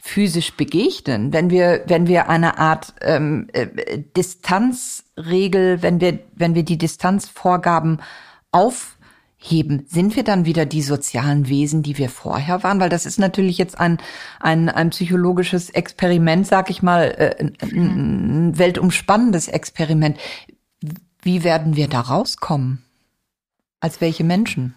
physisch 0.00 0.56
begegnen, 0.56 1.32
wenn 1.32 1.50
wir, 1.50 1.84
wenn 1.86 2.08
wir 2.08 2.28
eine 2.28 2.58
Art 2.58 2.94
ähm, 3.00 3.46
äh, 3.52 3.68
Distanzregel, 4.16 5.82
wenn 5.82 6.00
wir, 6.00 6.18
wenn 6.34 6.56
wir 6.56 6.64
die 6.64 6.78
Distanzvorgaben 6.78 8.00
aufheben, 8.52 9.86
sind 9.86 10.16
wir 10.16 10.24
dann 10.24 10.44
wieder 10.44 10.66
die 10.66 10.82
sozialen 10.82 11.48
Wesen, 11.48 11.82
die 11.82 11.98
wir 11.98 12.08
vorher 12.08 12.62
waren? 12.62 12.80
Weil 12.80 12.88
das 12.88 13.06
ist 13.06 13.18
natürlich 13.18 13.58
jetzt 13.58 13.78
ein, 13.78 13.98
ein, 14.40 14.68
ein 14.68 14.90
psychologisches 14.90 15.70
Experiment, 15.70 16.46
sag 16.46 16.70
ich 16.70 16.82
mal, 16.82 17.04
äh, 17.04 17.50
ein 17.62 18.58
weltumspannendes 18.58 19.48
Experiment. 19.48 20.18
Wie 21.22 21.44
werden 21.44 21.76
wir 21.76 21.88
da 21.88 22.00
rauskommen? 22.00 22.84
Als 23.80 24.00
welche 24.00 24.24
Menschen? 24.24 24.74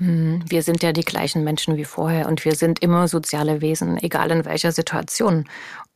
Hm, 0.00 0.42
wir 0.48 0.62
sind 0.62 0.82
ja 0.82 0.92
die 0.92 1.04
gleichen 1.04 1.44
Menschen 1.44 1.76
wie 1.76 1.84
vorher 1.84 2.26
und 2.26 2.44
wir 2.46 2.54
sind 2.54 2.78
immer 2.78 3.06
soziale 3.06 3.60
Wesen, 3.60 3.98
egal 3.98 4.30
in 4.30 4.46
welcher 4.46 4.72
Situation. 4.72 5.44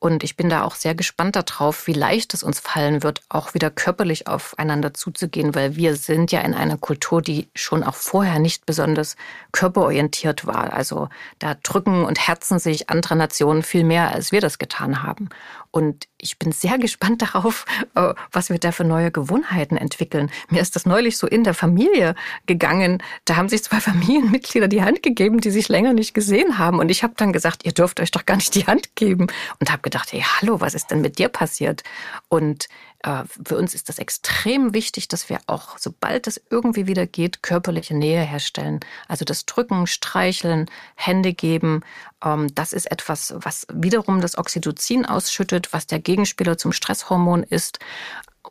Und 0.05 0.23
ich 0.23 0.37
bin 0.37 0.51
da 0.51 0.65
auch 0.65 0.75
sehr 0.75 0.95
gespannt 0.95 1.35
darauf, 1.35 1.87
wie 1.87 1.95
leicht 1.95 2.35
es 2.35 2.43
uns 2.43 2.61
fallen 2.61 3.03
wird, 3.03 3.23
auch 3.31 3.55
wieder 3.55 3.71
körperlich 3.71 4.27
aufeinander 4.27 4.93
zuzugehen, 4.93 5.55
weil 5.55 5.77
wir 5.77 5.97
sind 5.97 6.31
ja 6.31 6.43
in 6.43 6.53
einer 6.53 6.77
Kultur, 6.77 7.23
die 7.23 7.49
schon 7.55 7.83
auch 7.83 7.95
vorher 7.95 8.39
nicht 8.39 8.67
besonders 8.67 9.17
körperorientiert 9.53 10.47
war. 10.47 10.75
Also 10.75 11.09
da 11.39 11.55
drücken 11.55 12.05
und 12.05 12.19
herzen 12.19 12.59
sich 12.59 12.91
andere 12.91 13.17
Nationen 13.17 13.63
viel 13.63 13.83
mehr, 13.83 14.11
als 14.11 14.31
wir 14.31 14.43
das 14.43 14.59
getan 14.59 15.03
haben. 15.03 15.31
Und 15.71 16.07
ich 16.19 16.39
bin 16.39 16.53
sehr 16.53 16.77
gespannt 16.85 17.23
darauf, 17.23 17.65
äh, 17.95 18.13
was 18.31 18.51
wir 18.51 18.59
da 18.59 18.73
für 18.73 18.85
neue 18.85 19.11
Gewohnheiten 19.11 19.79
entwickeln. 19.79 20.31
Mir 20.51 20.61
ist 20.61 20.77
das 20.77 20.85
neulich 20.85 21.17
so 21.17 21.27
in 21.27 21.45
der 21.45 21.55
Familie 21.55 22.15
gegangen. 22.47 23.03
Da 23.25 23.37
haben 23.37 23.49
sich 23.49 23.65
zwei 23.65 23.81
Familienmitglieder 23.81 24.69
die 24.69 24.83
Hand 24.83 25.03
gegeben, 25.03 25.41
die 25.41 25.51
sich 25.51 25.69
länger 25.69 25.95
nicht 25.95 26.13
gesehen 26.13 26.59
haben. 26.59 26.79
Und 26.79 26.91
ich 26.91 27.03
habe 27.03 27.15
dann 27.17 27.33
gesagt, 27.33 27.65
ihr 27.65 27.73
dürft 27.73 28.01
euch 28.01 28.11
doch 28.11 28.27
gar 28.27 28.37
nicht 28.37 28.55
die 28.55 28.67
Hand 28.67 28.95
geben. 28.97 29.29
Und 29.61 29.73
habe 29.73 29.83
gedacht, 29.83 29.94
hey, 30.13 30.23
hallo, 30.23 30.61
was 30.61 30.75
ist 30.75 30.91
denn 30.91 31.01
mit 31.01 31.19
dir 31.19 31.29
passiert? 31.29 31.83
Und 32.29 32.69
äh, 33.05 33.25
für 33.45 33.57
uns 33.57 33.75
ist 33.75 33.89
das 33.89 33.99
extrem 33.99 34.75
wichtig, 34.75 35.09
dass 35.09 35.29
wir 35.29 35.39
auch, 35.47 35.79
sobald 35.79 36.27
es 36.27 36.41
irgendwie 36.51 36.87
wieder 36.87 37.07
geht, 37.07 37.43
körperliche 37.43 37.95
Nähe 37.95 38.23
herstellen. 38.23 38.81
Also 39.09 39.25
das 39.25 39.47
Drücken, 39.47 39.87
Streicheln, 39.87 40.71
Hände 40.95 41.35
geben, 41.35 41.83
ähm, 42.25 42.55
das 42.55 42.73
ist 42.73 42.91
etwas, 42.91 43.35
was 43.37 43.67
wiederum 43.73 44.21
das 44.21 44.39
Oxytocin 44.39 45.05
ausschüttet, 45.07 45.73
was 45.73 45.87
der 45.87 46.01
Gegenspieler 46.01 46.59
zum 46.59 46.73
Stresshormon 46.73 47.43
ist. 47.43 47.79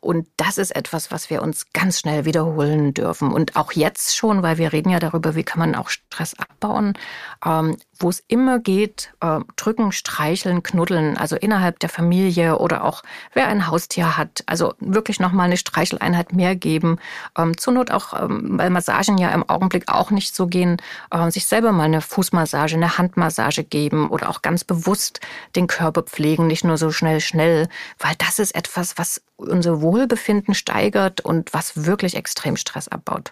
Und 0.01 0.27
das 0.37 0.57
ist 0.57 0.75
etwas, 0.75 1.11
was 1.11 1.29
wir 1.29 1.41
uns 1.41 1.71
ganz 1.71 1.99
schnell 1.99 2.25
wiederholen 2.25 2.93
dürfen. 2.93 3.31
Und 3.31 3.55
auch 3.55 3.71
jetzt 3.73 4.15
schon, 4.15 4.41
weil 4.41 4.57
wir 4.57 4.73
reden 4.73 4.89
ja 4.89 4.99
darüber, 4.99 5.35
wie 5.35 5.43
kann 5.43 5.59
man 5.59 5.75
auch 5.75 5.89
Stress 5.89 6.33
abbauen, 6.37 6.97
ähm, 7.45 7.77
wo 7.99 8.09
es 8.09 8.23
immer 8.27 8.59
geht, 8.59 9.13
äh, 9.21 9.39
drücken, 9.55 9.91
streicheln, 9.91 10.63
knuddeln, 10.63 11.17
also 11.17 11.35
innerhalb 11.35 11.79
der 11.79 11.89
Familie 11.89 12.57
oder 12.57 12.83
auch 12.83 13.03
wer 13.33 13.47
ein 13.47 13.67
Haustier 13.67 14.17
hat. 14.17 14.43
Also 14.45 14.73
wirklich 14.79 15.19
nochmal 15.19 15.45
eine 15.45 15.57
Streicheleinheit 15.57 16.33
mehr 16.33 16.55
geben. 16.55 16.99
Ähm, 17.37 17.57
zur 17.57 17.73
Not 17.73 17.91
auch, 17.91 18.13
ähm, 18.19 18.57
weil 18.57 18.69
Massagen 18.69 19.17
ja 19.17 19.29
im 19.29 19.47
Augenblick 19.47 19.91
auch 19.91 20.11
nicht 20.11 20.35
so 20.35 20.47
gehen, 20.47 20.77
äh, 21.11 21.29
sich 21.31 21.45
selber 21.45 21.71
mal 21.71 21.83
eine 21.83 22.01
Fußmassage, 22.01 22.75
eine 22.75 22.97
Handmassage 22.97 23.63
geben 23.63 24.09
oder 24.09 24.29
auch 24.29 24.41
ganz 24.41 24.63
bewusst 24.63 25.19
den 25.55 25.67
Körper 25.67 26.03
pflegen, 26.03 26.47
nicht 26.47 26.63
nur 26.63 26.77
so 26.77 26.91
schnell, 26.91 27.21
schnell, 27.21 27.67
weil 27.99 28.15
das 28.17 28.39
ist 28.39 28.55
etwas, 28.55 28.97
was 28.97 29.21
unser 29.37 29.81
Wohlbefinden 29.81 30.53
steigert 30.53 31.21
und 31.21 31.53
was 31.53 31.85
wirklich 31.85 32.15
extrem 32.15 32.57
Stress 32.57 32.87
abbaut. 32.87 33.31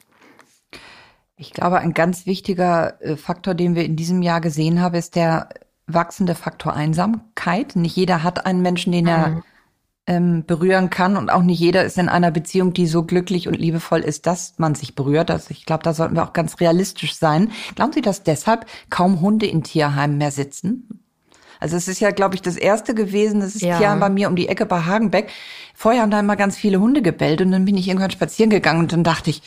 Ich 1.42 1.54
glaube, 1.54 1.80
ein 1.80 1.96
ganz 1.96 2.28
wichtiger 2.28 3.02
äh, 3.02 3.18
Faktor, 3.18 3.56
den 3.56 3.74
wir 3.74 3.84
in 3.84 3.96
diesem 3.96 4.22
Jahr 4.22 4.42
gesehen 4.42 4.80
haben, 4.80 4.94
ist 4.94 5.16
der 5.16 5.50
wachsende 5.88 6.36
Faktor 6.36 6.74
Einsamkeit. 6.74 7.76
Nicht 7.76 7.96
jeder 7.96 8.22
hat 8.22 8.46
einen 8.46 8.62
Menschen, 8.62 8.92
den 8.92 9.08
er 9.08 9.28
mhm. 9.28 9.44
ähm, 10.06 10.46
berühren 10.46 10.92
kann 10.92 11.18
und 11.18 11.32
auch 11.32 11.42
nicht 11.42 11.60
jeder 11.60 11.84
ist 11.84 11.98
in 11.98 12.10
einer 12.10 12.30
Beziehung, 12.30 12.74
die 12.74 12.86
so 12.86 13.02
glücklich 13.02 13.48
und 13.48 13.56
liebevoll 13.56 14.02
ist, 14.02 14.28
dass 14.28 14.54
man 14.60 14.76
sich 14.76 14.94
berührt. 14.94 15.32
Also 15.32 15.48
ich 15.50 15.66
glaube, 15.66 15.82
da 15.82 15.96
sollten 15.96 16.16
wir 16.16 16.24
auch 16.24 16.34
ganz 16.34 16.60
realistisch 16.60 17.16
sein. 17.16 17.52
Glauben 17.74 17.92
Sie, 17.92 18.02
dass 18.02 18.22
deshalb 18.22 18.68
kaum 18.92 19.20
Hunde 19.20 19.48
in 19.48 19.64
Tierheimen 19.64 20.20
mehr 20.20 20.32
sitzen? 20.32 21.02
Also 21.60 21.76
es 21.76 21.88
ist 21.88 22.00
ja, 22.00 22.12
glaube 22.12 22.36
ich, 22.36 22.44
das 22.44 22.56
erste 22.56 22.94
gewesen, 22.94 23.40
das 23.40 23.56
ist 23.56 23.62
ja. 23.62 23.78
Tierheim 23.80 24.00
bei 24.00 24.10
mir 24.10 24.28
um 24.28 24.36
die 24.36 24.48
Ecke 24.48 24.68
bei 24.68 24.82
Hagenbeck. 24.82 25.32
Vorher 25.74 26.02
haben 26.04 26.12
da 26.12 26.20
immer 26.20 26.36
ganz 26.36 26.56
viele 26.56 26.80
Hunde 26.80 27.02
gebellt 27.02 27.42
und 27.42 27.52
dann 27.52 27.66
bin 27.66 27.78
ich 27.78 27.88
irgendwann 27.88 28.12
spazieren 28.12 28.52
gegangen 28.52 28.80
und 28.80 28.94
dann 28.94 29.04
dachte 29.04 29.32
ich, 29.32 29.42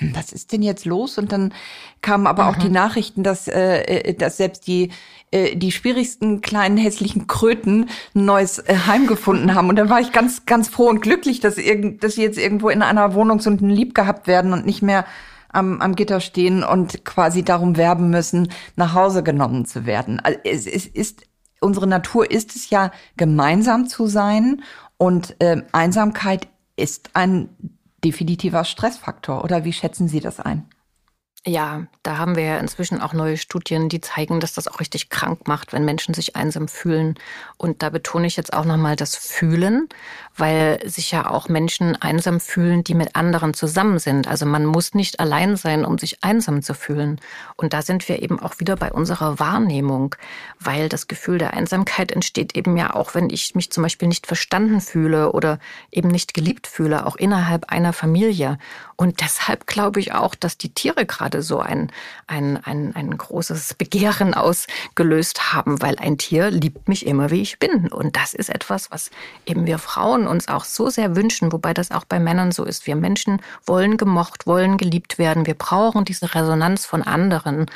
was 0.00 0.32
ist 0.32 0.52
denn 0.52 0.62
jetzt 0.62 0.84
los? 0.84 1.18
Und 1.18 1.32
dann 1.32 1.52
kamen 2.00 2.26
aber 2.26 2.44
mhm. 2.44 2.48
auch 2.48 2.56
die 2.56 2.70
Nachrichten, 2.70 3.22
dass, 3.22 3.48
äh, 3.48 3.82
äh, 3.82 4.14
dass 4.14 4.36
selbst 4.36 4.66
die 4.66 4.90
äh, 5.30 5.54
die 5.54 5.70
schwierigsten 5.70 6.40
kleinen 6.40 6.76
hässlichen 6.76 7.28
Kröten 7.28 7.88
ein 8.14 8.24
neues 8.24 8.58
äh, 8.58 8.74
Heim 8.86 9.06
gefunden 9.06 9.54
haben. 9.54 9.68
Und 9.68 9.76
dann 9.76 9.88
war 9.88 10.00
ich 10.00 10.10
ganz, 10.10 10.44
ganz 10.44 10.68
froh 10.68 10.88
und 10.88 11.02
glücklich, 11.02 11.38
dass, 11.38 11.56
irgend, 11.56 12.02
dass 12.02 12.14
sie 12.14 12.22
jetzt 12.22 12.38
irgendwo 12.38 12.68
in 12.68 12.82
einer 12.82 13.14
Wohnung 13.14 13.38
so 13.38 13.50
lieb 13.50 13.94
gehabt 13.94 14.26
werden 14.26 14.52
und 14.52 14.66
nicht 14.66 14.82
mehr 14.82 15.04
am, 15.52 15.80
am 15.80 15.94
Gitter 15.94 16.20
stehen 16.20 16.64
und 16.64 17.04
quasi 17.04 17.44
darum 17.44 17.76
werben 17.76 18.10
müssen, 18.10 18.50
nach 18.74 18.94
Hause 18.94 19.22
genommen 19.22 19.66
zu 19.66 19.86
werden. 19.86 20.18
Also 20.20 20.38
es, 20.44 20.66
es 20.66 20.86
ist, 20.86 21.22
unsere 21.60 21.86
Natur 21.86 22.28
ist 22.28 22.56
es 22.56 22.70
ja, 22.70 22.90
gemeinsam 23.16 23.86
zu 23.86 24.06
sein 24.06 24.62
und 24.96 25.36
äh, 25.40 25.62
Einsamkeit 25.70 26.48
ist 26.74 27.10
ein 27.14 27.50
definitiver 28.04 28.64
Stressfaktor. 28.64 29.44
Oder 29.44 29.64
wie 29.64 29.72
schätzen 29.72 30.08
Sie 30.08 30.20
das 30.20 30.40
ein? 30.40 30.68
Ja, 31.46 31.86
da 32.02 32.18
haben 32.18 32.36
wir 32.36 32.42
ja 32.42 32.58
inzwischen 32.58 33.00
auch 33.00 33.14
neue 33.14 33.38
Studien, 33.38 33.88
die 33.88 34.02
zeigen, 34.02 34.40
dass 34.40 34.52
das 34.52 34.68
auch 34.68 34.78
richtig 34.78 35.08
krank 35.08 35.48
macht, 35.48 35.72
wenn 35.72 35.86
Menschen 35.86 36.12
sich 36.12 36.36
einsam 36.36 36.68
fühlen. 36.68 37.14
Und 37.56 37.82
da 37.82 37.88
betone 37.88 38.26
ich 38.26 38.36
jetzt 38.36 38.52
auch 38.52 38.66
nochmal 38.66 38.94
das 38.94 39.16
Fühlen, 39.16 39.88
weil 40.40 40.80
sich 40.88 41.10
ja 41.10 41.30
auch 41.30 41.48
Menschen 41.48 41.94
einsam 42.00 42.40
fühlen, 42.40 42.82
die 42.82 42.94
mit 42.94 43.14
anderen 43.14 43.52
zusammen 43.52 43.98
sind. 43.98 44.26
Also 44.26 44.46
man 44.46 44.64
muss 44.64 44.94
nicht 44.94 45.20
allein 45.20 45.56
sein, 45.56 45.84
um 45.84 45.98
sich 45.98 46.24
einsam 46.24 46.62
zu 46.62 46.72
fühlen. 46.72 47.20
Und 47.56 47.74
da 47.74 47.82
sind 47.82 48.08
wir 48.08 48.22
eben 48.22 48.40
auch 48.40 48.58
wieder 48.58 48.76
bei 48.76 48.90
unserer 48.90 49.38
Wahrnehmung, 49.38 50.16
weil 50.58 50.88
das 50.88 51.08
Gefühl 51.08 51.38
der 51.38 51.52
Einsamkeit 51.52 52.10
entsteht 52.10 52.56
eben 52.56 52.76
ja 52.76 52.94
auch, 52.94 53.14
wenn 53.14 53.28
ich 53.28 53.54
mich 53.54 53.70
zum 53.70 53.82
Beispiel 53.82 54.08
nicht 54.08 54.26
verstanden 54.26 54.80
fühle 54.80 55.32
oder 55.32 55.58
eben 55.92 56.08
nicht 56.08 56.32
geliebt 56.32 56.66
fühle, 56.66 57.06
auch 57.06 57.16
innerhalb 57.16 57.70
einer 57.70 57.92
Familie. 57.92 58.58
Und 58.96 59.20
deshalb 59.20 59.66
glaube 59.66 60.00
ich 60.00 60.12
auch, 60.12 60.34
dass 60.34 60.58
die 60.58 60.74
Tiere 60.74 61.06
gerade 61.06 61.42
so 61.42 61.60
ein, 61.60 61.90
ein, 62.26 62.58
ein, 62.64 62.94
ein 62.94 63.16
großes 63.16 63.74
Begehren 63.74 64.34
ausgelöst 64.34 65.52
haben, 65.52 65.82
weil 65.82 65.98
ein 65.98 66.18
Tier 66.18 66.50
liebt 66.50 66.88
mich 66.88 67.06
immer, 67.06 67.30
wie 67.30 67.42
ich 67.42 67.58
bin. 67.58 67.88
Und 67.88 68.16
das 68.16 68.34
ist 68.34 68.48
etwas, 68.48 68.90
was 68.90 69.10
eben 69.46 69.66
wir 69.66 69.78
Frauen 69.78 70.26
uns 70.30 70.48
auch 70.48 70.64
so 70.64 70.88
sehr 70.88 71.16
wünschen, 71.16 71.52
wobei 71.52 71.74
das 71.74 71.90
auch 71.90 72.04
bei 72.04 72.18
Männern 72.18 72.52
so 72.52 72.64
ist. 72.64 72.86
Wir 72.86 72.96
Menschen 72.96 73.42
wollen 73.66 73.96
gemocht, 73.96 74.46
wollen 74.46 74.78
geliebt 74.78 75.18
werden. 75.18 75.46
Wir 75.46 75.54
brauchen 75.54 76.04
diese 76.04 76.34
Resonanz 76.34 76.86
von 76.86 77.02
anderen. 77.02 77.66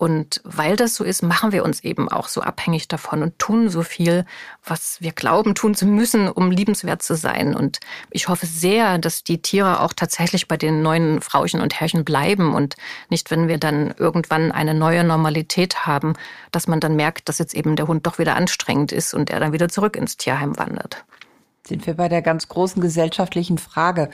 Und 0.00 0.40
weil 0.44 0.76
das 0.76 0.94
so 0.94 1.04
ist, 1.04 1.22
machen 1.22 1.52
wir 1.52 1.62
uns 1.62 1.84
eben 1.84 2.08
auch 2.08 2.28
so 2.28 2.40
abhängig 2.40 2.88
davon 2.88 3.22
und 3.22 3.38
tun 3.38 3.68
so 3.68 3.82
viel, 3.82 4.24
was 4.64 4.96
wir 5.02 5.12
glauben 5.12 5.54
tun 5.54 5.74
zu 5.74 5.84
müssen, 5.84 6.26
um 6.26 6.50
liebenswert 6.50 7.02
zu 7.02 7.16
sein. 7.16 7.54
Und 7.54 7.80
ich 8.10 8.28
hoffe 8.28 8.46
sehr, 8.46 8.96
dass 8.96 9.24
die 9.24 9.42
Tiere 9.42 9.80
auch 9.80 9.92
tatsächlich 9.92 10.48
bei 10.48 10.56
den 10.56 10.80
neuen 10.80 11.20
Frauchen 11.20 11.60
und 11.60 11.78
Herrchen 11.78 12.02
bleiben 12.02 12.54
und 12.54 12.76
nicht, 13.10 13.30
wenn 13.30 13.46
wir 13.46 13.58
dann 13.58 13.92
irgendwann 13.98 14.52
eine 14.52 14.72
neue 14.72 15.04
Normalität 15.04 15.84
haben, 15.84 16.14
dass 16.50 16.66
man 16.66 16.80
dann 16.80 16.96
merkt, 16.96 17.28
dass 17.28 17.38
jetzt 17.38 17.52
eben 17.52 17.76
der 17.76 17.86
Hund 17.86 18.06
doch 18.06 18.18
wieder 18.18 18.36
anstrengend 18.36 18.92
ist 18.92 19.12
und 19.12 19.28
er 19.28 19.38
dann 19.38 19.52
wieder 19.52 19.68
zurück 19.68 19.96
ins 19.96 20.16
Tierheim 20.16 20.58
wandert. 20.58 21.04
Sind 21.66 21.86
wir 21.86 21.94
bei 21.94 22.08
der 22.08 22.22
ganz 22.22 22.48
großen 22.48 22.80
gesellschaftlichen 22.80 23.58
Frage. 23.58 24.10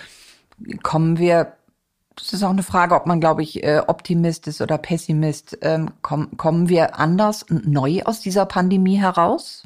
Kommen 0.82 1.18
wir 1.18 1.56
das 2.16 2.32
ist 2.32 2.42
auch 2.42 2.50
eine 2.50 2.62
Frage, 2.62 2.94
ob 2.94 3.06
man, 3.06 3.20
glaube 3.20 3.42
ich, 3.42 3.62
äh, 3.62 3.82
Optimist 3.86 4.46
ist 4.48 4.62
oder 4.62 4.78
Pessimist. 4.78 5.58
Ähm, 5.60 5.90
komm, 6.00 6.36
kommen 6.38 6.70
wir 6.70 6.98
anders 6.98 7.42
und 7.42 7.68
neu 7.68 8.02
aus 8.04 8.20
dieser 8.20 8.46
Pandemie 8.46 8.96
heraus? 8.96 9.64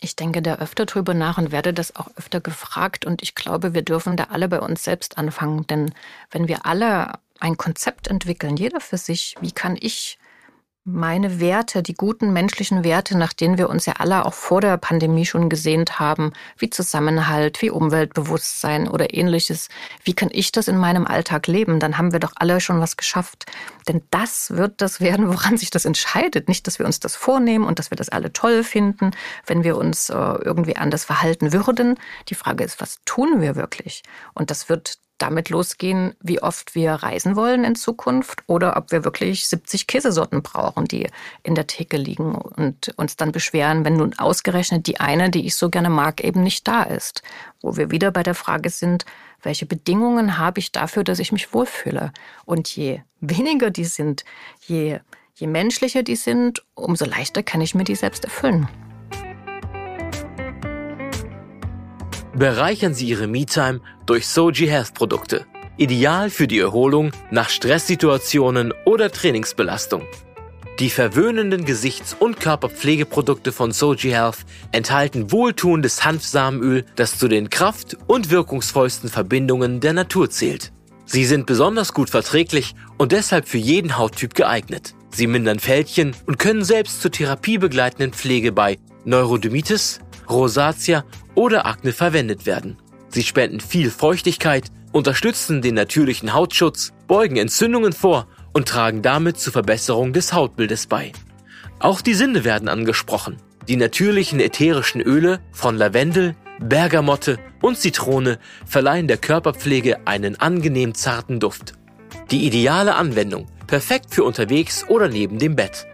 Ich 0.00 0.16
denke 0.16 0.42
da 0.42 0.56
öfter 0.56 0.84
drüber 0.84 1.14
nach 1.14 1.38
und 1.38 1.52
werde 1.52 1.72
das 1.72 1.94
auch 1.94 2.08
öfter 2.16 2.40
gefragt. 2.40 3.06
Und 3.06 3.22
ich 3.22 3.36
glaube, 3.36 3.72
wir 3.72 3.82
dürfen 3.82 4.16
da 4.16 4.24
alle 4.24 4.48
bei 4.48 4.60
uns 4.60 4.82
selbst 4.82 5.16
anfangen. 5.16 5.64
Denn 5.68 5.94
wenn 6.32 6.48
wir 6.48 6.66
alle 6.66 7.12
ein 7.38 7.56
Konzept 7.56 8.08
entwickeln, 8.08 8.56
jeder 8.56 8.80
für 8.80 8.98
sich, 8.98 9.36
wie 9.40 9.52
kann 9.52 9.76
ich 9.80 10.18
meine 10.84 11.38
Werte, 11.38 11.80
die 11.80 11.94
guten 11.94 12.32
menschlichen 12.32 12.82
Werte, 12.82 13.16
nach 13.16 13.32
denen 13.32 13.56
wir 13.56 13.70
uns 13.70 13.86
ja 13.86 13.94
alle 13.98 14.26
auch 14.26 14.34
vor 14.34 14.60
der 14.60 14.76
Pandemie 14.78 15.24
schon 15.24 15.48
gesehnt 15.48 16.00
haben, 16.00 16.32
wie 16.58 16.70
Zusammenhalt, 16.70 17.62
wie 17.62 17.70
Umweltbewusstsein 17.70 18.88
oder 18.88 19.14
ähnliches, 19.14 19.68
wie 20.02 20.14
kann 20.14 20.28
ich 20.32 20.50
das 20.50 20.66
in 20.66 20.76
meinem 20.76 21.06
Alltag 21.06 21.46
leben? 21.46 21.78
Dann 21.78 21.98
haben 21.98 22.12
wir 22.12 22.18
doch 22.18 22.32
alle 22.34 22.60
schon 22.60 22.80
was 22.80 22.96
geschafft. 22.96 23.46
Denn 23.86 24.02
das 24.10 24.56
wird 24.56 24.80
das 24.80 25.00
werden, 25.00 25.28
woran 25.28 25.56
sich 25.56 25.70
das 25.70 25.84
entscheidet. 25.84 26.48
Nicht, 26.48 26.66
dass 26.66 26.80
wir 26.80 26.86
uns 26.86 26.98
das 26.98 27.14
vornehmen 27.14 27.64
und 27.64 27.78
dass 27.78 27.92
wir 27.92 27.96
das 27.96 28.08
alle 28.08 28.32
toll 28.32 28.64
finden, 28.64 29.12
wenn 29.46 29.62
wir 29.62 29.76
uns 29.76 30.10
äh, 30.10 30.14
irgendwie 30.14 30.76
anders 30.76 31.04
verhalten 31.04 31.52
würden. 31.52 31.96
Die 32.28 32.34
Frage 32.34 32.64
ist, 32.64 32.80
was 32.80 32.98
tun 33.04 33.40
wir 33.40 33.54
wirklich? 33.54 34.02
Und 34.34 34.50
das 34.50 34.68
wird 34.68 34.98
damit 35.18 35.50
losgehen, 35.50 36.14
wie 36.20 36.42
oft 36.42 36.74
wir 36.74 36.94
reisen 36.94 37.36
wollen 37.36 37.64
in 37.64 37.76
Zukunft 37.76 38.42
oder 38.46 38.76
ob 38.76 38.90
wir 38.90 39.04
wirklich 39.04 39.46
70 39.46 39.86
Käsesorten 39.86 40.42
brauchen, 40.42 40.86
die 40.86 41.08
in 41.42 41.54
der 41.54 41.66
Theke 41.66 41.96
liegen 41.96 42.34
und 42.34 42.92
uns 42.96 43.16
dann 43.16 43.30
beschweren, 43.30 43.84
wenn 43.84 43.96
nun 43.96 44.18
ausgerechnet 44.18 44.86
die 44.86 44.98
eine, 45.00 45.30
die 45.30 45.46
ich 45.46 45.54
so 45.54 45.70
gerne 45.70 45.90
mag, 45.90 46.24
eben 46.24 46.42
nicht 46.42 46.66
da 46.66 46.82
ist. 46.82 47.22
Wo 47.60 47.76
wir 47.76 47.90
wieder 47.90 48.10
bei 48.10 48.22
der 48.22 48.34
Frage 48.34 48.70
sind, 48.70 49.04
welche 49.42 49.66
Bedingungen 49.66 50.38
habe 50.38 50.60
ich 50.60 50.72
dafür, 50.72 51.04
dass 51.04 51.18
ich 51.18 51.32
mich 51.32 51.52
wohlfühle? 51.52 52.12
Und 52.44 52.74
je 52.74 53.00
weniger 53.20 53.70
die 53.70 53.84
sind, 53.84 54.24
je, 54.66 55.00
je 55.34 55.46
menschlicher 55.46 56.02
die 56.02 56.16
sind, 56.16 56.64
umso 56.74 57.04
leichter 57.04 57.42
kann 57.42 57.60
ich 57.60 57.74
mir 57.74 57.84
die 57.84 57.96
selbst 57.96 58.24
erfüllen. 58.24 58.68
Bereichern 62.34 62.94
Sie 62.94 63.08
Ihre 63.08 63.26
Me-Time 63.26 63.80
durch 64.06 64.26
Soji 64.26 64.66
Health 64.66 64.94
Produkte. 64.94 65.44
Ideal 65.76 66.30
für 66.30 66.48
die 66.48 66.60
Erholung 66.60 67.12
nach 67.30 67.50
Stresssituationen 67.50 68.72
oder 68.86 69.10
Trainingsbelastung. 69.10 70.02
Die 70.78 70.88
verwöhnenden 70.88 71.66
Gesichts- 71.66 72.16
und 72.18 72.40
Körperpflegeprodukte 72.40 73.52
von 73.52 73.72
Soji 73.72 74.12
Health 74.12 74.38
enthalten 74.72 75.30
wohltuendes 75.30 76.06
Hanfsamenöl, 76.06 76.86
das 76.96 77.18
zu 77.18 77.28
den 77.28 77.50
kraft- 77.50 77.98
und 78.06 78.30
wirkungsvollsten 78.30 79.10
Verbindungen 79.10 79.80
der 79.80 79.92
Natur 79.92 80.30
zählt. 80.30 80.72
Sie 81.04 81.26
sind 81.26 81.44
besonders 81.44 81.92
gut 81.92 82.08
verträglich 82.08 82.74
und 82.96 83.12
deshalb 83.12 83.46
für 83.46 83.58
jeden 83.58 83.98
Hauttyp 83.98 84.34
geeignet. 84.34 84.94
Sie 85.10 85.26
mindern 85.26 85.58
Fältchen 85.58 86.16
und 86.26 86.38
können 86.38 86.64
selbst 86.64 87.02
zur 87.02 87.10
therapiebegleitenden 87.10 88.14
Pflege 88.14 88.52
bei 88.52 88.78
Neurodermitis, 89.04 90.00
Rosatia 90.32 91.04
oder 91.34 91.66
Akne 91.66 91.92
verwendet 91.92 92.46
werden. 92.46 92.76
Sie 93.08 93.22
spenden 93.22 93.60
viel 93.60 93.90
Feuchtigkeit, 93.90 94.70
unterstützen 94.92 95.62
den 95.62 95.74
natürlichen 95.74 96.32
Hautschutz, 96.32 96.92
beugen 97.06 97.36
Entzündungen 97.36 97.92
vor 97.92 98.26
und 98.52 98.68
tragen 98.68 99.02
damit 99.02 99.38
zur 99.38 99.52
Verbesserung 99.52 100.12
des 100.12 100.32
Hautbildes 100.32 100.86
bei. 100.86 101.12
Auch 101.78 102.00
die 102.00 102.14
Sinne 102.14 102.44
werden 102.44 102.68
angesprochen. 102.68 103.36
Die 103.68 103.76
natürlichen 103.76 104.40
ätherischen 104.40 105.00
Öle 105.00 105.40
von 105.52 105.76
Lavendel, 105.76 106.34
Bergamotte 106.60 107.38
und 107.60 107.78
Zitrone 107.78 108.38
verleihen 108.66 109.08
der 109.08 109.18
Körperpflege 109.18 110.06
einen 110.06 110.38
angenehm 110.40 110.94
zarten 110.94 111.40
Duft. 111.40 111.74
Die 112.30 112.46
ideale 112.46 112.94
Anwendung, 112.94 113.46
perfekt 113.66 114.14
für 114.14 114.24
unterwegs 114.24 114.84
oder 114.88 115.08
neben 115.08 115.38
dem 115.38 115.56
Bett. 115.56 115.86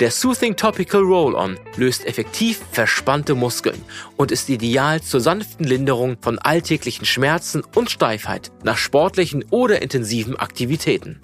Der 0.00 0.10
Soothing 0.10 0.56
Topical 0.56 1.02
Roll-On 1.02 1.56
löst 1.76 2.04
effektiv 2.04 2.60
verspannte 2.72 3.36
Muskeln 3.36 3.80
und 4.16 4.32
ist 4.32 4.48
ideal 4.48 5.00
zur 5.00 5.20
sanften 5.20 5.64
Linderung 5.64 6.16
von 6.20 6.40
alltäglichen 6.40 7.04
Schmerzen 7.04 7.62
und 7.76 7.90
Steifheit 7.90 8.50
nach 8.64 8.76
sportlichen 8.76 9.44
oder 9.50 9.82
intensiven 9.82 10.34
Aktivitäten. 10.34 11.20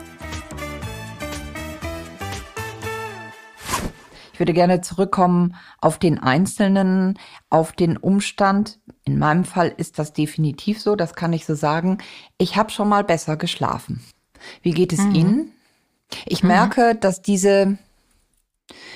Ich 4.33 4.39
würde 4.39 4.53
gerne 4.53 4.81
zurückkommen 4.81 5.55
auf 5.81 5.97
den 5.97 6.19
Einzelnen, 6.19 7.17
auf 7.49 7.71
den 7.71 7.97
Umstand. 7.97 8.79
In 9.07 9.17
meinem 9.17 9.45
Fall 9.45 9.73
ist 9.77 9.99
das 9.99 10.11
definitiv 10.11 10.81
so, 10.81 10.97
das 10.97 11.15
kann 11.15 11.31
ich 11.31 11.45
so 11.45 11.55
sagen. 11.55 11.99
Ich 12.37 12.57
habe 12.57 12.71
schon 12.71 12.89
mal 12.89 13.05
besser 13.05 13.37
geschlafen. 13.37 14.03
Wie 14.61 14.71
geht 14.71 14.91
es 14.91 14.99
mhm. 14.99 15.15
Ihnen? 15.15 15.51
Ich 16.25 16.43
mhm. 16.43 16.49
merke, 16.49 16.93
dass 16.93 17.21
diese, 17.21 17.77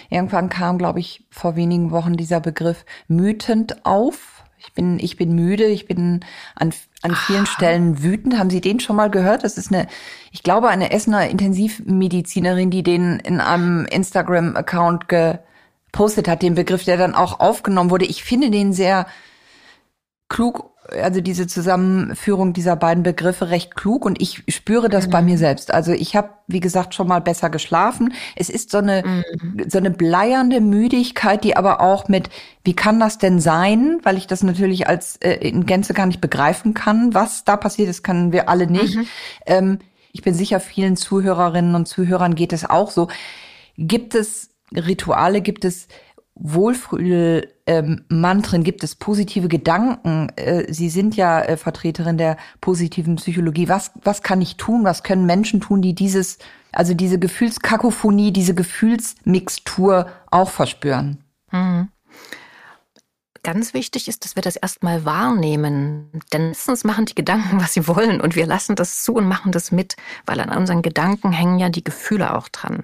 irgendwann 0.09 0.49
kam, 0.49 0.78
glaube 0.78 0.99
ich, 0.99 1.26
vor 1.30 1.55
wenigen 1.55 1.91
Wochen 1.91 2.18
dieser 2.18 2.41
Begriff 2.41 2.86
mütend 3.07 3.86
auf. 3.86 4.43
Ich 4.57 4.74
bin, 4.74 4.99
ich 4.99 5.16
bin 5.16 5.34
müde, 5.34 5.68
ich 5.68 5.88
bin 5.88 6.26
an, 6.55 6.74
an 7.03 7.16
vielen 7.16 7.43
ah. 7.43 7.45
Stellen 7.45 8.03
wütend. 8.03 8.38
Haben 8.38 8.49
Sie 8.49 8.59
den 8.59 8.82
schon 8.82 8.97
mal 8.97 9.09
gehört? 9.09 9.45
Das 9.45 9.57
ist 9.57 9.72
eine, 9.72 9.88
ich 10.34 10.43
glaube, 10.43 10.68
eine 10.68 10.91
Essener 10.91 11.30
Intensivmedizinerin, 11.30 12.70
die 12.70 12.84
den 12.84 13.18
in 13.20 13.39
einem 13.39 13.86
Instagram-Account 13.86 15.07
gepostet 15.07 16.28
hat, 16.28 16.41
den 16.41 16.55
Begriff, 16.55 16.84
der 16.84 16.97
dann 16.97 17.16
auch 17.16 17.39
aufgenommen 17.39 17.91
wurde. 17.91 18.05
Ich 18.05 18.26
finde 18.26 18.51
den 18.51 18.74
sehr 18.74 19.07
klug 20.32 20.72
also 20.90 21.22
diese 21.22 21.48
Zusammenführung 21.48 22.54
dieser 22.54 22.76
beiden 22.76 23.04
Begriffe 23.04 23.50
recht 23.50 23.76
klug 23.76 24.06
und 24.06 24.22
ich 24.22 24.44
spüre 24.50 24.90
das 24.90 25.08
mhm. 25.08 25.12
bei 25.12 25.22
mir 25.22 25.38
selbst. 25.38 25.74
Also 25.74 25.92
ich 25.92 26.16
habe, 26.16 26.32
wie 26.48 26.60
gesagt, 26.60 26.96
schon 26.96 27.08
mal 27.08 27.22
besser 27.22 27.50
geschlafen. 27.50 28.14
Es 28.36 28.50
ist 28.50 28.72
so 28.72 28.80
eine 28.80 29.04
mhm. 29.06 29.70
so 29.70 29.78
eine 29.78 29.92
bleiernde 29.92 30.60
Müdigkeit, 30.60 31.44
die 31.44 31.56
aber 31.56 31.82
auch 31.82 32.08
mit, 32.08 32.30
wie 32.64 32.74
kann 32.74 33.00
das 33.00 33.18
denn 33.18 33.40
sein? 33.40 34.00
Weil 34.04 34.18
ich 34.18 34.28
das 34.28 34.44
natürlich 34.44 34.88
als 34.88 35.18
äh, 35.18 35.36
in 35.36 35.66
Gänze 35.66 35.94
gar 35.94 36.08
nicht 36.08 36.22
begreifen 36.22 36.74
kann, 36.74 37.14
was 37.14 37.46
da 37.46 37.58
passiert. 37.58 37.90
Das 37.90 38.04
können 38.04 38.32
wir 38.32 38.50
alle 38.50 38.68
nicht. 38.68 38.96
Mhm. 38.96 39.08
Ähm, 39.46 39.80
ich 40.14 40.24
bin 40.24 40.34
sicher, 40.34 40.60
vielen 40.60 40.98
Zuhörerinnen 40.98 41.76
und 41.76 41.88
Zuhörern 41.88 42.36
geht 42.36 42.54
es 42.54 42.70
auch 42.70 42.92
so. 42.92 43.08
Gibt 43.78 44.14
es 44.16 44.50
Rituale? 44.76 45.42
Gibt 45.42 45.64
es 45.64 45.88
Wohlfühl-Mantren? 46.42 48.62
Ähm, 48.62 48.64
Gibt 48.64 48.84
es 48.84 48.96
positive 48.96 49.48
Gedanken? 49.48 50.30
Äh, 50.36 50.72
Sie 50.72 50.89
sind 50.89 51.16
ja 51.16 51.42
äh, 51.42 51.58
Vertreterin 51.58 52.18
der 52.18 52.38
positiven 52.60 53.16
Psychologie. 53.16 53.70
Was, 53.70 53.92
was 54.04 54.24
kann 54.24 54.42
ich 54.42 54.58
tun? 54.58 54.84
Was 54.84 55.04
können 55.04 55.26
Menschen 55.26 55.62
tun, 55.62 55.82
die 55.82 55.96
dieses, 55.96 56.39
also 56.72 56.94
diese 56.94 57.20
Gefühlskakophonie, 57.20 58.34
diese 58.34 58.56
Gefühlsmixtur 58.56 60.10
auch 60.30 60.50
verspüren? 60.50 61.24
Mhm. 61.52 61.88
Ganz 63.44 63.74
wichtig 63.74 64.08
ist, 64.08 64.24
dass 64.24 64.36
wir 64.36 64.44
das 64.44 64.56
erstmal 64.56 65.04
wahrnehmen. 65.04 66.12
Denn 66.32 66.50
meistens 66.50 66.84
machen 66.84 67.06
die 67.06 67.16
Gedanken, 67.16 67.60
was 67.60 67.74
sie 67.74 67.88
wollen 67.88 68.22
und 68.22 68.36
wir 68.36 68.46
lassen 68.46 68.76
das 68.76 69.04
zu 69.04 69.16
und 69.16 69.28
machen 69.28 69.52
das 69.52 69.72
mit, 69.72 69.96
weil 70.28 70.39
an 70.39 70.56
unseren 70.56 70.84
Gedanken 70.84 71.32
hängen 71.32 71.58
ja 71.58 71.70
die 71.70 71.84
Gefühle 71.84 72.36
auch 72.36 72.50
dran. 72.50 72.84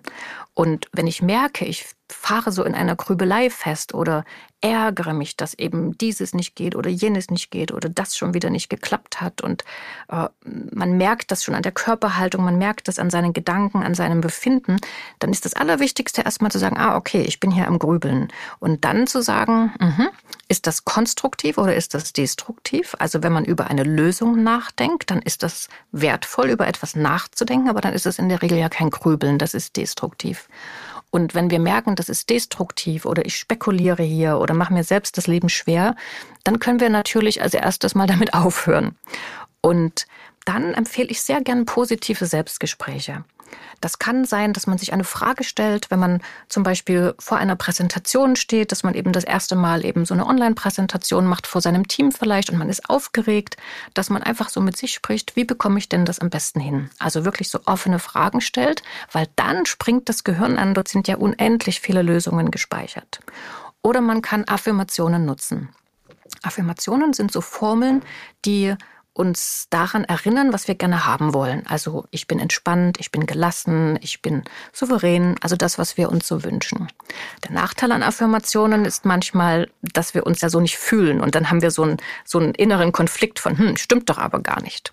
Und 0.57 0.87
wenn 0.91 1.05
ich 1.05 1.21
merke, 1.21 1.65
ich 1.65 1.85
fahre 2.09 2.51
so 2.51 2.63
in 2.63 2.73
einer 2.73 2.95
Grübelei 2.95 3.51
fest 3.51 3.93
oder 3.93 4.25
ärgere 4.61 5.13
mich, 5.13 5.37
dass 5.37 5.53
eben 5.53 5.97
dieses 5.97 6.33
nicht 6.33 6.55
geht 6.55 6.75
oder 6.75 6.89
jenes 6.89 7.29
nicht 7.29 7.51
geht 7.51 7.71
oder 7.71 7.89
das 7.89 8.17
schon 8.17 8.33
wieder 8.33 8.49
nicht 8.49 8.69
geklappt 8.69 9.21
hat. 9.21 9.41
Und 9.41 9.63
äh, 10.09 10.27
man 10.43 10.97
merkt 10.97 11.31
das 11.31 11.43
schon 11.43 11.53
an 11.55 11.63
der 11.63 11.71
Körperhaltung, 11.71 12.43
man 12.43 12.57
merkt 12.57 12.87
das 12.87 12.97
an 12.97 13.09
seinen 13.09 13.33
Gedanken, 13.33 13.83
an 13.83 13.93
seinem 13.93 14.21
Befinden. 14.21 14.77
Dann 15.19 15.31
ist 15.31 15.45
das 15.45 15.53
Allerwichtigste 15.53 16.23
erstmal 16.23 16.51
zu 16.51 16.57
sagen, 16.57 16.77
ah, 16.77 16.95
okay, 16.95 17.21
ich 17.21 17.39
bin 17.39 17.51
hier 17.51 17.67
am 17.67 17.77
Grübeln. 17.77 18.29
Und 18.59 18.83
dann 18.83 19.05
zu 19.05 19.21
sagen, 19.21 19.73
mh, 19.79 20.09
ist 20.47 20.65
das 20.65 20.85
konstruktiv 20.85 21.57
oder 21.57 21.75
ist 21.75 21.93
das 21.93 22.13
destruktiv? 22.13 22.95
Also 22.99 23.21
wenn 23.21 23.33
man 23.33 23.45
über 23.45 23.67
eine 23.67 23.83
Lösung 23.83 24.43
nachdenkt, 24.43 25.11
dann 25.11 25.21
ist 25.21 25.43
das 25.43 25.67
wertvoll, 25.91 26.49
über 26.49 26.67
etwas 26.67 26.95
nachzudenken, 26.95 27.69
aber 27.69 27.81
dann 27.81 27.93
ist 27.93 28.05
es 28.05 28.17
in 28.17 28.29
der 28.29 28.41
Regel 28.41 28.57
ja 28.57 28.69
kein 28.69 28.89
Grübeln, 28.89 29.37
das 29.37 29.53
ist 29.53 29.75
destruktiv. 29.75 30.47
Und 31.17 31.33
wenn 31.33 31.49
wir 31.49 31.57
merken, 31.57 31.95
das 31.95 32.09
ist 32.09 32.29
destruktiv 32.29 33.03
oder 33.03 33.25
ich 33.25 33.37
spekuliere 33.37 34.03
hier 34.03 34.37
oder 34.37 34.53
mache 34.53 34.71
mir 34.71 34.83
selbst 34.83 35.17
das 35.17 35.25
Leben 35.25 35.49
schwer, 35.49 35.95
dann 36.43 36.59
können 36.59 36.79
wir 36.79 36.91
natürlich 36.91 37.41
als 37.41 37.55
erstes 37.55 37.95
mal 37.95 38.05
damit 38.13 38.35
aufhören. 38.35 38.95
Und 39.59 40.05
dann 40.45 40.75
empfehle 40.75 41.07
ich 41.07 41.23
sehr 41.23 41.41
gern 41.41 41.65
positive 41.65 42.27
Selbstgespräche. 42.27 43.25
Das 43.81 43.99
kann 43.99 44.25
sein, 44.25 44.53
dass 44.53 44.67
man 44.67 44.77
sich 44.77 44.93
eine 44.93 45.03
Frage 45.03 45.43
stellt, 45.43 45.91
wenn 45.91 45.99
man 45.99 46.21
zum 46.49 46.63
Beispiel 46.63 47.13
vor 47.19 47.37
einer 47.37 47.55
Präsentation 47.55 48.35
steht, 48.35 48.71
dass 48.71 48.83
man 48.83 48.93
eben 48.93 49.11
das 49.11 49.23
erste 49.23 49.55
Mal 49.55 49.85
eben 49.85 50.05
so 50.05 50.13
eine 50.13 50.25
Online-Präsentation 50.25 51.25
macht 51.25 51.47
vor 51.47 51.61
seinem 51.61 51.87
Team 51.87 52.11
vielleicht 52.11 52.49
und 52.49 52.57
man 52.57 52.69
ist 52.69 52.89
aufgeregt, 52.89 53.57
dass 53.93 54.09
man 54.09 54.23
einfach 54.23 54.49
so 54.49 54.61
mit 54.61 54.77
sich 54.77 54.93
spricht, 54.93 55.35
wie 55.35 55.45
bekomme 55.45 55.77
ich 55.77 55.89
denn 55.89 56.05
das 56.05 56.19
am 56.19 56.29
besten 56.29 56.59
hin? 56.59 56.89
Also 56.99 57.25
wirklich 57.25 57.49
so 57.49 57.59
offene 57.65 57.99
Fragen 57.99 58.41
stellt, 58.41 58.83
weil 59.11 59.27
dann 59.35 59.65
springt 59.65 60.09
das 60.09 60.23
Gehirn 60.23 60.57
an, 60.57 60.73
dort 60.73 60.87
sind 60.87 61.07
ja 61.07 61.17
unendlich 61.17 61.79
viele 61.79 62.01
Lösungen 62.01 62.51
gespeichert. 62.51 63.19
Oder 63.81 64.01
man 64.01 64.21
kann 64.21 64.43
Affirmationen 64.47 65.25
nutzen. 65.25 65.69
Affirmationen 66.43 67.13
sind 67.13 67.31
so 67.31 67.41
Formeln, 67.41 68.03
die 68.45 68.75
uns 69.17 69.67
daran 69.69 70.03
erinnern, 70.03 70.53
was 70.53 70.67
wir 70.67 70.75
gerne 70.75 71.05
haben 71.05 71.33
wollen. 71.33 71.65
Also 71.67 72.05
ich 72.11 72.27
bin 72.27 72.39
entspannt, 72.39 72.99
ich 72.99 73.11
bin 73.11 73.25
gelassen, 73.25 73.97
ich 74.01 74.21
bin 74.21 74.43
souverän, 74.71 75.35
also 75.41 75.55
das, 75.55 75.77
was 75.77 75.97
wir 75.97 76.09
uns 76.09 76.27
so 76.27 76.43
wünschen. 76.43 76.87
Der 77.43 77.51
Nachteil 77.51 77.91
an 77.91 78.03
Affirmationen 78.03 78.85
ist 78.85 79.05
manchmal, 79.05 79.69
dass 79.81 80.13
wir 80.13 80.25
uns 80.25 80.41
ja 80.41 80.49
so 80.49 80.59
nicht 80.59 80.77
fühlen 80.77 81.21
und 81.21 81.35
dann 81.35 81.49
haben 81.49 81.61
wir 81.61 81.71
so 81.71 81.83
einen, 81.83 81.97
so 82.25 82.39
einen 82.39 82.53
inneren 82.53 82.91
Konflikt 82.91 83.39
von, 83.39 83.57
hm, 83.57 83.77
stimmt 83.77 84.09
doch 84.09 84.17
aber 84.17 84.39
gar 84.39 84.61
nicht. 84.61 84.91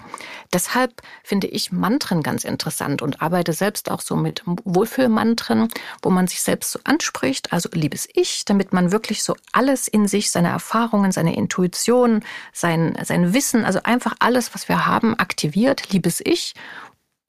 Deshalb 0.53 1.03
finde 1.23 1.47
ich 1.47 1.73
Mantren 1.73 2.23
ganz 2.23 2.45
interessant 2.45 3.03
und 3.03 3.21
arbeite 3.21 3.53
selbst 3.53 3.91
auch 3.91 4.01
so 4.01 4.17
mit 4.17 4.43
Wohlfühlmantren, 4.47 5.69
wo 6.03 6.11
man 6.11 6.27
sich 6.27 6.43
selbst 6.43 6.73
so 6.73 6.79
anspricht, 6.85 7.53
also 7.53 7.69
liebes 7.73 8.09
Ich, 8.15 8.45
damit 8.45 8.73
man 8.73 8.93
wirklich 8.93 9.23
so 9.23 9.37
alles 9.53 9.89
in 9.89 10.09
sich, 10.09 10.31
seine 10.31 10.49
Erfahrungen, 10.49 11.13
seine 11.13 11.37
Intuition, 11.37 12.23
sein, 12.53 12.97
sein 13.05 13.35
Wissen, 13.35 13.65
also 13.65 13.81
einfach 13.83 14.14
einfach 14.15 14.27
alles, 14.27 14.55
was 14.55 14.69
wir 14.69 14.87
haben, 14.87 15.19
aktiviert, 15.19 15.93
liebes 15.93 16.21
Ich, 16.25 16.55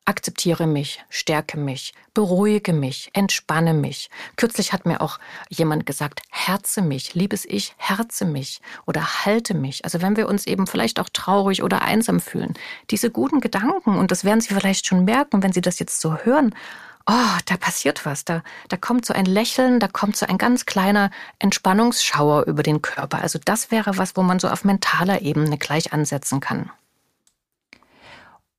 akzeptiere 0.06 0.68
mich, 0.68 1.04
stärke 1.10 1.58
mich, 1.58 1.94
beruhige 2.14 2.74
mich, 2.74 3.10
entspanne 3.14 3.74
mich. 3.74 4.10
Kürzlich 4.36 4.72
hat 4.72 4.86
mir 4.86 5.02
auch 5.02 5.20
jemand 5.50 5.88
gesagt, 5.88 6.22
herze 6.30 6.84
mich, 6.84 7.16
liebes 7.16 7.44
Ich, 7.46 7.74
herze 7.78 8.26
mich 8.26 8.62
oder 8.86 9.26
halte 9.26 9.56
mich. 9.56 9.84
Also 9.84 10.02
wenn 10.02 10.16
wir 10.16 10.28
uns 10.28 10.46
eben 10.46 10.68
vielleicht 10.68 11.00
auch 11.00 11.10
traurig 11.12 11.64
oder 11.64 11.82
einsam 11.82 12.20
fühlen, 12.20 12.54
diese 12.92 13.10
guten 13.10 13.40
Gedanken, 13.40 13.98
und 13.98 14.12
das 14.12 14.24
werden 14.24 14.42
Sie 14.42 14.54
vielleicht 14.54 14.86
schon 14.86 15.06
merken, 15.06 15.42
wenn 15.42 15.54
Sie 15.54 15.62
das 15.62 15.80
jetzt 15.80 16.00
so 16.00 16.18
hören, 16.18 16.54
oh, 17.08 17.38
da 17.45 17.58
passiert 17.58 18.06
was, 18.06 18.26
da, 18.26 18.43
da 18.70 18.78
kommt 18.78 19.06
so 19.06 19.14
ein 19.14 19.26
Lächeln, 19.26 19.80
da 19.80 19.88
kommt 19.88 20.16
so 20.16 20.26
ein 20.26 20.38
ganz 20.38 20.66
kleiner 20.66 21.12
Entspannungsschauer 21.39 22.45
über 22.47 22.64
den 22.64 22.82
Körper. 22.82 23.22
Also 23.22 23.39
das 23.43 23.72
wäre 23.72 23.97
was, 23.97 24.16
wo 24.18 24.24
man 24.24 24.39
so 24.39 24.47
auf 24.47 24.64
mentaler 24.64 25.22
Ebene 25.22 25.58
gleich 25.58 25.93
ansetzen 25.93 26.39
kann. 26.39 26.72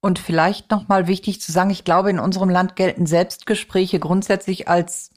Und 0.00 0.18
vielleicht 0.20 0.70
nochmal 0.70 1.08
wichtig 1.08 1.40
zu 1.40 1.50
sagen, 1.50 1.70
ich 1.70 1.82
glaube, 1.82 2.10
in 2.10 2.20
unserem 2.20 2.48
Land 2.48 2.76
gelten 2.76 3.06
Selbstgespräche 3.06 3.98
grundsätzlich 3.98 4.68
als 4.68 5.10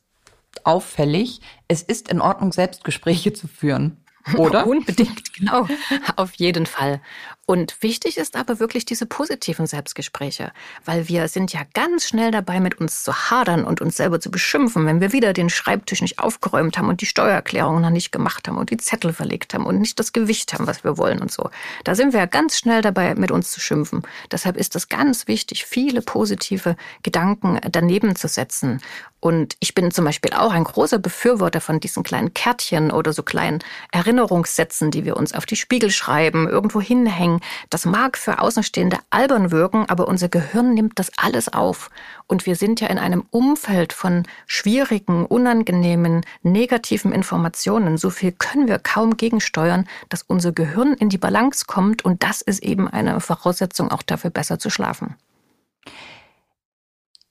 auffällig. 0.63 1.41
Es 1.67 1.83
ist 1.83 2.09
in 2.09 2.21
Ordnung, 2.21 2.51
Selbstgespräche 2.51 3.33
zu 3.33 3.47
führen. 3.47 4.03
Oder? 4.37 4.65
Unbedingt, 4.67 5.33
genau. 5.33 5.67
Auf 6.15 6.33
jeden 6.35 6.65
Fall. 6.65 7.01
Und 7.49 7.81
wichtig 7.81 8.19
ist 8.19 8.35
aber 8.35 8.59
wirklich 8.59 8.85
diese 8.85 9.07
positiven 9.07 9.65
Selbstgespräche, 9.65 10.51
weil 10.85 11.07
wir 11.07 11.27
sind 11.27 11.51
ja 11.51 11.61
ganz 11.73 12.07
schnell 12.07 12.29
dabei, 12.29 12.59
mit 12.59 12.79
uns 12.79 13.03
zu 13.03 13.11
hadern 13.11 13.63
und 13.63 13.81
uns 13.81 13.97
selber 13.97 14.19
zu 14.19 14.29
beschimpfen, 14.29 14.85
wenn 14.85 15.01
wir 15.01 15.13
wieder 15.13 15.33
den 15.33 15.49
Schreibtisch 15.49 16.03
nicht 16.03 16.19
aufgeräumt 16.19 16.77
haben 16.77 16.89
und 16.89 17.01
die 17.01 17.07
Steuererklärung 17.07 17.81
noch 17.81 17.89
nicht 17.89 18.11
gemacht 18.11 18.47
haben 18.47 18.59
und 18.59 18.69
die 18.69 18.77
Zettel 18.77 19.13
verlegt 19.13 19.55
haben 19.55 19.65
und 19.65 19.79
nicht 19.79 19.99
das 19.99 20.13
Gewicht 20.13 20.53
haben, 20.53 20.67
was 20.67 20.83
wir 20.83 20.99
wollen 20.99 21.23
und 21.23 21.31
so. 21.31 21.49
Da 21.85 21.95
sind 21.95 22.13
wir 22.13 22.19
ja 22.19 22.27
ganz 22.27 22.55
schnell 22.55 22.83
dabei, 22.83 23.15
mit 23.15 23.31
uns 23.31 23.49
zu 23.49 23.59
schimpfen. 23.59 24.03
Deshalb 24.31 24.55
ist 24.55 24.75
es 24.75 24.87
ganz 24.87 25.25
wichtig, 25.27 25.65
viele 25.65 26.03
positive 26.03 26.75
Gedanken 27.01 27.59
daneben 27.71 28.15
zu 28.15 28.27
setzen. 28.27 28.79
Und 29.21 29.55
ich 29.59 29.75
bin 29.75 29.91
zum 29.91 30.05
Beispiel 30.05 30.31
auch 30.33 30.53
ein 30.53 30.63
großer 30.63 30.97
Befürworter 30.97 31.59
von 31.59 31.79
diesen 31.79 32.03
kleinen 32.03 32.33
Kärtchen 32.33 32.89
oder 32.91 33.11
so 33.11 33.21
kleinen 33.21 33.59
Erinnerungssätzen, 33.91 34.91
die 34.91 35.03
wir 35.03 35.17
uns 35.17 35.33
auf 35.33 35.45
die 35.45 35.57
Spiegel 35.57 35.91
schreiben, 35.91 36.47
irgendwo 36.47 36.79
hinhängen 36.79 37.38
das 37.69 37.85
mag 37.85 38.17
für 38.17 38.39
Außenstehende 38.39 38.97
albern 39.09 39.51
wirken, 39.51 39.85
aber 39.87 40.07
unser 40.07 40.29
Gehirn 40.29 40.73
nimmt 40.73 40.99
das 40.99 41.11
alles 41.17 41.51
auf. 41.51 41.89
Und 42.27 42.45
wir 42.45 42.55
sind 42.55 42.81
ja 42.81 42.87
in 42.87 42.99
einem 42.99 43.25
Umfeld 43.31 43.93
von 43.93 44.23
schwierigen, 44.45 45.25
unangenehmen, 45.25 46.25
negativen 46.43 47.11
Informationen. 47.11 47.97
So 47.97 48.09
viel 48.09 48.31
können 48.31 48.67
wir 48.67 48.79
kaum 48.79 49.17
gegensteuern, 49.17 49.87
dass 50.09 50.23
unser 50.23 50.51
Gehirn 50.51 50.93
in 50.93 51.09
die 51.09 51.17
Balance 51.17 51.65
kommt. 51.65 52.05
Und 52.05 52.23
das 52.23 52.41
ist 52.41 52.63
eben 52.63 52.87
eine 52.87 53.19
Voraussetzung 53.19 53.91
auch 53.91 54.03
dafür, 54.03 54.29
besser 54.29 54.59
zu 54.59 54.69
schlafen. 54.69 55.15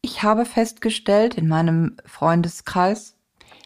Ich 0.00 0.22
habe 0.22 0.44
festgestellt 0.44 1.34
in 1.34 1.48
meinem 1.48 1.96
Freundeskreis, 2.06 3.14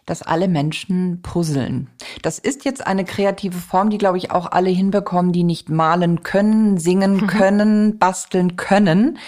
dass 0.07 0.23
alle 0.23 0.49
Menschen 0.49 1.23
puzzeln. 1.23 1.89
Das 2.23 2.39
ist 2.39 2.65
jetzt 2.65 2.87
eine 2.87 3.05
kreative 3.05 3.59
Form, 3.59 3.91
die, 3.91 3.99
glaube 3.99 4.19
ich, 4.19 4.31
auch 4.31 4.51
alle 4.51 4.71
hinbekommen, 4.71 5.33
die 5.33 5.45
nicht 5.45 5.69
malen 5.69 6.23
können, 6.23 6.79
singen 6.79 7.15
mhm. 7.15 7.27
können, 7.27 7.99
basteln 7.99 8.57
können. 8.57 9.19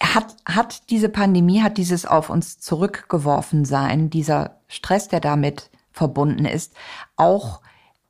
Hat, 0.00 0.36
hat 0.44 0.90
diese 0.90 1.08
Pandemie, 1.08 1.62
hat 1.62 1.78
dieses 1.78 2.04
auf 2.04 2.28
uns 2.28 2.58
zurückgeworfen 2.58 3.64
sein, 3.64 4.10
dieser 4.10 4.60
Stress, 4.68 5.08
der 5.08 5.20
damit 5.20 5.70
verbunden 5.90 6.44
ist, 6.44 6.74
auch 7.16 7.62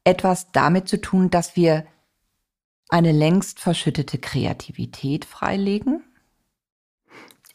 etwas 0.02 0.50
damit 0.50 0.88
zu 0.88 1.00
tun, 1.00 1.30
dass 1.30 1.54
wir 1.56 1.84
eine 2.88 3.12
längst 3.12 3.60
verschüttete 3.60 4.18
Kreativität 4.18 5.24
freilegen? 5.24 6.02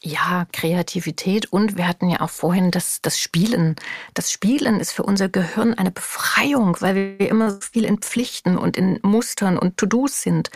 Ja, 0.02 0.46
Kreativität 0.52 1.52
und 1.52 1.76
wir 1.76 1.86
hatten 1.86 2.08
ja 2.08 2.22
auch 2.22 2.30
vorhin 2.30 2.70
das, 2.70 3.02
das 3.02 3.20
Spielen. 3.20 3.76
Das 4.14 4.32
Spielen 4.32 4.80
ist 4.80 4.92
für 4.92 5.02
unser 5.02 5.28
Gehirn 5.28 5.74
eine 5.74 5.90
Befreiung, 5.90 6.74
weil 6.80 7.18
wir 7.18 7.28
immer 7.28 7.50
so 7.50 7.60
viel 7.60 7.84
in 7.84 7.98
Pflichten 7.98 8.56
und 8.56 8.78
in 8.78 8.98
Mustern 9.02 9.58
und 9.58 9.76
To-Dos 9.76 10.22
sind. 10.22 10.50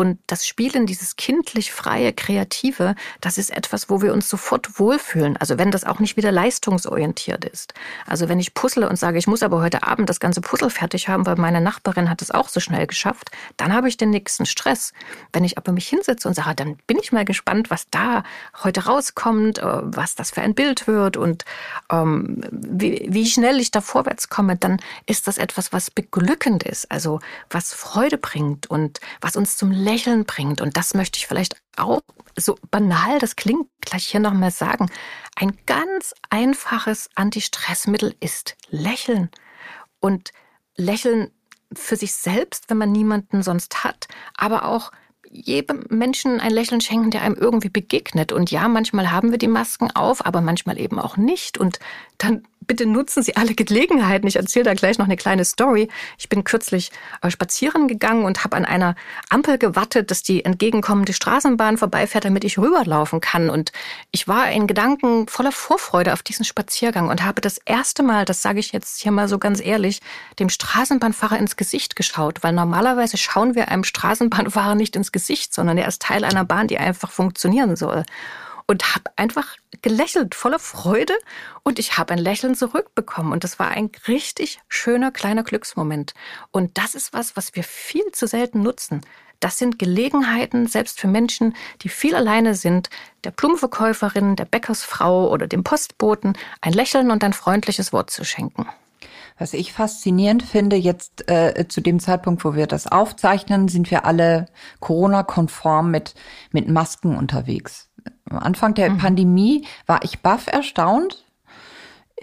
Und 0.00 0.18
das 0.28 0.46
Spielen, 0.46 0.86
dieses 0.86 1.16
kindlich 1.16 1.72
freie, 1.72 2.14
kreative, 2.14 2.94
das 3.20 3.36
ist 3.36 3.50
etwas, 3.50 3.90
wo 3.90 4.00
wir 4.00 4.14
uns 4.14 4.30
sofort 4.30 4.80
wohlfühlen. 4.80 5.36
Also 5.36 5.58
wenn 5.58 5.70
das 5.70 5.84
auch 5.84 5.98
nicht 5.98 6.16
wieder 6.16 6.32
leistungsorientiert 6.32 7.44
ist. 7.44 7.74
Also 8.06 8.30
wenn 8.30 8.40
ich 8.40 8.54
puzzle 8.54 8.88
und 8.88 8.96
sage, 8.96 9.18
ich 9.18 9.26
muss 9.26 9.42
aber 9.42 9.60
heute 9.60 9.82
Abend 9.82 10.08
das 10.08 10.18
ganze 10.18 10.40
Puzzle 10.40 10.70
fertig 10.70 11.08
haben, 11.08 11.26
weil 11.26 11.36
meine 11.36 11.60
Nachbarin 11.60 12.08
hat 12.08 12.22
es 12.22 12.30
auch 12.30 12.48
so 12.48 12.60
schnell 12.60 12.86
geschafft, 12.86 13.30
dann 13.58 13.74
habe 13.74 13.90
ich 13.90 13.98
den 13.98 14.08
nächsten 14.08 14.46
Stress. 14.46 14.94
Wenn 15.34 15.44
ich 15.44 15.58
aber 15.58 15.70
mich 15.70 15.86
hinsetze 15.86 16.28
und 16.28 16.32
sage, 16.32 16.54
dann 16.54 16.76
bin 16.86 16.98
ich 16.98 17.12
mal 17.12 17.26
gespannt, 17.26 17.68
was 17.68 17.90
da 17.90 18.22
heute 18.64 18.86
rauskommt, 18.86 19.58
äh, 19.58 19.64
was 19.82 20.14
das 20.14 20.30
für 20.30 20.40
ein 20.40 20.54
Bild 20.54 20.86
wird 20.86 21.18
und 21.18 21.44
ähm, 21.92 22.40
wie, 22.50 23.06
wie 23.10 23.26
schnell 23.26 23.60
ich 23.60 23.70
da 23.70 23.82
vorwärts 23.82 24.30
komme, 24.30 24.56
dann 24.56 24.78
ist 25.04 25.26
das 25.26 25.36
etwas, 25.36 25.74
was 25.74 25.90
beglückend 25.90 26.62
ist, 26.62 26.90
also 26.90 27.20
was 27.50 27.74
Freude 27.74 28.16
bringt 28.16 28.70
und 28.70 28.98
was 29.20 29.36
uns 29.36 29.58
zum 29.58 29.70
Lächeln 29.90 30.24
bringt. 30.24 30.60
Und 30.60 30.76
das 30.76 30.94
möchte 30.94 31.18
ich 31.18 31.26
vielleicht 31.26 31.56
auch, 31.76 32.02
so 32.36 32.56
banal 32.70 33.18
das 33.18 33.34
klingt, 33.34 33.68
gleich 33.80 34.06
hier 34.06 34.20
nochmal 34.20 34.52
sagen. 34.52 34.88
Ein 35.34 35.58
ganz 35.66 36.14
einfaches 36.30 37.10
Antistressmittel 37.16 38.14
ist 38.20 38.56
Lächeln. 38.68 39.30
Und 39.98 40.32
Lächeln 40.76 41.32
für 41.72 41.96
sich 41.96 42.14
selbst, 42.14 42.70
wenn 42.70 42.78
man 42.78 42.92
niemanden 42.92 43.42
sonst 43.42 43.82
hat, 43.82 44.06
aber 44.36 44.64
auch 44.64 44.92
jedem 45.30 45.84
Menschen 45.88 46.40
ein 46.40 46.50
Lächeln 46.50 46.80
schenken, 46.80 47.10
der 47.10 47.22
einem 47.22 47.36
irgendwie 47.36 47.68
begegnet. 47.68 48.32
Und 48.32 48.50
ja, 48.50 48.66
manchmal 48.68 49.12
haben 49.12 49.30
wir 49.30 49.38
die 49.38 49.46
Masken 49.46 49.90
auf, 49.92 50.26
aber 50.26 50.40
manchmal 50.40 50.78
eben 50.78 50.98
auch 50.98 51.16
nicht. 51.16 51.56
Und 51.56 51.78
dann 52.18 52.42
bitte 52.66 52.86
nutzen 52.86 53.22
Sie 53.22 53.36
alle 53.36 53.54
Gelegenheiten. 53.54 54.28
Ich 54.28 54.36
erzähle 54.36 54.64
da 54.64 54.74
gleich 54.74 54.98
noch 54.98 55.06
eine 55.06 55.16
kleine 55.16 55.44
Story. 55.44 55.88
Ich 56.18 56.28
bin 56.28 56.44
kürzlich 56.44 56.92
äh, 57.22 57.30
spazieren 57.30 57.88
gegangen 57.88 58.24
und 58.24 58.44
habe 58.44 58.56
an 58.56 58.64
einer 58.64 58.94
Ampel 59.28 59.58
gewartet, 59.58 60.10
dass 60.10 60.22
die 60.22 60.44
entgegenkommende 60.44 61.12
Straßenbahn 61.12 61.78
vorbeifährt, 61.78 62.26
damit 62.26 62.44
ich 62.44 62.58
rüberlaufen 62.58 63.20
kann. 63.20 63.50
Und 63.50 63.72
ich 64.12 64.28
war 64.28 64.50
in 64.50 64.66
Gedanken 64.66 65.26
voller 65.26 65.52
Vorfreude 65.52 66.12
auf 66.12 66.22
diesen 66.22 66.44
Spaziergang 66.44 67.08
und 67.08 67.24
habe 67.24 67.40
das 67.40 67.58
erste 67.58 68.02
Mal, 68.02 68.24
das 68.24 68.42
sage 68.42 68.60
ich 68.60 68.72
jetzt 68.72 69.00
hier 69.00 69.10
mal 69.10 69.26
so 69.26 69.38
ganz 69.38 69.60
ehrlich, 69.60 70.00
dem 70.38 70.48
Straßenbahnfahrer 70.48 71.38
ins 71.38 71.56
Gesicht 71.56 71.96
geschaut, 71.96 72.42
weil 72.42 72.52
normalerweise 72.52 73.16
schauen 73.16 73.54
wir 73.54 73.68
einem 73.68 73.84
Straßenbahnfahrer 73.84 74.74
nicht 74.74 74.94
ins 74.94 75.10
Gesicht, 75.10 75.19
sondern 75.54 75.78
er 75.78 75.88
ist 75.88 76.02
Teil 76.02 76.24
einer 76.24 76.44
Bahn, 76.44 76.68
die 76.68 76.78
einfach 76.78 77.10
funktionieren 77.10 77.76
soll 77.76 78.04
und 78.70 78.94
habe 78.94 79.10
einfach 79.16 79.56
gelächelt, 79.82 80.36
voller 80.36 80.60
Freude 80.60 81.14
und 81.64 81.80
ich 81.80 81.98
habe 81.98 82.12
ein 82.12 82.20
Lächeln 82.20 82.54
zurückbekommen 82.54 83.32
und 83.32 83.42
das 83.42 83.58
war 83.58 83.68
ein 83.68 83.90
richtig 84.06 84.60
schöner 84.68 85.10
kleiner 85.10 85.42
Glücksmoment. 85.42 86.14
Und 86.52 86.78
das 86.78 86.94
ist 86.94 87.12
was, 87.12 87.36
was 87.36 87.56
wir 87.56 87.64
viel 87.64 88.12
zu 88.12 88.28
selten 88.28 88.62
nutzen. 88.62 89.00
Das 89.40 89.58
sind 89.58 89.80
Gelegenheiten, 89.80 90.68
selbst 90.68 91.00
für 91.00 91.08
Menschen, 91.08 91.56
die 91.82 91.88
viel 91.88 92.14
alleine 92.14 92.54
sind, 92.54 92.90
der 93.24 93.32
Blumenverkäuferin, 93.32 94.36
der 94.36 94.44
Bäckersfrau 94.44 95.30
oder 95.30 95.48
dem 95.48 95.64
Postboten 95.64 96.34
ein 96.60 96.72
Lächeln 96.72 97.10
und 97.10 97.24
ein 97.24 97.32
freundliches 97.32 97.92
Wort 97.92 98.10
zu 98.10 98.24
schenken. 98.24 98.68
Was 99.40 99.54
ich 99.54 99.72
faszinierend 99.72 100.42
finde, 100.42 100.76
jetzt 100.76 101.30
äh, 101.30 101.66
zu 101.66 101.80
dem 101.80 101.98
Zeitpunkt, 101.98 102.44
wo 102.44 102.54
wir 102.54 102.66
das 102.66 102.86
aufzeichnen, 102.86 103.68
sind 103.68 103.90
wir 103.90 104.04
alle 104.04 104.44
Corona-konform 104.80 105.90
mit, 105.90 106.14
mit 106.52 106.68
Masken 106.68 107.16
unterwegs. 107.16 107.88
Am 108.28 108.38
Anfang 108.38 108.74
der 108.74 108.90
mhm. 108.90 108.98
Pandemie 108.98 109.66
war 109.86 110.04
ich 110.04 110.20
baff 110.20 110.46
erstaunt. 110.46 111.24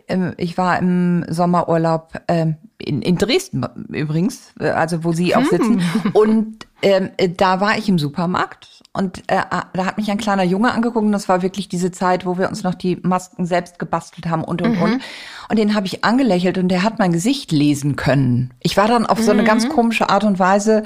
Ähm, 0.07 0.35
ich 0.37 0.59
war 0.59 0.77
im 0.77 1.25
Sommerurlaub 1.27 2.21
ähm, 2.27 2.57
in, 2.77 3.01
in 3.01 3.17
Dresden 3.17 3.65
übrigens, 3.89 4.53
äh, 4.59 4.69
also 4.69 5.03
wo 5.03 5.11
Sie 5.11 5.35
auch 5.35 5.41
hm. 5.41 5.49
sitzen. 5.49 5.83
Und 6.13 6.67
ähm, 6.83 7.09
da 7.35 7.59
war 7.59 7.79
ich 7.79 7.89
im 7.89 7.97
Supermarkt 7.97 8.76
und 8.97 9.19
äh, 9.27 9.41
da 9.73 9.85
hat 9.85 9.97
mich 9.97 10.09
ein 10.11 10.17
kleiner 10.17 10.43
Junge 10.43 10.71
angeguckt 10.71 11.05
und 11.05 11.11
das 11.11 11.29
war 11.29 11.41
wirklich 11.41 11.69
diese 11.69 11.91
Zeit, 11.91 12.25
wo 12.25 12.37
wir 12.37 12.49
uns 12.49 12.63
noch 12.63 12.75
die 12.75 12.97
Masken 12.97 13.45
selbst 13.45 13.79
gebastelt 13.79 14.27
haben 14.27 14.43
und 14.43 14.61
und 14.61 14.75
mhm. 14.75 14.81
und. 14.81 15.01
Und 15.49 15.59
den 15.59 15.75
habe 15.75 15.85
ich 15.85 16.03
angelächelt 16.03 16.57
und 16.57 16.67
der 16.67 16.83
hat 16.83 16.99
mein 16.99 17.13
Gesicht 17.13 17.51
lesen 17.51 17.95
können. 17.95 18.53
Ich 18.61 18.75
war 18.75 18.87
dann 18.87 19.05
auf 19.05 19.21
so 19.21 19.31
eine 19.31 19.43
ganz 19.43 19.65
mhm. 19.65 19.69
komische 19.69 20.09
Art 20.09 20.23
und 20.23 20.39
Weise 20.39 20.83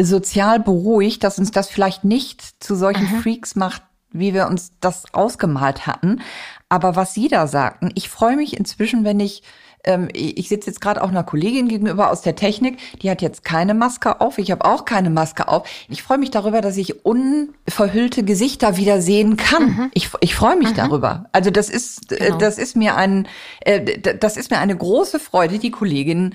sozial 0.00 0.60
beruhigt, 0.60 1.24
dass 1.24 1.38
uns 1.38 1.50
das 1.50 1.68
vielleicht 1.68 2.04
nicht 2.04 2.62
zu 2.62 2.76
solchen 2.76 3.10
mhm. 3.10 3.20
Freaks 3.20 3.56
macht, 3.56 3.82
wie 4.10 4.34
wir 4.34 4.46
uns 4.46 4.72
das 4.80 5.12
ausgemalt 5.12 5.86
hatten. 5.86 6.20
Aber 6.68 6.96
was 6.96 7.14
Sie 7.14 7.28
da 7.28 7.46
sagten, 7.46 7.90
ich 7.94 8.08
freue 8.08 8.36
mich 8.36 8.56
inzwischen, 8.56 9.04
wenn 9.04 9.20
ich 9.20 9.42
ähm, 9.84 10.08
ich 10.12 10.48
sitze 10.48 10.68
jetzt 10.68 10.80
gerade 10.80 11.02
auch 11.02 11.08
einer 11.08 11.24
Kollegin 11.24 11.68
gegenüber 11.68 12.10
aus 12.10 12.22
der 12.22 12.36
Technik, 12.36 12.78
die 13.02 13.10
hat 13.10 13.22
jetzt 13.22 13.44
keine 13.44 13.74
Maske 13.74 14.20
auf, 14.20 14.38
ich 14.38 14.50
habe 14.50 14.64
auch 14.64 14.84
keine 14.84 15.10
Maske 15.10 15.48
auf. 15.48 15.68
Ich 15.88 16.02
freue 16.02 16.18
mich 16.18 16.30
darüber, 16.30 16.60
dass 16.60 16.76
ich 16.76 17.04
unverhüllte 17.04 18.22
Gesichter 18.22 18.76
wieder 18.76 19.00
sehen 19.00 19.36
kann. 19.36 19.66
Mhm. 19.66 19.90
Ich, 19.94 20.10
ich 20.20 20.34
freue 20.34 20.56
mich 20.56 20.70
mhm. 20.70 20.76
darüber. 20.76 21.26
Also 21.32 21.50
das 21.50 21.70
ist, 21.70 22.12
äh, 22.12 22.26
genau. 22.26 22.38
das 22.38 22.58
ist 22.58 22.76
mir 22.76 22.96
ein, 22.96 23.28
äh, 23.60 23.98
das 23.98 24.36
ist 24.36 24.50
mir 24.50 24.58
eine 24.58 24.76
große 24.76 25.18
Freude, 25.18 25.58
die 25.58 25.70
Kollegin 25.70 26.34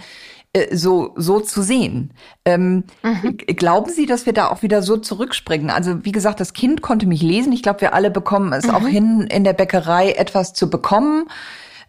äh, 0.53 0.75
so, 0.75 1.13
so 1.15 1.39
zu 1.39 1.63
sehen. 1.63 2.11
Ähm, 2.45 2.83
mhm. 3.01 3.37
Glauben 3.37 3.91
Sie, 3.91 4.05
dass 4.05 4.25
wir 4.25 4.33
da 4.33 4.49
auch 4.49 4.61
wieder 4.61 4.83
so 4.83 4.97
zurückspringen? 4.97 5.69
Also 5.69 6.05
wie 6.05 6.11
gesagt, 6.11 6.39
das 6.39 6.53
Kind 6.53 6.81
konnte 6.81 7.07
mich 7.07 7.21
lesen. 7.21 7.51
Ich 7.53 7.63
glaube, 7.63 7.81
wir 7.81 7.93
alle 7.93 8.11
bekommen 8.11 8.53
es 8.53 8.67
mhm. 8.67 8.75
auch 8.75 8.87
hin, 8.87 9.27
in 9.31 9.43
der 9.43 9.53
Bäckerei 9.53 10.11
etwas 10.11 10.53
zu 10.53 10.69
bekommen. 10.69 11.25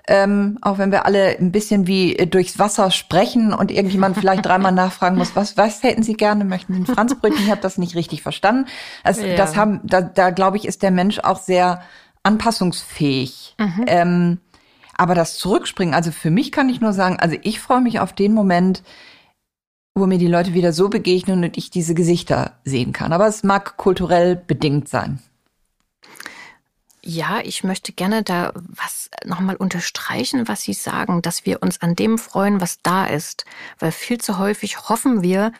Ähm, 0.06 0.58
auch 0.60 0.76
wenn 0.76 0.92
wir 0.92 1.06
alle 1.06 1.38
ein 1.38 1.50
bisschen 1.50 1.86
wie 1.86 2.14
durchs 2.30 2.58
Wasser 2.58 2.90
sprechen 2.90 3.54
und 3.54 3.70
irgendjemand 3.70 4.18
vielleicht 4.18 4.44
dreimal 4.46 4.72
nachfragen 4.72 5.16
muss, 5.16 5.34
was, 5.34 5.56
was 5.56 5.82
hätten 5.82 6.02
Sie 6.02 6.14
gerne? 6.14 6.44
Möchten 6.44 6.74
Sie 6.74 6.80
ein 6.80 6.86
Franzbrötchen? 6.86 7.44
Ich 7.44 7.50
habe 7.50 7.62
das 7.62 7.78
nicht 7.78 7.94
richtig 7.94 8.22
verstanden. 8.22 8.66
Also, 9.02 9.24
ja. 9.24 9.36
das 9.36 9.56
haben, 9.56 9.80
da, 9.82 10.02
da 10.02 10.30
glaube 10.30 10.58
ich, 10.58 10.66
ist 10.66 10.82
der 10.82 10.90
Mensch 10.90 11.20
auch 11.20 11.38
sehr 11.38 11.80
anpassungsfähig. 12.22 13.54
Mhm. 13.58 13.84
Ähm, 13.86 14.38
aber 14.96 15.14
das 15.14 15.36
Zurückspringen, 15.38 15.94
also 15.94 16.10
für 16.10 16.30
mich 16.30 16.52
kann 16.52 16.68
ich 16.68 16.80
nur 16.80 16.92
sagen, 16.92 17.18
also 17.18 17.36
ich 17.42 17.60
freue 17.60 17.80
mich 17.80 18.00
auf 18.00 18.12
den 18.12 18.32
Moment, 18.32 18.82
wo 19.94 20.06
mir 20.06 20.18
die 20.18 20.26
Leute 20.26 20.54
wieder 20.54 20.72
so 20.72 20.88
begegnen 20.88 21.44
und 21.44 21.56
ich 21.56 21.70
diese 21.70 21.94
Gesichter 21.94 22.58
sehen 22.64 22.92
kann. 22.92 23.12
Aber 23.12 23.26
es 23.26 23.44
mag 23.44 23.76
kulturell 23.76 24.36
bedingt 24.36 24.88
sein. 24.88 25.20
Ja, 27.06 27.40
ich 27.44 27.64
möchte 27.64 27.92
gerne 27.92 28.22
da 28.22 28.52
was 28.54 29.10
nochmal 29.26 29.56
unterstreichen, 29.56 30.48
was 30.48 30.62
Sie 30.62 30.72
sagen, 30.72 31.20
dass 31.20 31.44
wir 31.44 31.62
uns 31.62 31.82
an 31.82 31.94
dem 31.94 32.16
freuen, 32.16 32.62
was 32.62 32.80
da 32.82 33.04
ist. 33.04 33.44
Weil 33.78 33.92
viel 33.92 34.18
zu 34.18 34.38
häufig 34.38 34.88
hoffen 34.88 35.22
wir, 35.22 35.52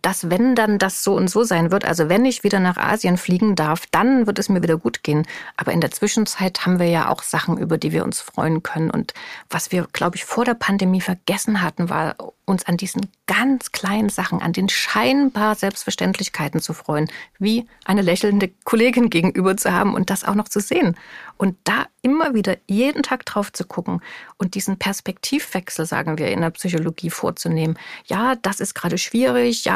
dass 0.00 0.30
wenn 0.30 0.54
dann 0.54 0.78
das 0.78 1.02
so 1.02 1.14
und 1.14 1.28
so 1.28 1.42
sein 1.42 1.72
wird, 1.72 1.84
also 1.84 2.08
wenn 2.08 2.24
ich 2.24 2.44
wieder 2.44 2.60
nach 2.60 2.76
Asien 2.76 3.16
fliegen 3.16 3.56
darf, 3.56 3.86
dann 3.90 4.26
wird 4.26 4.38
es 4.38 4.48
mir 4.48 4.62
wieder 4.62 4.76
gut 4.76 5.02
gehen. 5.02 5.26
Aber 5.56 5.72
in 5.72 5.80
der 5.80 5.90
Zwischenzeit 5.90 6.64
haben 6.64 6.78
wir 6.78 6.86
ja 6.86 7.08
auch 7.08 7.22
Sachen, 7.22 7.58
über 7.58 7.78
die 7.78 7.92
wir 7.92 8.04
uns 8.04 8.20
freuen 8.20 8.62
können. 8.62 8.90
Und 8.90 9.12
was 9.50 9.72
wir, 9.72 9.88
glaube 9.92 10.16
ich, 10.16 10.24
vor 10.24 10.44
der 10.44 10.54
Pandemie 10.54 11.00
vergessen 11.00 11.62
hatten, 11.62 11.90
war 11.90 12.16
uns 12.44 12.66
an 12.66 12.76
diesen 12.76 13.08
ganz 13.26 13.72
kleinen 13.72 14.08
Sachen, 14.08 14.42
an 14.42 14.52
den 14.52 14.68
scheinbar 14.68 15.54
Selbstverständlichkeiten 15.54 16.60
zu 16.60 16.74
freuen, 16.74 17.08
wie 17.38 17.66
eine 17.84 18.02
lächelnde 18.02 18.50
Kollegin 18.64 19.10
gegenüber 19.10 19.56
zu 19.56 19.72
haben 19.72 19.94
und 19.94 20.10
das 20.10 20.24
auch 20.24 20.34
noch 20.34 20.48
zu 20.48 20.60
sehen. 20.60 20.96
Und 21.38 21.56
da 21.64 21.86
immer 22.02 22.34
wieder 22.34 22.56
jeden 22.66 23.02
Tag 23.02 23.24
drauf 23.24 23.52
zu 23.52 23.64
gucken 23.64 24.00
und 24.36 24.54
diesen 24.54 24.78
Perspektivwechsel, 24.78 25.86
sagen 25.86 26.18
wir 26.18 26.28
in 26.28 26.40
der 26.40 26.50
Psychologie, 26.50 27.10
vorzunehmen. 27.10 27.78
Ja, 28.06 28.36
das 28.36 28.60
ist 28.60 28.74
gerade 28.74 28.98
schwierig. 28.98 29.64
Ja, 29.64 29.71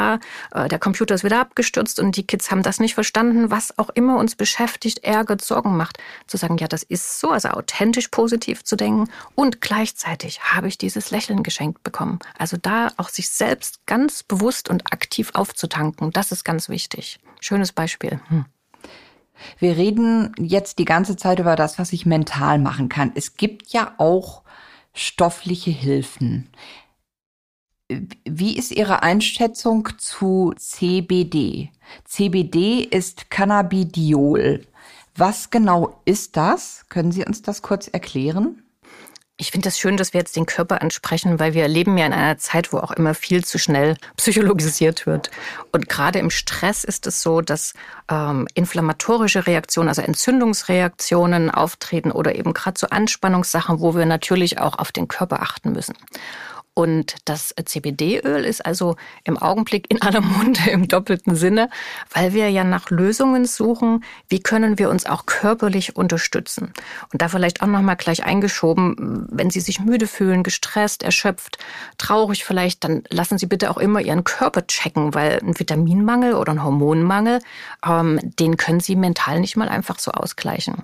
äh, 0.52 0.68
der 0.68 0.78
Computer 0.78 1.14
ist 1.14 1.24
wieder 1.24 1.40
abgestürzt 1.40 2.00
und 2.00 2.16
die 2.16 2.26
Kids 2.26 2.50
haben 2.50 2.62
das 2.62 2.80
nicht 2.80 2.94
verstanden. 2.94 3.50
Was 3.50 3.78
auch 3.78 3.90
immer 3.90 4.16
uns 4.18 4.36
beschäftigt, 4.36 5.04
ärgert, 5.04 5.42
Sorgen 5.42 5.76
macht. 5.76 5.98
Zu 6.26 6.36
sagen, 6.36 6.56
ja, 6.58 6.68
das 6.68 6.82
ist 6.82 7.20
so, 7.20 7.30
also 7.30 7.48
authentisch 7.48 8.08
positiv 8.08 8.64
zu 8.64 8.76
denken 8.76 9.08
und 9.34 9.60
gleichzeitig 9.60 10.40
habe 10.42 10.68
ich 10.68 10.78
dieses 10.78 11.10
Lächeln 11.10 11.42
geschenkt 11.42 11.82
bekommen. 11.82 12.18
Also 12.38 12.56
da 12.60 12.88
auch 12.96 13.08
sich 13.08 13.28
selbst 13.28 13.86
ganz 13.86 14.22
bewusst 14.22 14.68
und 14.68 14.92
aktiv 14.92 15.30
aufzutanken, 15.34 16.12
das 16.12 16.32
ist 16.32 16.44
ganz 16.44 16.68
wichtig. 16.68 17.18
Schönes 17.40 17.72
Beispiel. 17.72 18.20
Hm. 18.28 18.46
Wir 19.58 19.76
reden 19.76 20.32
jetzt 20.38 20.78
die 20.78 20.84
ganze 20.84 21.16
Zeit 21.16 21.38
über 21.38 21.56
das, 21.56 21.78
was 21.78 21.92
ich 21.92 22.06
mental 22.06 22.58
machen 22.58 22.88
kann. 22.88 23.12
Es 23.14 23.36
gibt 23.36 23.68
ja 23.72 23.94
auch 23.98 24.42
stoffliche 24.94 25.70
Hilfen. 25.70 26.48
Wie 27.88 28.58
ist 28.58 28.72
Ihre 28.72 29.02
Einschätzung 29.02 29.88
zu 29.98 30.52
CBD? 30.56 31.70
CBD 32.04 32.80
ist 32.80 33.30
Cannabidiol. 33.30 34.66
Was 35.14 35.50
genau 35.50 36.00
ist 36.04 36.36
das? 36.36 36.84
Können 36.88 37.12
Sie 37.12 37.24
uns 37.24 37.42
das 37.42 37.62
kurz 37.62 37.86
erklären? 37.86 38.62
Ich 39.38 39.50
finde 39.50 39.66
das 39.66 39.78
schön, 39.78 39.98
dass 39.98 40.14
wir 40.14 40.20
jetzt 40.20 40.34
den 40.34 40.46
Körper 40.46 40.80
ansprechen, 40.80 41.38
weil 41.38 41.52
wir 41.52 41.68
leben 41.68 41.98
ja 41.98 42.06
in 42.06 42.14
einer 42.14 42.38
Zeit, 42.38 42.72
wo 42.72 42.78
auch 42.78 42.90
immer 42.90 43.12
viel 43.14 43.44
zu 43.44 43.58
schnell 43.58 43.98
psychologisiert 44.16 45.04
wird. 45.06 45.30
Und 45.72 45.90
gerade 45.90 46.18
im 46.18 46.30
Stress 46.30 46.84
ist 46.84 47.06
es 47.06 47.20
so, 47.20 47.42
dass 47.42 47.74
ähm, 48.10 48.48
inflammatorische 48.54 49.46
Reaktionen, 49.46 49.90
also 49.90 50.00
Entzündungsreaktionen 50.00 51.50
auftreten 51.50 52.12
oder 52.12 52.34
eben 52.34 52.54
gerade 52.54 52.80
so 52.80 52.88
Anspannungssachen, 52.88 53.80
wo 53.80 53.94
wir 53.94 54.06
natürlich 54.06 54.58
auch 54.58 54.78
auf 54.78 54.90
den 54.90 55.06
Körper 55.06 55.42
achten 55.42 55.72
müssen. 55.72 55.94
Und 56.78 57.16
das 57.24 57.54
CBD-Öl 57.64 58.44
ist 58.44 58.66
also 58.66 58.96
im 59.24 59.38
Augenblick 59.38 59.90
in 59.90 60.02
aller 60.02 60.20
Munde 60.20 60.60
im 60.70 60.88
doppelten 60.88 61.34
Sinne, 61.34 61.70
weil 62.12 62.34
wir 62.34 62.50
ja 62.50 62.64
nach 62.64 62.90
Lösungen 62.90 63.46
suchen, 63.46 64.04
wie 64.28 64.40
können 64.40 64.78
wir 64.78 64.90
uns 64.90 65.06
auch 65.06 65.24
körperlich 65.24 65.96
unterstützen. 65.96 66.74
Und 67.14 67.22
da 67.22 67.28
vielleicht 67.28 67.62
auch 67.62 67.66
nochmal 67.66 67.96
gleich 67.96 68.24
eingeschoben, 68.24 69.26
wenn 69.30 69.48
Sie 69.48 69.60
sich 69.60 69.80
müde 69.80 70.06
fühlen, 70.06 70.42
gestresst, 70.42 71.02
erschöpft, 71.02 71.56
traurig 71.96 72.44
vielleicht, 72.44 72.84
dann 72.84 73.04
lassen 73.08 73.38
Sie 73.38 73.46
bitte 73.46 73.70
auch 73.70 73.78
immer 73.78 74.02
Ihren 74.02 74.24
Körper 74.24 74.66
checken, 74.66 75.14
weil 75.14 75.38
ein 75.42 75.58
Vitaminmangel 75.58 76.34
oder 76.34 76.52
ein 76.52 76.62
Hormonmangel, 76.62 77.40
ähm, 77.88 78.20
den 78.22 78.58
können 78.58 78.80
Sie 78.80 78.96
mental 78.96 79.40
nicht 79.40 79.56
mal 79.56 79.70
einfach 79.70 79.98
so 79.98 80.10
ausgleichen. 80.10 80.82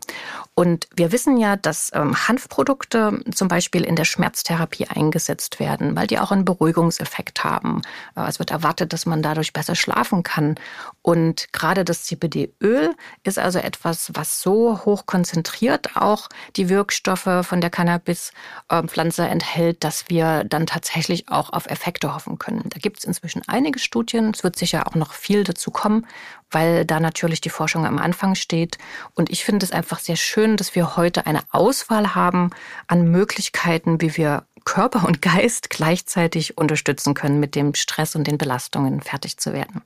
Und 0.54 0.86
wir 0.94 1.12
wissen 1.12 1.38
ja, 1.38 1.56
dass 1.56 1.90
ähm, 1.94 2.28
Hanfprodukte 2.28 3.20
zum 3.34 3.48
Beispiel 3.48 3.84
in 3.84 3.96
der 3.96 4.04
Schmerztherapie 4.04 4.86
eingesetzt 4.86 5.60
werden 5.60 5.92
weil 5.96 6.06
die 6.06 6.18
auch 6.18 6.32
einen 6.32 6.44
Beruhigungseffekt 6.44 7.44
haben. 7.44 7.82
Äh, 8.16 8.28
es 8.28 8.38
wird 8.38 8.50
erwartet, 8.50 8.92
dass 8.92 9.06
man 9.06 9.22
dadurch 9.22 9.52
besser 9.52 9.74
schlafen 9.74 10.22
kann. 10.22 10.56
Und 11.02 11.52
gerade 11.52 11.84
das 11.84 12.04
CBD-Öl 12.04 12.94
ist 13.24 13.38
also 13.38 13.58
etwas, 13.58 14.10
was 14.14 14.40
so 14.40 14.84
hoch 14.84 15.06
konzentriert 15.06 15.96
auch 15.96 16.28
die 16.56 16.68
Wirkstoffe 16.68 17.28
von 17.42 17.60
der 17.60 17.70
Cannabis-Pflanze 17.70 19.26
enthält, 19.26 19.84
dass 19.84 20.08
wir 20.08 20.44
dann 20.44 20.66
tatsächlich 20.66 21.28
auch 21.28 21.52
auf 21.52 21.66
Effekte 21.66 22.14
hoffen 22.14 22.38
können. 22.38 22.68
Da 22.68 22.78
gibt 22.78 22.98
es 22.98 23.04
inzwischen 23.04 23.42
einige 23.46 23.78
Studien. 23.78 24.30
Es 24.34 24.44
wird 24.44 24.56
sicher 24.56 24.86
auch 24.86 24.94
noch 24.94 25.12
viel 25.12 25.44
dazu 25.44 25.70
kommen, 25.70 26.06
weil 26.52 26.84
da 26.84 27.00
natürlich 27.00 27.40
die 27.40 27.50
Forschung 27.50 27.86
am 27.86 27.98
Anfang 27.98 28.34
steht. 28.34 28.78
Und 29.14 29.30
ich 29.30 29.44
finde 29.44 29.64
es 29.64 29.72
einfach 29.72 29.98
sehr 29.98 30.16
schön, 30.16 30.56
dass 30.56 30.74
wir 30.74 30.96
heute 30.96 31.26
eine 31.26 31.42
Auswahl 31.50 32.14
haben 32.14 32.50
an 32.86 33.10
Möglichkeiten, 33.10 34.00
wie 34.00 34.16
wir 34.16 34.44
Körper 34.64 35.06
und 35.06 35.22
Geist 35.22 35.70
gleichzeitig 35.70 36.56
unterstützen 36.56 37.14
können, 37.14 37.40
mit 37.40 37.54
dem 37.54 37.74
Stress 37.74 38.14
und 38.14 38.26
den 38.26 38.38
Belastungen 38.38 39.00
fertig 39.00 39.38
zu 39.38 39.52
werden. 39.52 39.82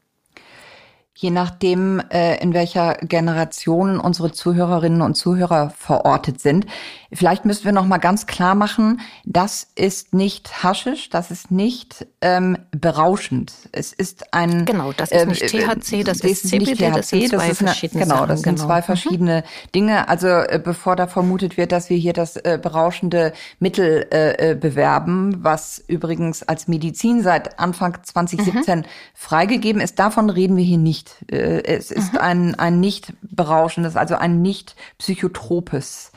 Je 1.14 1.30
nachdem, 1.30 2.00
äh, 2.10 2.36
in 2.42 2.52
welcher 2.52 2.94
Generation 2.96 3.98
unsere 3.98 4.32
Zuhörerinnen 4.32 5.00
und 5.00 5.14
Zuhörer 5.14 5.70
verortet 5.70 6.42
sind. 6.42 6.66
Vielleicht 7.12 7.44
müssen 7.44 7.64
wir 7.64 7.72
noch 7.72 7.86
mal 7.86 7.98
ganz 7.98 8.26
klar 8.26 8.54
machen, 8.54 9.00
das 9.24 9.68
ist 9.74 10.14
nicht 10.14 10.62
haschisch, 10.62 11.08
das 11.10 11.30
ist 11.30 11.50
nicht 11.50 12.06
ähm, 12.20 12.58
berauschend. 12.72 13.52
Es 13.72 13.92
ist 13.92 14.32
ein 14.34 14.64
genau, 14.64 14.92
das 14.92 15.12
ist 15.12 15.26
nicht 15.26 15.42
äh, 15.42 15.46
THC, 15.48 16.02
das, 16.04 16.18
das 16.18 16.30
ist 16.30 16.48
CBD, 16.48 16.74
THC, 16.74 16.90
das 16.94 17.08
sind 17.10 17.28
zwei 17.28 17.48
das 17.48 17.58
verschiedene 17.58 18.02
eine, 18.02 18.04
Genau, 18.06 18.16
Sachen, 18.16 18.28
das 18.28 18.40
sind 18.42 18.54
genau. 18.56 18.66
zwei 18.66 18.78
Mhm. 18.80 18.84
verschiedene 18.84 19.44
Dinge. 19.74 20.08
Also 20.08 20.26
äh, 20.28 20.60
bevor 20.62 20.96
da 20.96 21.06
vermutet 21.06 21.56
wird, 21.56 21.72
dass 21.72 21.90
wir 21.90 21.96
hier 21.96 22.12
das 22.12 22.36
äh, 22.36 22.58
berauschende 22.60 23.32
Mittel 23.60 24.06
äh, 24.12 24.52
äh, 24.52 24.54
bewerben, 24.54 25.36
was 25.44 25.82
übrigens 25.86 26.42
als 26.42 26.68
Medizin 26.68 27.22
seit 27.22 27.58
Anfang 27.58 27.98
2017 28.02 28.80
Mhm. 28.80 28.84
freigegeben 29.14 29.80
ist, 29.80 29.98
davon 29.98 30.30
reden 30.30 30.56
wir 30.56 30.64
hier 30.64 30.78
nicht. 30.78 31.16
Äh, 31.30 31.62
Es 31.64 31.90
ist 31.90 32.14
Mhm. 32.14 32.18
ein, 32.18 32.54
ein 32.56 32.80
nicht 32.80 33.12
berauschendes, 33.22 33.96
also 33.96 34.16
ein 34.16 34.42
nicht 34.42 34.74
psychotropes 34.98 36.12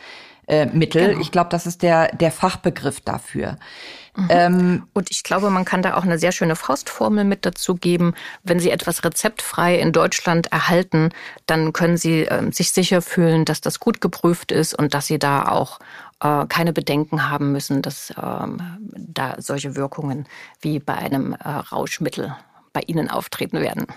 äh, 0.49 0.65
Mittel. 0.65 1.09
Genau. 1.09 1.21
Ich 1.21 1.31
glaube, 1.31 1.49
das 1.49 1.65
ist 1.65 1.81
der, 1.81 2.13
der 2.15 2.31
Fachbegriff 2.31 2.99
dafür. 3.01 3.57
Mhm. 4.15 4.27
Ähm, 4.29 4.87
Und 4.93 5.11
ich 5.11 5.23
glaube, 5.23 5.49
man 5.49 5.65
kann 5.65 5.81
da 5.81 5.95
auch 5.95 6.03
eine 6.03 6.17
sehr 6.17 6.31
schöne 6.31 6.55
Faustformel 6.55 7.23
mit 7.23 7.45
dazu 7.45 7.75
geben. 7.75 8.15
Wenn 8.43 8.59
Sie 8.59 8.71
etwas 8.71 9.03
rezeptfrei 9.03 9.75
in 9.75 9.91
Deutschland 9.91 10.51
erhalten, 10.51 11.09
dann 11.45 11.71
können 11.73 11.97
Sie 11.97 12.21
ähm, 12.23 12.51
sich 12.51 12.71
sicher 12.71 13.01
fühlen, 13.01 13.45
dass 13.45 13.61
das 13.61 13.79
gut 13.79 14.01
geprüft 14.01 14.51
ist 14.51 14.73
und 14.73 14.93
dass 14.93 15.07
Sie 15.07 15.19
da 15.19 15.47
auch 15.47 15.79
äh, 16.21 16.45
keine 16.47 16.73
Bedenken 16.73 17.29
haben 17.29 17.51
müssen, 17.51 17.81
dass 17.81 18.13
ähm, 18.21 18.61
da 18.97 19.35
solche 19.37 19.75
Wirkungen 19.75 20.25
wie 20.61 20.79
bei 20.79 20.95
einem 20.95 21.33
äh, 21.33 21.47
Rauschmittel 21.47 22.35
bei 22.73 22.81
Ihnen 22.81 23.09
auftreten 23.09 23.61
werden. 23.61 23.87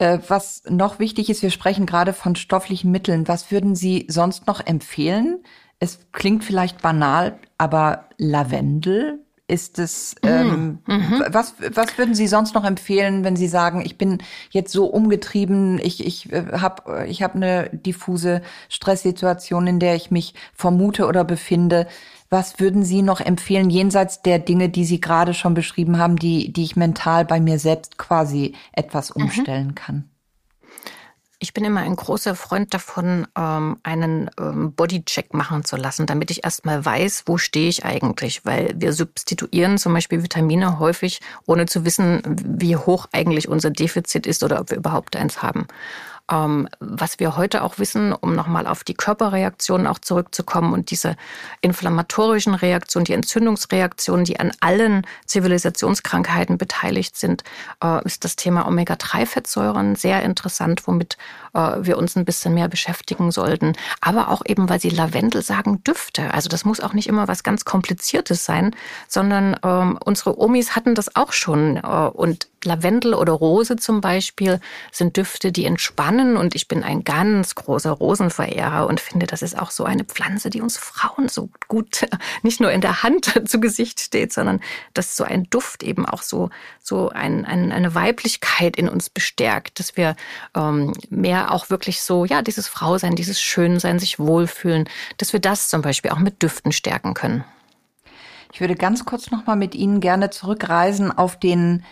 Äh, 0.00 0.18
was 0.28 0.62
noch 0.66 0.98
wichtig 0.98 1.28
ist, 1.28 1.42
wir 1.42 1.50
sprechen 1.50 1.84
gerade 1.84 2.14
von 2.14 2.34
stofflichen 2.34 2.90
Mitteln. 2.90 3.28
Was 3.28 3.50
würden 3.50 3.76
Sie 3.76 4.06
sonst 4.08 4.46
noch 4.46 4.64
empfehlen? 4.66 5.44
Es 5.78 5.98
klingt 6.12 6.42
vielleicht 6.42 6.80
banal, 6.80 7.38
aber 7.58 8.06
Lavendel 8.16 9.20
ist 9.46 9.78
es. 9.78 10.14
Ähm, 10.22 10.78
was, 10.86 11.54
was 11.74 11.98
würden 11.98 12.14
Sie 12.14 12.28
sonst 12.28 12.54
noch 12.54 12.64
empfehlen, 12.64 13.24
wenn 13.24 13.36
Sie 13.36 13.48
sagen, 13.48 13.82
ich 13.84 13.98
bin 13.98 14.22
jetzt 14.50 14.72
so 14.72 14.86
umgetrieben, 14.86 15.78
ich, 15.78 16.06
ich 16.06 16.32
äh, 16.32 16.46
habe 16.52 17.06
ich 17.06 17.22
hab 17.22 17.34
eine 17.34 17.68
diffuse 17.70 18.40
Stresssituation, 18.70 19.66
in 19.66 19.80
der 19.80 19.96
ich 19.96 20.10
mich 20.10 20.32
vermute 20.54 21.06
oder 21.06 21.24
befinde. 21.24 21.86
Was 22.32 22.60
würden 22.60 22.84
Sie 22.84 23.02
noch 23.02 23.20
empfehlen, 23.20 23.70
jenseits 23.70 24.22
der 24.22 24.38
Dinge, 24.38 24.68
die 24.68 24.84
Sie 24.84 25.00
gerade 25.00 25.34
schon 25.34 25.54
beschrieben 25.54 25.98
haben, 25.98 26.14
die, 26.14 26.52
die 26.52 26.62
ich 26.62 26.76
mental 26.76 27.24
bei 27.24 27.40
mir 27.40 27.58
selbst 27.58 27.98
quasi 27.98 28.54
etwas 28.72 29.10
umstellen 29.10 29.74
kann? 29.74 30.08
Ich 31.42 31.54
bin 31.54 31.64
immer 31.64 31.80
ein 31.80 31.96
großer 31.96 32.36
Freund 32.36 32.72
davon, 32.72 33.26
ähm, 33.36 33.78
einen 33.82 34.30
ähm, 34.38 34.74
Bodycheck 34.74 35.34
machen 35.34 35.64
zu 35.64 35.76
lassen, 35.76 36.06
damit 36.06 36.30
ich 36.30 36.44
erstmal 36.44 36.84
weiß, 36.84 37.24
wo 37.26 37.38
stehe 37.38 37.68
ich 37.68 37.84
eigentlich. 37.84 38.44
Weil 38.44 38.74
wir 38.76 38.92
substituieren 38.92 39.78
zum 39.78 39.94
Beispiel 39.94 40.22
Vitamine 40.22 40.78
häufig, 40.78 41.20
ohne 41.46 41.66
zu 41.66 41.84
wissen, 41.84 42.22
wie 42.26 42.76
hoch 42.76 43.06
eigentlich 43.12 43.48
unser 43.48 43.70
Defizit 43.70 44.26
ist 44.26 44.44
oder 44.44 44.60
ob 44.60 44.70
wir 44.70 44.76
überhaupt 44.76 45.16
eins 45.16 45.42
haben. 45.42 45.66
Ähm, 46.30 46.68
was 46.78 47.18
wir 47.18 47.36
heute 47.36 47.62
auch 47.62 47.78
wissen, 47.78 48.12
um 48.12 48.34
nochmal 48.34 48.66
auf 48.66 48.84
die 48.84 48.94
Körperreaktionen 48.94 49.86
auch 49.86 49.98
zurückzukommen 49.98 50.72
und 50.72 50.90
diese 50.90 51.16
inflammatorischen 51.60 52.54
Reaktionen, 52.54 53.04
die 53.04 53.14
Entzündungsreaktionen, 53.14 54.24
die 54.24 54.38
an 54.38 54.52
allen 54.60 55.06
Zivilisationskrankheiten 55.26 56.58
beteiligt 56.58 57.16
sind, 57.16 57.42
äh, 57.82 58.04
ist 58.04 58.24
das 58.24 58.36
Thema 58.36 58.66
Omega-3-Fettsäuren 58.66 59.96
sehr 59.96 60.22
interessant, 60.22 60.86
womit 60.86 61.16
äh, 61.54 61.76
wir 61.80 61.98
uns 61.98 62.16
ein 62.16 62.24
bisschen 62.24 62.54
mehr 62.54 62.68
beschäftigen 62.68 63.32
sollten. 63.32 63.74
Aber 64.00 64.28
auch 64.28 64.42
eben, 64.46 64.68
weil 64.68 64.80
Sie 64.80 64.90
Lavendel 64.90 65.42
sagen, 65.42 65.82
Düfte. 65.84 66.32
Also 66.32 66.48
das 66.48 66.64
muss 66.64 66.80
auch 66.80 66.92
nicht 66.92 67.08
immer 67.08 67.28
was 67.28 67.42
ganz 67.42 67.64
Kompliziertes 67.64 68.44
sein, 68.44 68.74
sondern 69.08 69.56
ähm, 69.64 69.98
unsere 70.04 70.38
Omis 70.38 70.76
hatten 70.76 70.94
das 70.94 71.16
auch 71.16 71.32
schon. 71.32 71.76
Äh, 71.76 71.80
und 71.80 72.48
Lavendel 72.64 73.14
oder 73.14 73.32
Rose 73.32 73.76
zum 73.76 74.00
Beispiel 74.00 74.60
sind 74.92 75.16
Düfte, 75.16 75.50
die 75.50 75.64
entspannen. 75.64 76.19
Und 76.36 76.54
ich 76.54 76.68
bin 76.68 76.82
ein 76.82 77.04
ganz 77.04 77.54
großer 77.54 77.90
Rosenverehrer 77.90 78.86
und 78.86 79.00
finde, 79.00 79.26
das 79.26 79.42
ist 79.42 79.58
auch 79.58 79.70
so 79.70 79.84
eine 79.84 80.04
Pflanze, 80.04 80.50
die 80.50 80.60
uns 80.60 80.76
Frauen 80.76 81.28
so 81.28 81.48
gut 81.68 82.06
nicht 82.42 82.60
nur 82.60 82.70
in 82.70 82.80
der 82.80 83.02
Hand 83.02 83.48
zu 83.48 83.60
Gesicht 83.60 84.00
steht, 84.00 84.32
sondern 84.32 84.60
dass 84.94 85.16
so 85.16 85.24
ein 85.24 85.44
Duft 85.50 85.82
eben 85.82 86.06
auch 86.06 86.22
so, 86.22 86.50
so 86.82 87.10
ein, 87.10 87.44
ein, 87.44 87.72
eine 87.72 87.94
Weiblichkeit 87.94 88.76
in 88.76 88.88
uns 88.88 89.10
bestärkt, 89.10 89.78
dass 89.80 89.96
wir 89.96 90.16
ähm, 90.54 90.92
mehr 91.08 91.52
auch 91.52 91.70
wirklich 91.70 92.02
so, 92.02 92.24
ja, 92.24 92.42
dieses 92.42 92.68
Frausein, 92.68 93.16
dieses 93.16 93.40
Schönsein, 93.40 93.98
sich 93.98 94.18
wohlfühlen, 94.18 94.88
dass 95.18 95.32
wir 95.32 95.40
das 95.40 95.68
zum 95.68 95.82
Beispiel 95.82 96.10
auch 96.10 96.18
mit 96.18 96.42
Düften 96.42 96.72
stärken 96.72 97.14
können. 97.14 97.44
Ich 98.52 98.60
würde 98.60 98.74
ganz 98.74 99.04
kurz 99.04 99.30
noch 99.30 99.46
mal 99.46 99.56
mit 99.56 99.74
Ihnen 99.74 100.00
gerne 100.00 100.30
zurückreisen 100.30 101.16
auf 101.16 101.38
den 101.38 101.84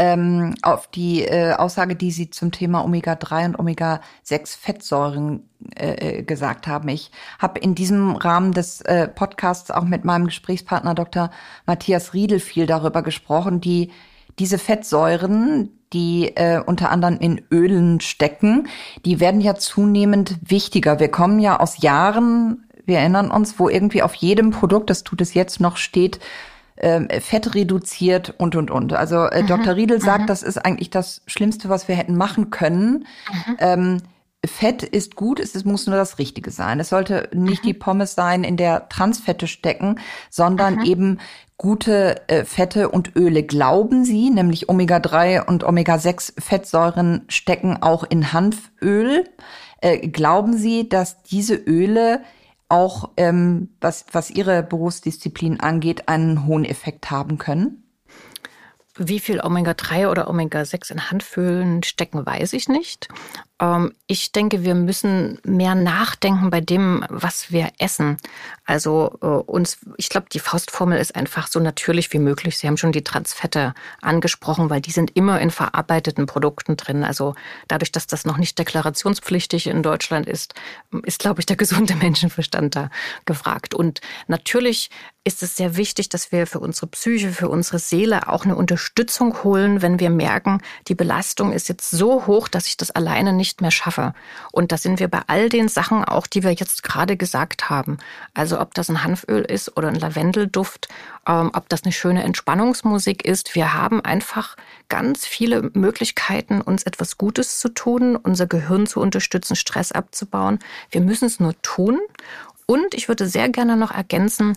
ähm, 0.00 0.54
auf 0.62 0.86
die 0.86 1.22
äh, 1.24 1.52
Aussage, 1.52 1.94
die 1.94 2.10
Sie 2.10 2.30
zum 2.30 2.52
Thema 2.52 2.82
Omega-3 2.82 3.44
und 3.48 3.58
Omega-6-Fettsäuren 3.58 5.46
äh, 5.76 6.22
gesagt 6.22 6.66
haben. 6.66 6.88
Ich 6.88 7.10
habe 7.38 7.60
in 7.60 7.74
diesem 7.74 8.16
Rahmen 8.16 8.52
des 8.52 8.80
äh, 8.80 9.08
Podcasts 9.08 9.70
auch 9.70 9.84
mit 9.84 10.06
meinem 10.06 10.24
Gesprächspartner 10.24 10.94
Dr. 10.94 11.30
Matthias 11.66 12.14
Riedel 12.14 12.40
viel 12.40 12.64
darüber 12.64 13.02
gesprochen, 13.02 13.60
die 13.60 13.90
diese 14.38 14.56
Fettsäuren, 14.56 15.68
die 15.92 16.34
äh, 16.34 16.62
unter 16.64 16.90
anderem 16.90 17.18
in 17.18 17.42
Ölen 17.50 18.00
stecken, 18.00 18.68
die 19.04 19.20
werden 19.20 19.42
ja 19.42 19.54
zunehmend 19.56 20.38
wichtiger. 20.40 20.98
Wir 20.98 21.10
kommen 21.10 21.40
ja 21.40 21.60
aus 21.60 21.82
Jahren, 21.82 22.66
wir 22.86 23.00
erinnern 23.00 23.30
uns, 23.30 23.58
wo 23.58 23.68
irgendwie 23.68 24.02
auf 24.02 24.14
jedem 24.14 24.50
Produkt, 24.50 24.88
das 24.88 25.04
tut 25.04 25.20
es 25.20 25.34
jetzt 25.34 25.60
noch, 25.60 25.76
steht, 25.76 26.20
ähm, 26.80 27.08
Fett 27.20 27.54
reduziert 27.54 28.34
und 28.38 28.56
und 28.56 28.70
und. 28.70 28.92
Also 28.92 29.26
äh, 29.26 29.44
Dr. 29.44 29.76
Riedel 29.76 30.00
sagt, 30.00 30.28
das 30.28 30.42
ist 30.42 30.58
eigentlich 30.58 30.90
das 30.90 31.22
Schlimmste, 31.26 31.68
was 31.68 31.88
wir 31.88 31.94
hätten 31.94 32.16
machen 32.16 32.50
können. 32.50 33.06
Ähm, 33.58 34.02
Fett 34.44 34.82
ist 34.82 35.16
gut, 35.16 35.38
es 35.38 35.64
muss 35.64 35.86
nur 35.86 35.96
das 35.96 36.18
Richtige 36.18 36.50
sein. 36.50 36.80
Es 36.80 36.88
sollte 36.88 37.28
nicht 37.34 37.64
die 37.64 37.74
Pommes 37.74 38.14
sein, 38.14 38.42
in 38.42 38.56
der 38.56 38.88
Transfette 38.88 39.46
stecken, 39.46 40.00
sondern 40.30 40.82
eben 40.84 41.18
gute 41.58 42.26
äh, 42.28 42.46
Fette 42.46 42.88
und 42.88 43.16
Öle. 43.16 43.42
Glauben 43.42 44.06
Sie, 44.06 44.30
nämlich 44.30 44.70
Omega-3 44.70 45.44
und 45.44 45.62
Omega-6 45.62 46.40
Fettsäuren 46.40 47.26
stecken 47.28 47.82
auch 47.82 48.02
in 48.02 48.32
Hanföl. 48.32 49.28
Äh, 49.82 50.08
glauben 50.08 50.56
Sie, 50.56 50.88
dass 50.88 51.22
diese 51.22 51.54
Öle 51.54 52.22
auch, 52.70 53.10
ähm, 53.16 53.70
was, 53.80 54.06
was 54.12 54.30
Ihre 54.30 54.62
Berufsdisziplin 54.62 55.60
angeht, 55.60 56.08
einen 56.08 56.46
hohen 56.46 56.64
Effekt 56.64 57.10
haben 57.10 57.38
können? 57.38 57.84
Wie 58.96 59.20
viel 59.20 59.40
Omega-3 59.40 60.08
oder 60.08 60.28
Omega-6 60.28 60.92
in 60.92 61.10
Handfüllen 61.10 61.82
stecken, 61.82 62.24
weiß 62.24 62.52
ich 62.52 62.68
nicht. 62.68 63.08
Ähm, 63.60 63.92
ich 64.06 64.32
denke, 64.32 64.64
wir 64.64 64.74
müssen 64.74 65.38
mehr 65.44 65.74
nachdenken 65.74 66.50
bei 66.50 66.60
dem, 66.60 67.04
was 67.08 67.52
wir 67.52 67.70
essen. 67.78 68.16
Also 68.64 69.18
äh, 69.20 69.26
uns, 69.26 69.78
ich 69.96 70.08
glaube, 70.08 70.26
die 70.32 70.40
Faustformel 70.40 70.98
ist 70.98 71.14
einfach 71.14 71.46
so 71.46 71.60
natürlich 71.60 72.12
wie 72.12 72.18
möglich. 72.18 72.58
Sie 72.58 72.66
haben 72.66 72.76
schon 72.76 72.92
die 72.92 73.04
Transfette 73.04 73.74
angesprochen, 74.00 74.70
weil 74.70 74.80
die 74.80 74.90
sind 74.90 75.16
immer 75.16 75.40
in 75.40 75.50
verarbeiteten 75.50 76.26
Produkten 76.26 76.76
drin. 76.76 77.04
Also 77.04 77.34
dadurch, 77.68 77.92
dass 77.92 78.06
das 78.06 78.24
noch 78.24 78.38
nicht 78.38 78.58
deklarationspflichtig 78.58 79.66
in 79.66 79.82
Deutschland 79.82 80.26
ist, 80.26 80.54
ist, 81.04 81.20
glaube 81.20 81.40
ich, 81.40 81.46
der 81.46 81.56
gesunde 81.56 81.94
Menschenverstand 82.00 82.74
da 82.74 82.90
gefragt. 83.26 83.74
Und 83.74 84.00
natürlich 84.26 84.90
ist 85.22 85.42
es 85.42 85.54
sehr 85.54 85.76
wichtig, 85.76 86.08
dass 86.08 86.32
wir 86.32 86.46
für 86.46 86.60
unsere 86.60 86.86
Psyche, 86.86 87.30
für 87.30 87.48
unsere 87.48 87.78
Seele 87.78 88.28
auch 88.28 88.44
eine 88.44 88.56
Unterstützung 88.56 89.42
holen, 89.44 89.82
wenn 89.82 90.00
wir 90.00 90.08
merken, 90.08 90.62
die 90.88 90.94
Belastung 90.94 91.52
ist 91.52 91.68
jetzt 91.68 91.90
so 91.90 92.26
hoch, 92.26 92.48
dass 92.48 92.66
ich 92.66 92.78
das 92.78 92.90
alleine 92.90 93.34
nicht 93.34 93.49
nicht 93.50 93.60
mehr 93.60 93.70
schaffe. 93.70 94.14
Und 94.52 94.72
da 94.72 94.76
sind 94.78 95.00
wir 95.00 95.08
bei 95.08 95.22
all 95.26 95.48
den 95.48 95.68
Sachen 95.68 96.04
auch, 96.04 96.26
die 96.26 96.42
wir 96.42 96.52
jetzt 96.52 96.82
gerade 96.82 97.16
gesagt 97.16 97.68
haben. 97.68 97.98
Also 98.32 98.60
ob 98.60 98.74
das 98.74 98.88
ein 98.88 99.02
Hanföl 99.02 99.42
ist 99.42 99.76
oder 99.76 99.88
ein 99.88 99.96
Lavendelduft, 99.96 100.88
ähm, 101.26 101.50
ob 101.52 101.68
das 101.68 101.82
eine 101.82 101.92
schöne 101.92 102.22
Entspannungsmusik 102.22 103.24
ist. 103.24 103.54
Wir 103.54 103.74
haben 103.74 104.00
einfach 104.00 104.56
ganz 104.88 105.26
viele 105.26 105.70
Möglichkeiten, 105.74 106.60
uns 106.60 106.84
etwas 106.84 107.18
Gutes 107.18 107.58
zu 107.58 107.68
tun, 107.70 108.16
unser 108.16 108.46
Gehirn 108.46 108.86
zu 108.86 109.00
unterstützen, 109.00 109.56
Stress 109.56 109.90
abzubauen. 109.92 110.60
Wir 110.90 111.00
müssen 111.00 111.26
es 111.26 111.40
nur 111.40 111.60
tun. 111.62 111.98
Und 112.66 112.94
ich 112.94 113.08
würde 113.08 113.26
sehr 113.26 113.48
gerne 113.48 113.76
noch 113.76 113.90
ergänzen, 113.90 114.54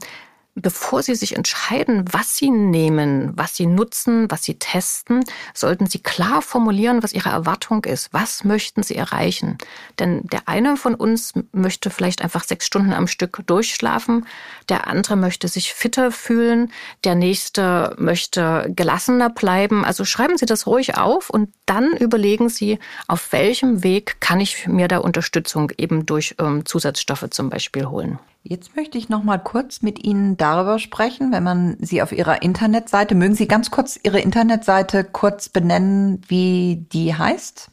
Bevor 0.56 1.02
Sie 1.02 1.16
sich 1.16 1.36
entscheiden, 1.36 2.06
was 2.12 2.38
Sie 2.38 2.52
nehmen, 2.52 3.32
was 3.36 3.56
Sie 3.56 3.66
nutzen, 3.66 4.30
was 4.30 4.44
Sie 4.44 4.60
testen, 4.60 5.24
sollten 5.56 5.88
Sie 5.88 5.98
klar 5.98 6.44
formulieren, 6.44 7.02
was 7.02 7.12
Ihre 7.12 7.30
Erwartung 7.30 7.84
ist. 7.86 8.14
Was 8.14 8.44
möchten 8.44 8.84
Sie 8.84 8.96
erreichen? 8.96 9.58
Denn 9.98 10.22
der 10.26 10.48
eine 10.48 10.78
von 10.78 10.94
uns 10.94 11.34
möchte 11.54 11.90
vielleicht 11.90 12.22
einfach 12.22 12.44
sechs 12.44 12.68
Stunden 12.68 12.94
am 12.94 13.08
Stück 13.08 13.42
durchschlafen, 13.48 14.28
der 14.70 14.86
andere 14.86 15.16
möchte 15.16 15.48
sich 15.48 15.74
fitter 15.74 16.12
fühlen, 16.12 16.72
der 17.04 17.16
nächste 17.16 17.96
möchte 17.98 18.72
gelassener 18.76 19.32
bleiben. 19.32 19.84
Also 19.84 20.06
schreiben 20.06 20.38
Sie 20.38 20.46
das 20.46 20.68
ruhig 20.68 20.98
auf 20.98 21.32
und 21.32 21.52
dann 21.66 21.94
überlegen 21.94 22.50
Sie, 22.50 22.78
auf 23.08 23.32
welchem 23.32 23.84
Weg 23.84 24.18
kann 24.20 24.40
ich 24.40 24.68
mir 24.68 24.88
da 24.88 25.00
Unterstützung 25.00 25.72
eben 25.80 26.06
durch 26.06 26.36
ähm, 26.38 26.64
Zusatzstoffe 26.64 27.28
zum 27.32 27.50
Beispiel 27.50 27.88
holen. 27.88 28.20
Jetzt 28.46 28.76
möchte 28.76 28.98
ich 28.98 29.08
noch 29.08 29.24
mal 29.24 29.38
kurz 29.38 29.82
mit 29.82 30.04
Ihnen 30.04 30.36
darüber 30.36 30.78
sprechen, 30.78 31.32
wenn 31.32 31.44
man 31.44 31.78
Sie 31.80 32.02
auf 32.02 32.12
Ihrer 32.12 32.42
Internetseite, 32.42 33.16
mögen 33.16 33.36
Sie 33.36 33.48
ganz 33.48 33.72
kurz 33.72 33.98
Ihre 34.04 34.20
Internetseite 34.20 35.06
kurz 35.06 35.48
benennen, 35.48 36.22
wie 36.28 36.86
die 36.92 37.16
heißt? 37.16 37.70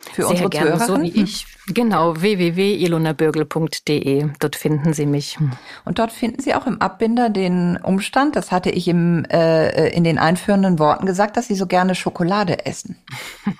Für 0.00 0.22
Sehr 0.22 0.30
unsere 0.30 0.50
gerne, 0.50 0.84
so 0.84 1.00
wie 1.00 1.22
ich. 1.22 1.46
Genau, 1.68 2.20
www.ilonabürgel.de. 2.20 4.30
Dort 4.40 4.56
finden 4.56 4.92
Sie 4.92 5.06
mich. 5.06 5.38
Und 5.84 6.00
dort 6.00 6.10
finden 6.10 6.42
Sie 6.42 6.56
auch 6.56 6.66
im 6.66 6.80
Abbinder 6.80 7.30
den 7.30 7.76
Umstand, 7.76 8.34
das 8.34 8.50
hatte 8.50 8.70
ich 8.70 8.88
im, 8.88 9.24
äh, 9.26 9.90
in 9.90 10.02
den 10.02 10.18
einführenden 10.18 10.80
Worten 10.80 11.06
gesagt, 11.06 11.36
dass 11.36 11.46
Sie 11.46 11.54
so 11.54 11.68
gerne 11.68 11.94
Schokolade 11.94 12.66
essen. 12.66 12.96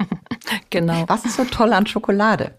genau. 0.70 1.05
Was 1.07 1.24
ist 1.24 1.36
so 1.36 1.45
toll 1.45 1.72
an 1.72 1.86
Schokolade? 1.86 2.51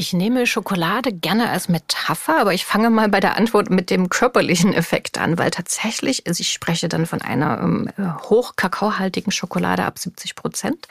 Ich 0.00 0.12
nehme 0.12 0.46
Schokolade 0.46 1.12
gerne 1.12 1.50
als 1.50 1.68
Metapher, 1.68 2.38
aber 2.38 2.54
ich 2.54 2.64
fange 2.64 2.88
mal 2.88 3.08
bei 3.08 3.18
der 3.18 3.36
Antwort 3.36 3.68
mit 3.68 3.90
dem 3.90 4.08
körperlichen 4.08 4.72
Effekt 4.72 5.18
an, 5.18 5.38
weil 5.38 5.50
tatsächlich, 5.50 6.24
also 6.28 6.40
ich 6.40 6.52
spreche 6.52 6.88
dann 6.88 7.04
von 7.04 7.20
einer 7.20 7.58
ähm, 7.60 7.90
hochkakaohaltigen 7.98 9.32
Schokolade 9.32 9.84
ab 9.84 9.98
70 9.98 10.36
Prozent. 10.36 10.86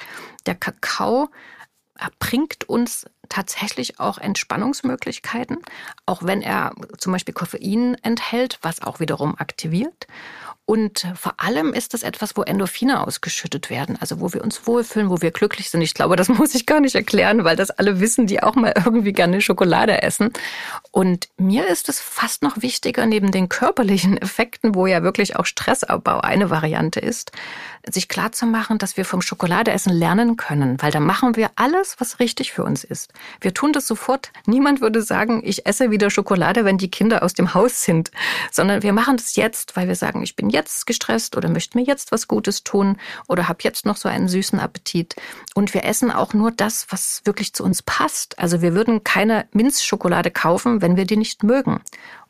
Der 0.46 0.56
Kakao 0.56 1.30
bringt 2.20 2.68
uns 2.68 3.06
tatsächlich 3.30 3.98
auch 4.02 4.18
Entspannungsmöglichkeiten, 4.18 5.60
auch 6.06 6.24
wenn 6.24 6.42
er 6.42 6.74
zum 6.98 7.14
Beispiel 7.14 7.34
Koffein 7.34 7.96
enthält, 8.04 8.60
was 8.62 8.82
auch 8.82 9.00
wiederum 9.00 9.38
aktiviert. 9.38 10.08
Und 10.70 11.08
vor 11.16 11.36
allem 11.38 11.72
ist 11.72 11.94
das 11.94 12.04
etwas, 12.04 12.36
wo 12.36 12.42
Endorphine 12.42 13.08
ausgeschüttet 13.08 13.70
werden, 13.70 13.98
also 14.02 14.20
wo 14.20 14.34
wir 14.34 14.44
uns 14.44 14.68
wohlfühlen, 14.68 15.10
wo 15.10 15.22
wir 15.22 15.32
glücklich 15.32 15.70
sind. 15.70 15.80
Ich 15.80 15.94
glaube, 15.94 16.18
das 16.18 16.28
muss 16.28 16.54
ich 16.56 16.66
gar 16.66 16.82
nicht 16.82 16.94
erklären, 16.94 17.46
weil 17.46 17.56
das 17.56 17.72
alle 17.72 18.02
wissen, 18.02 18.28
die 18.28 18.44
auch 18.44 18.56
mal 18.56 18.74
irgendwie 18.76 19.14
gerne 19.14 19.40
Schokolade 19.40 20.02
essen. 20.02 20.34
Und 20.92 21.30
mir 21.38 21.66
ist 21.68 21.88
es 21.88 22.02
fast 22.02 22.44
noch 22.44 22.62
wichtiger, 22.62 23.06
neben 23.06 23.32
den 23.32 23.48
körperlichen 23.48 24.18
Effekten, 24.22 24.76
wo 24.76 24.88
ja 24.88 25.04
wirklich 25.04 25.38
auch 25.38 25.46
Stressabbau 25.46 26.20
eine 26.20 26.50
Variante 26.50 27.00
ist, 27.00 27.32
sich 27.94 28.08
klar 28.08 28.32
zu 28.32 28.46
machen, 28.46 28.78
dass 28.78 28.98
wir 28.98 29.06
vom 29.06 29.22
Schokoladeessen 29.22 29.94
lernen 29.94 30.38
können, 30.38 30.82
weil 30.82 30.92
da 30.92 31.00
machen 31.00 31.36
wir 31.36 31.52
alles, 31.56 31.96
was 32.00 32.20
richtig 32.20 32.52
für 32.52 32.64
uns 32.64 32.84
ist. 32.84 33.14
Wir 33.42 33.54
tun 33.54 33.74
das 33.74 33.88
sofort. 33.88 34.32
Niemand 34.46 34.82
würde 34.82 35.02
sagen, 35.02 35.42
ich 35.44 35.66
esse 35.66 35.92
wieder 35.92 36.10
Schokolade, 36.10 36.66
wenn 36.66 36.78
die 36.78 36.92
Kinder 36.92 37.24
aus 37.24 37.34
dem 37.34 37.54
Haus 37.54 37.84
sind, 37.84 38.12
sondern 38.52 38.84
wir 38.84 38.94
machen 38.94 39.18
das 39.18 39.36
jetzt, 39.36 39.76
weil 39.76 39.88
wir 39.88 39.96
sagen, 39.96 40.24
ich 40.24 40.36
bin 40.36 40.50
jetzt 40.50 40.86
gestresst 40.86 41.38
oder 41.38 41.50
möchte 41.50 41.78
mir 41.78 41.84
jetzt 41.84 42.12
was 42.12 42.28
Gutes 42.28 42.64
tun 42.64 42.98
oder 43.28 43.48
habe 43.48 43.60
jetzt 43.64 43.86
noch 43.86 43.98
so 43.98 44.10
einen 44.10 44.28
süßen 44.28 44.60
Appetit. 44.60 45.16
Und 45.56 45.74
wir 45.74 45.86
essen 45.86 46.12
auch 46.12 46.34
nur 46.34 46.52
das, 46.52 46.88
was 46.90 47.22
wirklich 47.26 47.54
zu 47.54 47.64
uns 47.64 47.82
passt. 47.82 48.38
Also 48.40 48.62
wir 48.62 48.74
würden 48.74 49.04
keine 49.04 49.46
Minzschokolade 49.52 50.32
kaufen, 50.32 50.82
wenn 50.82 50.98
wir 50.98 51.06
die 51.06 51.18
nicht 51.18 51.44
mögen. 51.44 51.82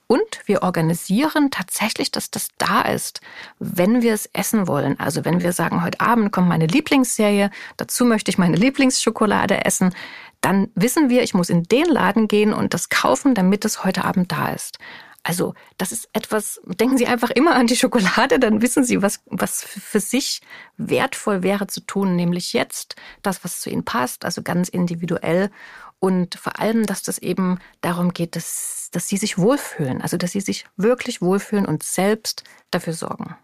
Und 0.07 0.41
wir 0.45 0.63
organisieren 0.63 1.51
tatsächlich, 1.51 2.11
dass 2.11 2.31
das 2.31 2.47
da 2.57 2.81
ist, 2.81 3.19
wenn 3.59 4.01
wir 4.01 4.13
es 4.13 4.29
essen 4.31 4.67
wollen. 4.67 4.97
Also 4.99 5.25
wenn 5.25 5.41
wir 5.41 5.51
sagen, 5.51 5.83
heute 5.83 5.99
Abend 5.99 6.31
kommt 6.31 6.47
meine 6.47 6.65
Lieblingsserie, 6.65 7.51
dazu 7.75 8.05
möchte 8.05 8.31
ich 8.31 8.37
meine 8.37 8.55
Lieblingsschokolade 8.55 9.65
essen, 9.65 9.93
dann 10.39 10.69
wissen 10.75 11.09
wir, 11.09 11.23
ich 11.23 11.33
muss 11.33 11.49
in 11.49 11.63
den 11.63 11.85
Laden 11.87 12.29
gehen 12.29 12.53
und 12.53 12.73
das 12.73 12.87
kaufen, 12.89 13.35
damit 13.35 13.65
es 13.65 13.83
heute 13.83 14.05
Abend 14.05 14.31
da 14.31 14.49
ist. 14.49 14.79
Also 15.27 15.55
das 15.77 15.91
ist 15.91 16.07
etwas, 16.13 16.61
denken 16.63 16.97
Sie 16.97 17.05
einfach 17.05 17.31
immer 17.31 17.53
an 17.55 17.67
die 17.67 17.75
Schokolade, 17.75 18.39
dann 18.39 18.61
wissen 18.61 18.85
Sie, 18.85 19.01
was, 19.01 19.19
was 19.25 19.61
für 19.61 19.99
sich 19.99 20.39
wertvoll 20.77 21.43
wäre 21.43 21.67
zu 21.67 21.81
tun, 21.81 22.15
nämlich 22.15 22.53
jetzt 22.53 22.95
das, 23.23 23.43
was 23.43 23.59
zu 23.59 23.69
Ihnen 23.69 23.83
passt, 23.83 24.23
also 24.23 24.41
ganz 24.41 24.69
individuell. 24.69 25.51
Und 25.99 26.35
vor 26.35 26.61
allem, 26.61 26.85
dass 26.85 27.03
das 27.03 27.17
eben 27.17 27.59
darum 27.81 28.13
geht, 28.13 28.37
dass, 28.37 28.87
dass 28.93 29.09
Sie 29.09 29.17
sich 29.17 29.37
wohlfühlen, 29.37 30.01
also 30.01 30.15
dass 30.15 30.31
Sie 30.31 30.39
sich 30.39 30.65
wirklich 30.77 31.21
wohlfühlen 31.21 31.65
und 31.65 31.83
selbst 31.83 32.45
dafür 32.71 32.93
sorgen. 32.93 33.35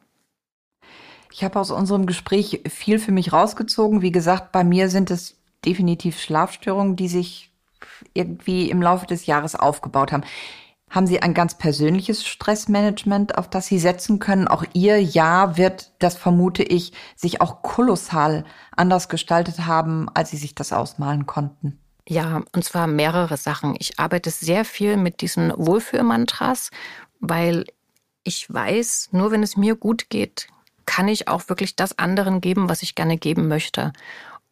Ich 1.33 1.43
habe 1.43 1.59
aus 1.59 1.69
unserem 1.69 2.05
Gespräch 2.05 2.61
viel 2.69 2.97
für 2.97 3.11
mich 3.11 3.33
rausgezogen. 3.33 4.01
Wie 4.01 4.13
gesagt, 4.13 4.53
bei 4.53 4.63
mir 4.63 4.89
sind 4.89 5.11
es 5.11 5.35
definitiv 5.65 6.21
Schlafstörungen, 6.21 6.95
die 6.95 7.09
sich 7.09 7.51
irgendwie 8.13 8.69
im 8.69 8.81
Laufe 8.81 9.05
des 9.05 9.25
Jahres 9.25 9.55
aufgebaut 9.55 10.13
haben. 10.13 10.23
Haben 10.93 11.07
Sie 11.07 11.23
ein 11.23 11.33
ganz 11.33 11.57
persönliches 11.57 12.23
Stressmanagement, 12.23 13.35
auf 13.39 13.49
das 13.49 13.65
Sie 13.65 13.79
setzen 13.79 14.19
können? 14.19 14.47
Auch 14.47 14.63
Ihr 14.73 15.01
Jahr 15.01 15.57
wird, 15.57 15.91
das 15.97 16.15
vermute 16.15 16.61
ich, 16.61 16.93
sich 17.15 17.41
auch 17.41 17.63
kolossal 17.63 18.45
anders 18.77 19.09
gestaltet 19.09 19.65
haben, 19.65 20.07
als 20.13 20.29
Sie 20.29 20.37
sich 20.37 20.53
das 20.53 20.71
ausmalen 20.71 21.25
konnten. 21.25 21.79
Ja, 22.07 22.43
und 22.53 22.63
zwar 22.63 22.85
mehrere 22.85 23.37
Sachen. 23.37 23.75
Ich 23.79 23.99
arbeite 23.99 24.29
sehr 24.29 24.65
viel 24.65 24.95
mit 24.97 25.21
diesen 25.21 25.51
Wohlfühlmantras, 25.55 26.69
weil 27.19 27.65
ich 28.23 28.53
weiß, 28.53 29.09
nur 29.13 29.31
wenn 29.31 29.41
es 29.41 29.57
mir 29.57 29.75
gut 29.75 30.11
geht, 30.11 30.47
kann 30.85 31.07
ich 31.07 31.27
auch 31.27 31.49
wirklich 31.49 31.75
das 31.75 31.97
anderen 31.97 32.39
geben, 32.39 32.69
was 32.69 32.83
ich 32.83 32.93
gerne 32.93 33.17
geben 33.17 33.47
möchte. 33.47 33.93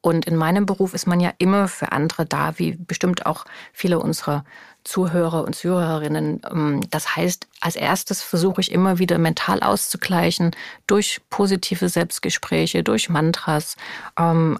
Und 0.02 0.26
in 0.26 0.36
meinem 0.36 0.66
Beruf 0.66 0.93
ist 0.95 1.06
man 1.06 1.20
ja 1.20 1.32
immer 1.38 1.68
für 1.68 1.91
andere 1.91 2.26
da, 2.26 2.58
wie 2.58 2.76
bestimmt 2.76 3.26
auch 3.28 3.45
viele 3.72 3.99
unserer 3.99 4.43
Zuhörer 4.84 5.43
und 5.43 5.56
Zuhörerinnen. 5.56 6.41
Ähm, 6.52 6.82
das 6.89 7.16
heißt, 7.16 7.47
als 7.62 7.76
erstes 7.76 8.24
versuche 8.24 8.62
ich 8.62 8.72
immer 8.72 8.97
wieder 8.97 9.20
mental 9.20 9.62
auszugleichen 9.62 10.52
durch 10.88 11.22
positive 11.30 11.88
Selbstgespräche, 11.88 12.84
durch 12.84 13.10
Mantras. 13.10 13.76
Ähm, 14.18 14.58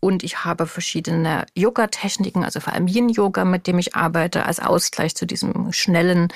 und 0.00 0.22
ich 0.22 0.44
habe 0.44 0.66
verschiedene 0.66 1.44
Yoga-Techniken, 1.54 2.44
also 2.44 2.60
vor 2.60 2.72
allem 2.72 2.86
Yin-Yoga, 2.86 3.44
mit 3.44 3.66
dem 3.66 3.80
ich 3.80 3.96
arbeite, 3.96 4.46
als 4.46 4.60
Ausgleich 4.60 5.16
zu 5.16 5.26
diesem 5.26 5.72
schnellen 5.72 6.28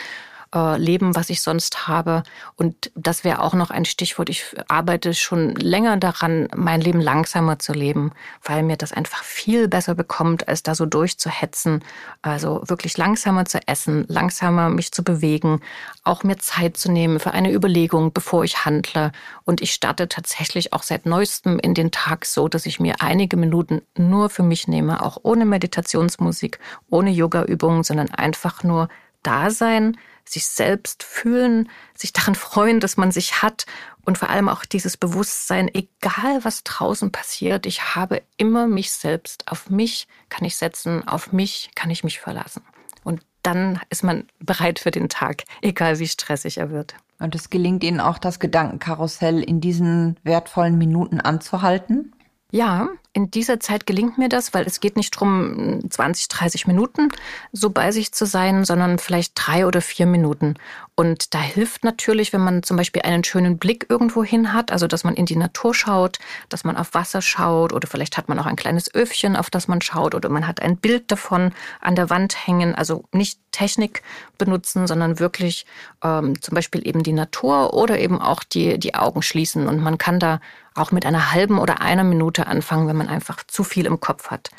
äh, 0.55 0.77
leben, 0.77 1.15
was 1.15 1.31
ich 1.31 1.43
sonst 1.43 1.89
habe. 1.89 2.23
Und 2.57 2.91
das 2.95 3.25
wäre 3.25 3.41
auch 3.41 3.55
noch 3.55 3.71
ein 3.71 3.85
Stichwort. 3.85 4.29
Ich 4.29 4.45
arbeite 4.69 5.15
schon 5.15 5.55
länger 5.55 5.97
daran, 5.97 6.49
mein 6.55 6.81
Leben 6.81 7.01
langsamer 7.01 7.59
zu 7.59 7.73
leben, 7.73 8.13
weil 8.43 8.63
mir 8.63 8.77
das 8.77 8.93
einfach 8.93 9.25
viel 9.25 9.69
besser 9.69 9.95
bekommt, 9.95 10.49
als 10.49 10.63
da 10.63 10.75
so 10.75 10.87
durchzuhetzen. 10.87 11.83
Also 12.21 12.63
wirklich 12.67 12.97
langsamer 12.99 13.45
zu 13.45 13.61
essen, 13.67 14.05
langsamer 14.09 14.69
mich 14.69 14.93
zu 14.93 15.03
bewegen, 15.03 15.61
auch 16.05 16.23
mir 16.23 16.39
Zeit 16.39 16.77
zu 16.77 16.91
nehmen 16.91 17.21
für 17.21 17.33
eine 17.33 17.53
Überlegung, 17.53 18.13
bevor 18.13 18.45
ich 18.45 18.65
handle. 18.65 19.13
Und 19.45 19.63
ich 19.63 19.73
starte 19.73 20.09
tatsächlich 20.09 20.73
auch 20.73 20.83
seit 20.83 21.07
neuestem 21.07 21.59
in 21.59 21.75
den 21.75 21.91
Tag 21.91 22.27
so, 22.27 22.49
dass 22.49 22.67
ich 22.67 22.81
mir 22.81 22.97
einige 23.01 23.37
Minuten 23.37 23.83
nur 23.97 24.31
für 24.31 24.43
mich 24.43 24.69
nehme, 24.69 25.03
auch 25.03 25.19
ohne 25.23 25.45
Meditationsmusik, 25.45 26.59
ohne 26.91 27.11
Yoga-Übungen, 27.11 27.85
sondern 27.85 28.11
einfach 28.11 28.63
nur 28.63 28.89
da 29.23 29.51
sein, 29.51 29.97
sich 30.25 30.47
selbst 30.47 31.03
fühlen, 31.03 31.69
sich 31.95 32.13
daran 32.13 32.35
freuen, 32.35 32.81
dass 32.81 32.97
man 32.97 33.13
sich 33.13 33.43
hat 33.43 33.67
und 34.05 34.19
vor 34.19 34.31
allem 34.31 34.49
auch 34.49 34.65
dieses 34.65 34.97
Bewusstsein, 34.97 35.71
egal 35.73 36.45
was 36.45 36.65
draußen 36.65 37.13
passiert, 37.13 37.67
ich 37.67 37.95
habe 37.95 38.23
immer 38.37 38.67
mich 38.67 38.91
selbst. 38.91 39.45
Auf 39.51 39.71
mich 39.71 40.09
kann 40.29 40.45
ich 40.45 40.57
setzen, 40.57 41.07
auf 41.07 41.33
mich 41.33 41.71
kann 41.75 41.91
ich 41.91 42.03
mich 42.03 42.19
verlassen. 42.21 42.63
Und 43.05 43.23
dann 43.43 43.81
ist 43.91 44.03
man 44.03 44.27
bereit 44.41 44.79
für 44.79 44.91
den 44.91 45.09
Tag, 45.09 45.45
egal 45.61 45.99
wie 45.99 46.09
stressig 46.09 46.59
er 46.59 46.71
wird. 46.71 46.95
Und 47.19 47.37
es 47.37 47.51
gelingt 47.51 47.85
Ihnen 47.85 48.01
auch, 48.01 48.19
das 48.19 48.41
Gedankenkarussell 48.41 49.43
in 49.43 49.61
diesen 49.61 50.17
wertvollen 50.25 50.77
Minuten 50.77 51.21
anzuhalten? 51.21 52.13
Ja, 52.55 52.91
in 53.15 53.31
dieser 53.31 53.61
Zeit 53.61 53.87
gelingt 53.87 54.19
mir 54.19 54.29
das, 54.29 54.53
weil 54.53 54.67
es 54.67 54.81
geht 54.81 54.95
nicht 54.95 55.11
drum 55.11 55.81
20, 55.89 56.29
30 56.29 56.67
Minuten 56.67 57.09
so 57.51 57.71
bei 57.71 57.93
sich 57.93 58.13
zu 58.13 58.27
sein, 58.27 58.67
sondern 58.67 58.99
vielleicht 58.99 59.33
drei 59.35 59.67
oder 59.67 59.81
vier 59.81 60.05
Minuten. 60.05 60.57
Und 60.95 61.33
da 61.33 61.41
hilft 61.41 61.83
natürlich, 61.83 62.35
wenn 62.35 62.43
man 62.43 62.63
zum 62.63 62.77
Beispiel 62.77 63.03
einen 63.03 63.25
schönen 63.25 63.57
Blick 63.57 63.87
irgendwo 63.89 64.23
hin 64.23 64.53
hat, 64.53 64.71
also 64.71 64.87
dass 64.87 65.03
man 65.03 65.15
in 65.15 65.25
die 65.25 65.37
Natur 65.37 65.75
schaut, 65.75 66.19
dass 66.51 66.63
man 66.63 66.77
auf 66.77 66.93
Wasser 66.93 67.23
schaut 67.23 67.73
oder 67.73 67.89
vielleicht 67.89 68.19
hat 68.19 68.29
man 68.29 68.39
auch 68.39 68.47
ein 68.47 68.57
kleines 68.57 68.95
Öfchen, 68.95 69.35
auf 69.35 69.49
das 69.49 69.67
man 69.67 69.81
schaut 69.81 70.15
oder 70.15 70.29
man 70.29 70.47
hat 70.47 70.61
ein 70.61 70.77
Bild 70.77 71.11
davon 71.11 71.53
an 71.81 71.97
der 71.97 72.11
Wand 72.11 72.47
hängen. 72.47 72.75
Also 72.75 73.05
nicht 73.13 73.41
Technik 73.53 74.03
benutzen, 74.37 74.87
sondern 74.87 75.19
wirklich 75.19 75.65
ähm, 76.05 76.41
zum 76.43 76.55
Beispiel 76.55 76.87
eben 76.87 77.03
die 77.03 77.13
Natur 77.13 77.73
oder 77.73 77.99
eben 77.99 78.21
auch 78.21 78.45
die, 78.45 78.79
die 78.79 78.95
Augen 78.95 79.23
schließen. 79.23 79.69
Und 79.69 79.83
man 79.83 79.97
kann 79.97 80.19
da 80.19 80.41
auch 80.75 80.93
mit 80.93 81.07
einer 81.07 81.33
halben 81.33 81.59
oder 81.59 81.81
einer 81.81 82.05
Minute 82.05 82.47
anfangen, 82.47 82.89
wenn 82.89 82.97
man 82.97 83.09
einfach 83.09 83.45
zu 83.47 83.65
viel 83.65 83.87
im 83.87 84.01
Kopf 84.01 84.31
hat 84.31 84.51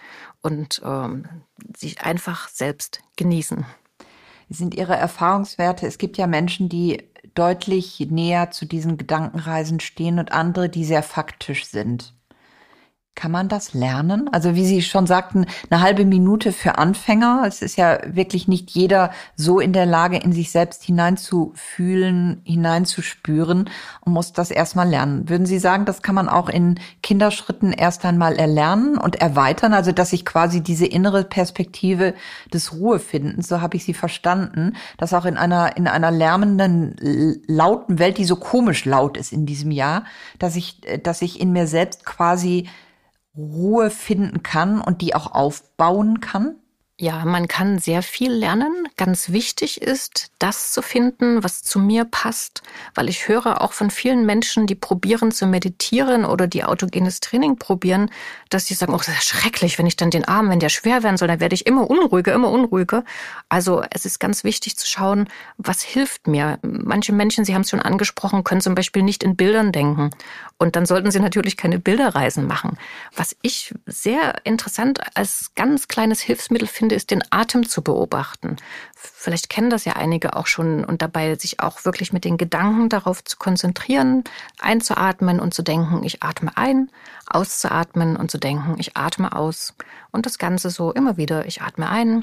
und 0.41 0.81
ähm, 0.85 1.25
sich 1.75 2.01
einfach 2.01 2.49
selbst 2.49 3.01
genießen. 3.15 3.65
Sind 4.49 4.75
Ihre 4.75 4.95
Erfahrungswerte? 4.95 5.87
Es 5.87 5.97
gibt 5.97 6.17
ja 6.17 6.27
Menschen, 6.27 6.69
die 6.69 7.09
deutlich 7.33 7.99
näher 8.09 8.51
zu 8.51 8.65
diesen 8.65 8.97
Gedankenreisen 8.97 9.79
stehen 9.79 10.19
und 10.19 10.31
andere, 10.31 10.69
die 10.69 10.85
sehr 10.85 11.03
faktisch 11.03 11.65
sind. 11.65 12.13
Kann 13.15 13.31
man 13.31 13.47
das 13.47 13.75
lernen? 13.75 14.27
Also 14.33 14.55
wie 14.55 14.65
Sie 14.65 14.81
schon 14.81 15.05
sagten, 15.05 15.45
eine 15.69 15.81
halbe 15.81 16.03
Minute 16.03 16.51
für 16.51 16.79
Anfänger. 16.79 17.43
Es 17.45 17.61
ist 17.61 17.77
ja 17.77 17.99
wirklich 18.07 18.47
nicht 18.47 18.71
jeder 18.71 19.11
so 19.35 19.59
in 19.59 19.71
der 19.71 19.85
Lage, 19.85 20.17
in 20.17 20.33
sich 20.33 20.49
selbst 20.49 20.83
hineinzufühlen, 20.83 22.41
hineinzuspüren 22.43 23.69
und 24.01 24.13
muss 24.13 24.33
das 24.33 24.49
erstmal 24.49 24.89
lernen. 24.89 25.29
Würden 25.29 25.45
Sie 25.45 25.59
sagen, 25.59 25.85
das 25.85 26.01
kann 26.01 26.15
man 26.15 26.27
auch 26.27 26.49
in 26.49 26.79
Kinderschritten 27.03 27.71
erst 27.71 28.03
einmal 28.03 28.35
erlernen 28.35 28.97
und 28.97 29.21
erweitern? 29.21 29.75
Also 29.75 29.91
dass 29.91 30.09
sich 30.09 30.25
quasi 30.25 30.61
diese 30.61 30.87
innere 30.87 31.23
Perspektive 31.23 32.15
des 32.51 32.73
Ruhefindens, 32.73 33.47
so 33.47 33.61
habe 33.61 33.77
ich 33.77 33.85
Sie 33.85 33.93
verstanden, 33.93 34.75
dass 34.97 35.13
auch 35.13 35.25
in 35.25 35.37
einer, 35.37 35.77
in 35.77 35.87
einer 35.87 36.09
lärmenden, 36.09 36.95
lauten 37.45 37.99
Welt, 37.99 38.17
die 38.17 38.25
so 38.25 38.37
komisch 38.37 38.85
laut 38.85 39.17
ist 39.17 39.31
in 39.31 39.45
diesem 39.45 39.69
Jahr, 39.69 40.03
dass 40.39 40.55
ich, 40.55 40.81
dass 41.03 41.21
ich 41.21 41.39
in 41.39 41.51
mir 41.51 41.67
selbst 41.67 42.05
quasi 42.05 42.67
Ruhe 43.35 43.89
finden 43.89 44.43
kann 44.43 44.79
und 44.81 45.01
die 45.01 45.15
auch 45.15 45.31
aufbauen 45.31 46.19
kann? 46.19 46.55
Ja, 46.99 47.25
man 47.25 47.47
kann 47.47 47.79
sehr 47.79 48.03
viel 48.03 48.31
lernen. 48.31 48.87
Ganz 48.97 49.29
wichtig 49.31 49.81
ist, 49.81 50.31
das 50.37 50.71
zu 50.71 50.83
finden, 50.83 51.43
was 51.43 51.63
zu 51.63 51.79
mir 51.79 52.05
passt, 52.05 52.61
weil 52.93 53.09
ich 53.09 53.27
höre 53.27 53.61
auch 53.61 53.73
von 53.73 53.89
vielen 53.89 54.27
Menschen, 54.27 54.67
die 54.67 54.75
probieren 54.75 55.31
zu 55.31 55.47
meditieren 55.47 56.23
oder 56.23 56.45
die 56.45 56.63
autogenes 56.63 57.19
Training 57.19 57.57
probieren, 57.57 58.11
dass 58.51 58.67
sie 58.67 58.75
sagen, 58.75 58.93
oh, 58.93 58.97
das 58.97 59.07
ist 59.07 59.27
schrecklich, 59.27 59.79
wenn 59.79 59.87
ich 59.87 59.95
dann 59.95 60.11
den 60.11 60.25
Arm, 60.25 60.51
wenn 60.51 60.59
der 60.59 60.69
schwer 60.69 61.01
werden 61.01 61.17
soll, 61.17 61.27
dann 61.27 61.39
werde 61.39 61.55
ich 61.55 61.65
immer 61.65 61.89
unruhiger, 61.89 62.31
immer 62.31 62.51
unruhiger. 62.51 63.03
Also 63.49 63.83
es 63.89 64.05
ist 64.05 64.19
ganz 64.19 64.43
wichtig 64.43 64.77
zu 64.77 64.87
schauen, 64.87 65.27
was 65.57 65.81
hilft 65.81 66.27
mir. 66.27 66.59
Manche 66.61 67.11
Menschen, 67.11 67.43
Sie 67.43 67.55
haben 67.55 67.63
es 67.63 67.71
schon 67.71 67.81
angesprochen, 67.81 68.43
können 68.43 68.61
zum 68.61 68.75
Beispiel 68.75 69.01
nicht 69.01 69.23
in 69.23 69.35
Bildern 69.35 69.71
denken. 69.71 70.11
Und 70.63 70.77
dann 70.77 70.85
sollten 70.85 71.11
Sie 71.11 71.19
natürlich 71.19 71.57
keine 71.57 71.77
Bilderreisen 71.77 72.47
machen. 72.47 72.77
Was 73.17 73.35
ich 73.41 73.75
sehr 73.85 74.45
interessant 74.45 75.01
als 75.13 75.51
ganz 75.55 75.89
kleines 75.89 76.21
Hilfsmittel 76.21 76.69
finde, 76.69 76.95
ist 76.95 77.11
den 77.11 77.21
Atem 77.31 77.67
zu 77.67 77.81
beobachten. 77.81 78.55
Vielleicht 78.95 79.49
kennen 79.49 79.69
das 79.69 79.83
ja 79.83 79.97
einige 79.97 80.37
auch 80.37 80.47
schon 80.47 80.85
und 80.85 81.01
dabei 81.01 81.35
sich 81.35 81.59
auch 81.59 81.83
wirklich 81.83 82.13
mit 82.13 82.23
den 82.23 82.37
Gedanken 82.37 82.87
darauf 82.87 83.25
zu 83.25 83.35
konzentrieren, 83.35 84.23
einzuatmen 84.57 85.41
und 85.41 85.53
zu 85.53 85.63
denken, 85.63 86.01
ich 86.05 86.23
atme 86.23 86.55
ein, 86.55 86.89
auszuatmen 87.27 88.15
und 88.15 88.31
zu 88.31 88.37
denken, 88.37 88.75
ich 88.77 88.95
atme 88.95 89.35
aus. 89.35 89.73
Und 90.11 90.25
das 90.25 90.37
Ganze 90.37 90.69
so 90.69 90.93
immer 90.93 91.17
wieder, 91.17 91.45
ich 91.45 91.61
atme 91.61 91.89
ein, 91.89 92.21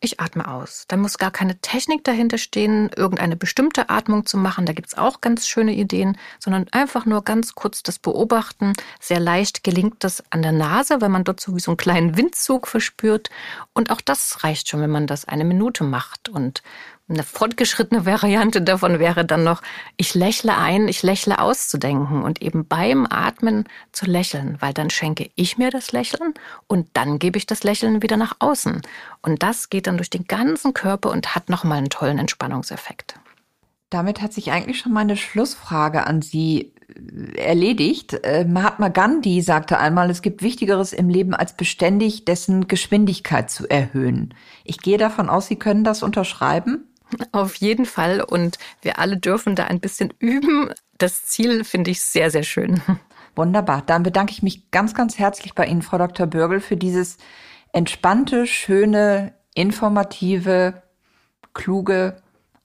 ich 0.00 0.20
atme 0.20 0.46
aus. 0.46 0.84
Da 0.88 0.96
muss 0.96 1.18
gar 1.18 1.30
keine 1.30 1.58
Technik 1.60 2.04
dahinter 2.04 2.38
stehen, 2.38 2.90
irgendeine 2.94 3.36
bestimmte 3.36 3.88
Atmung 3.88 4.26
zu 4.26 4.36
machen. 4.36 4.66
Da 4.66 4.72
gibt 4.72 4.88
es 4.88 4.98
auch 4.98 5.20
ganz 5.20 5.46
schöne 5.46 5.74
Ideen, 5.74 6.18
sondern 6.38 6.66
einfach 6.70 7.06
nur 7.06 7.24
ganz 7.24 7.54
kurz 7.54 7.82
das 7.82 7.98
Beobachten. 7.98 8.74
Sehr 9.00 9.20
leicht 9.20 9.64
gelingt 9.64 10.04
das 10.04 10.22
an 10.30 10.42
der 10.42 10.52
Nase, 10.52 11.00
weil 11.00 11.08
man 11.08 11.24
dort 11.24 11.40
so 11.40 11.54
wie 11.56 11.60
so 11.60 11.70
einen 11.70 11.78
kleinen 11.78 12.16
Windzug 12.16 12.66
verspürt. 12.66 13.30
Und 13.72 13.90
auch 13.90 14.00
das 14.00 14.44
reicht 14.44 14.68
schon, 14.68 14.80
wenn 14.80 14.90
man 14.90 15.06
das 15.06 15.24
eine 15.24 15.44
Minute 15.44 15.84
macht. 15.84 16.28
Und 16.28 16.62
eine 17.08 17.22
fortgeschrittene 17.22 18.04
Variante 18.04 18.60
davon 18.62 18.98
wäre 18.98 19.24
dann 19.24 19.44
noch, 19.44 19.62
ich 19.96 20.14
lächle 20.14 20.56
ein, 20.56 20.88
ich 20.88 21.04
lächle 21.04 21.38
auszudenken 21.38 22.22
und 22.22 22.42
eben 22.42 22.66
beim 22.66 23.06
Atmen 23.08 23.68
zu 23.92 24.06
lächeln, 24.06 24.56
weil 24.60 24.72
dann 24.72 24.90
schenke 24.90 25.30
ich 25.36 25.56
mir 25.56 25.70
das 25.70 25.92
Lächeln 25.92 26.34
und 26.66 26.88
dann 26.94 27.20
gebe 27.20 27.38
ich 27.38 27.46
das 27.46 27.62
Lächeln 27.62 28.02
wieder 28.02 28.16
nach 28.16 28.36
außen. 28.40 28.82
Und 29.22 29.42
das 29.42 29.70
geht 29.70 29.86
dann 29.86 29.98
durch 29.98 30.10
den 30.10 30.24
ganzen 30.24 30.74
Körper 30.74 31.10
und 31.10 31.36
hat 31.36 31.48
nochmal 31.48 31.78
einen 31.78 31.90
tollen 31.90 32.18
Entspannungseffekt. 32.18 33.14
Damit 33.90 34.20
hat 34.20 34.32
sich 34.32 34.50
eigentlich 34.50 34.80
schon 34.80 34.92
meine 34.92 35.16
Schlussfrage 35.16 36.08
an 36.08 36.20
Sie 36.20 36.72
äh, 36.88 37.38
erledigt. 37.38 38.14
Äh, 38.24 38.44
Mahatma 38.44 38.88
Gandhi 38.88 39.42
sagte 39.42 39.78
einmal, 39.78 40.10
es 40.10 40.22
gibt 40.22 40.42
Wichtigeres 40.42 40.92
im 40.92 41.08
Leben 41.08 41.34
als 41.34 41.56
beständig 41.56 42.24
dessen 42.24 42.66
Geschwindigkeit 42.66 43.48
zu 43.48 43.70
erhöhen. 43.70 44.34
Ich 44.64 44.78
gehe 44.78 44.98
davon 44.98 45.28
aus, 45.28 45.46
Sie 45.46 45.56
können 45.56 45.84
das 45.84 46.02
unterschreiben. 46.02 46.88
Auf 47.32 47.54
jeden 47.56 47.86
Fall. 47.86 48.20
Und 48.20 48.58
wir 48.82 48.98
alle 48.98 49.16
dürfen 49.16 49.54
da 49.54 49.64
ein 49.64 49.80
bisschen 49.80 50.12
üben. 50.18 50.70
Das 50.98 51.24
Ziel 51.24 51.64
finde 51.64 51.90
ich 51.90 52.00
sehr, 52.00 52.30
sehr 52.30 52.42
schön. 52.42 52.80
Wunderbar. 53.36 53.82
Dann 53.84 54.02
bedanke 54.02 54.32
ich 54.32 54.42
mich 54.42 54.70
ganz, 54.70 54.94
ganz 54.94 55.18
herzlich 55.18 55.54
bei 55.54 55.66
Ihnen, 55.66 55.82
Frau 55.82 55.98
Dr. 55.98 56.26
Bürgel, 56.26 56.60
für 56.60 56.76
dieses 56.76 57.18
entspannte, 57.72 58.46
schöne, 58.46 59.34
informative, 59.54 60.82
kluge 61.52 62.22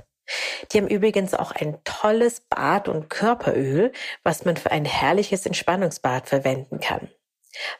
Die 0.72 0.78
haben 0.78 0.88
übrigens 0.88 1.34
auch 1.34 1.53
ein 1.53 1.78
tolles 1.84 2.40
Bad- 2.40 2.88
und 2.88 3.11
Körperöl, 3.11 3.92
was 4.22 4.45
man 4.45 4.57
für 4.57 4.70
ein 4.70 4.84
herrliches 4.84 5.47
Entspannungsbad 5.47 6.28
verwenden 6.28 6.80
kann. 6.80 7.11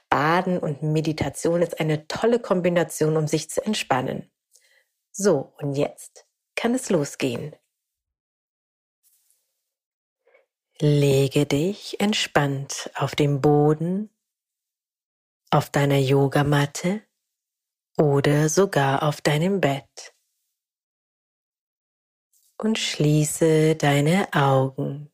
Baden 0.09 0.59
und 0.59 0.83
Meditation 0.83 1.63
ist 1.63 1.81
eine 1.81 2.07
tolle 2.07 2.39
Kombination, 2.39 3.17
um 3.17 3.27
sich 3.27 3.51
zu 3.51 3.65
entspannen. 3.65 4.31
So, 5.11 5.53
und 5.59 5.75
jetzt 5.75 6.27
kann 6.55 6.75
es 6.75 6.91
losgehen. 6.91 7.57
Lege 10.81 11.47
dich 11.47 12.01
entspannt 12.01 12.91
auf 12.97 13.15
dem 13.15 13.41
Boden, 13.41 14.11
auf 15.51 15.71
deiner 15.71 15.99
Yogamatte 15.99 17.03
oder 17.97 18.49
sogar 18.49 19.05
auf 19.05 19.21
deinem 19.21 19.61
Bett 19.61 20.15
und 22.59 22.77
schließe 22.77 23.77
deine 23.77 24.33
Augen. 24.33 25.13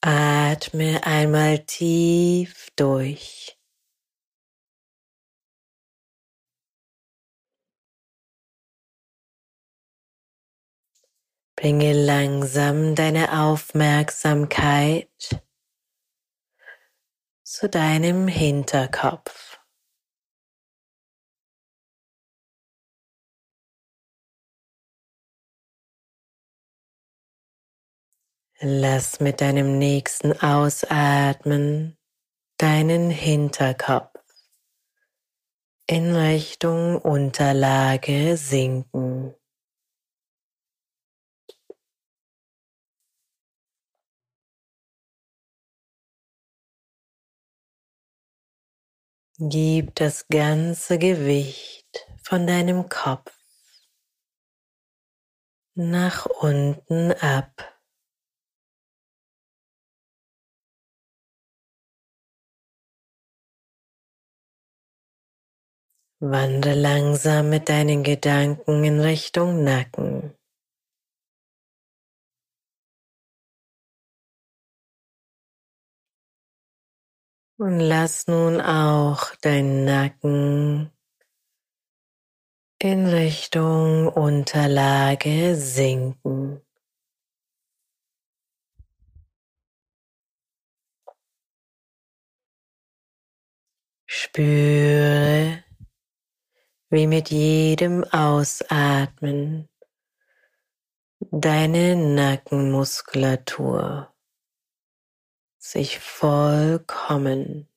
Atme 0.00 1.04
einmal 1.04 1.64
tief 1.64 2.68
durch. 2.76 3.58
Bringe 11.62 11.92
langsam 11.92 12.96
deine 12.96 13.40
Aufmerksamkeit 13.40 15.08
zu 17.44 17.68
deinem 17.68 18.26
Hinterkopf. 18.26 19.60
Lass 28.58 29.20
mit 29.20 29.40
deinem 29.40 29.78
nächsten 29.78 30.32
Ausatmen 30.42 31.96
deinen 32.58 33.10
Hinterkopf 33.10 34.18
in 35.86 36.16
Richtung 36.16 37.00
Unterlage 37.00 38.36
sinken. 38.36 39.36
Gib 49.38 49.94
das 49.94 50.28
ganze 50.28 50.98
Gewicht 50.98 52.06
von 52.22 52.46
deinem 52.46 52.90
Kopf 52.90 53.32
nach 55.74 56.26
unten 56.26 57.12
ab. 57.12 57.80
Wandere 66.20 66.74
langsam 66.74 67.48
mit 67.48 67.70
deinen 67.70 68.02
Gedanken 68.02 68.84
in 68.84 69.00
Richtung 69.00 69.64
Nacken. 69.64 70.36
Und 77.62 77.78
lass 77.78 78.26
nun 78.26 78.60
auch 78.60 79.36
deinen 79.36 79.84
Nacken 79.84 80.90
in 82.80 83.06
Richtung 83.06 84.08
Unterlage 84.08 85.54
sinken. 85.54 86.60
Spüre, 94.06 95.62
wie 96.90 97.06
mit 97.06 97.30
jedem 97.30 98.02
Ausatmen 98.02 99.68
deine 101.30 101.94
Nackenmuskulatur 101.94 104.11
sich 105.62 106.00
vollkommen 106.00 107.68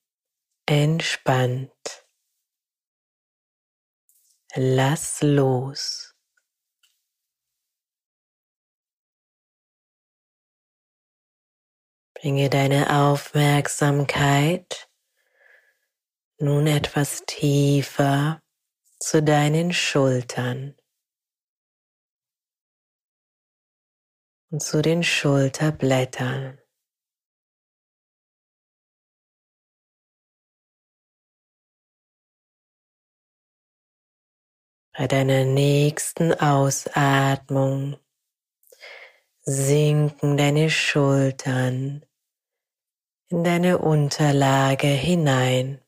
entspannt. 0.66 2.08
Lass 4.56 5.22
los. 5.22 6.16
Bringe 12.16 12.50
deine 12.50 13.04
Aufmerksamkeit 13.04 14.90
nun 16.40 16.66
etwas 16.66 17.24
tiefer 17.28 18.42
zu 19.00 19.22
deinen 19.22 19.74
Schultern 19.74 20.76
und 24.50 24.64
zu 24.64 24.82
den 24.82 25.04
Schulterblättern. 25.04 26.65
Bei 34.98 35.08
deiner 35.08 35.44
nächsten 35.44 36.34
Ausatmung 36.34 37.98
sinken 39.42 40.38
deine 40.38 40.70
Schultern 40.70 42.06
in 43.28 43.44
deine 43.44 43.80
Unterlage 43.80 44.88
hinein. 44.88 45.82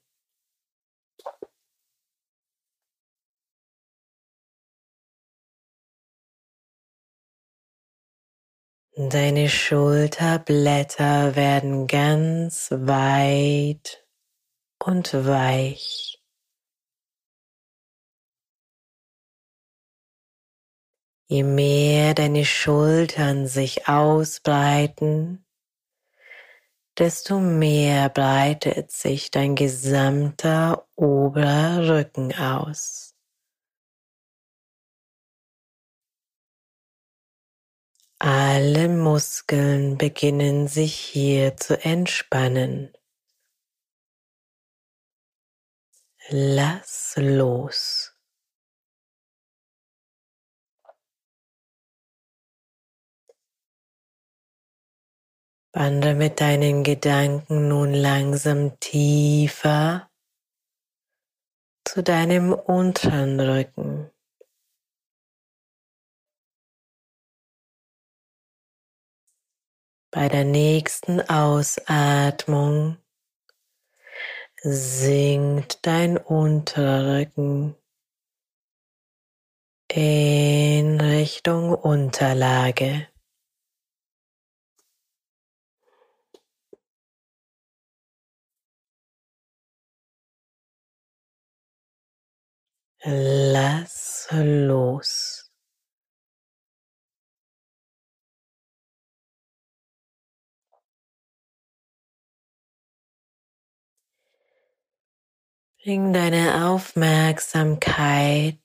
Deine 8.97 9.47
Schulterblätter 9.47 11.37
werden 11.37 11.87
ganz 11.87 12.71
weit 12.71 14.05
und 14.83 15.13
weich. 15.13 16.16
Je 21.30 21.43
mehr 21.43 22.13
deine 22.13 22.45
Schultern 22.45 23.47
sich 23.47 23.89
ausbreiten, 23.89 25.45
desto 26.97 27.39
mehr 27.41 28.07
breitet 28.07 28.91
sich 28.91 29.30
dein 29.30 29.55
gesamter 29.55 30.88
oberer 30.95 31.89
Rücken 31.89 32.34
aus. 32.34 33.13
Alle 38.19 38.88
Muskeln 38.88 39.97
beginnen 39.97 40.67
sich 40.69 40.95
hier 40.95 41.57
zu 41.57 41.78
entspannen. 41.84 42.93
Lass 46.30 47.15
los. 47.17 48.16
Wandere 55.74 56.15
mit 56.15 56.39
deinen 56.41 56.84
Gedanken 56.84 57.68
nun 57.68 57.93
langsam 57.93 58.80
tiefer 58.80 60.09
zu 61.86 62.03
deinem 62.03 62.53
unteren 62.53 63.39
Rücken. 63.39 64.11
Bei 70.11 70.30
der 70.30 70.45
nächsten 70.45 71.22
Ausatmung 71.22 72.97
sinkt 74.63 75.86
dein 75.86 76.18
Unterrücken 76.18 77.76
in 79.91 80.99
Richtung 80.99 81.74
Unterlage. 81.74 83.07
Lass 93.09 94.27
los. 94.33 95.49
Bring 105.81 106.11
deine 106.11 106.67
Aufmerksamkeit 106.67 108.57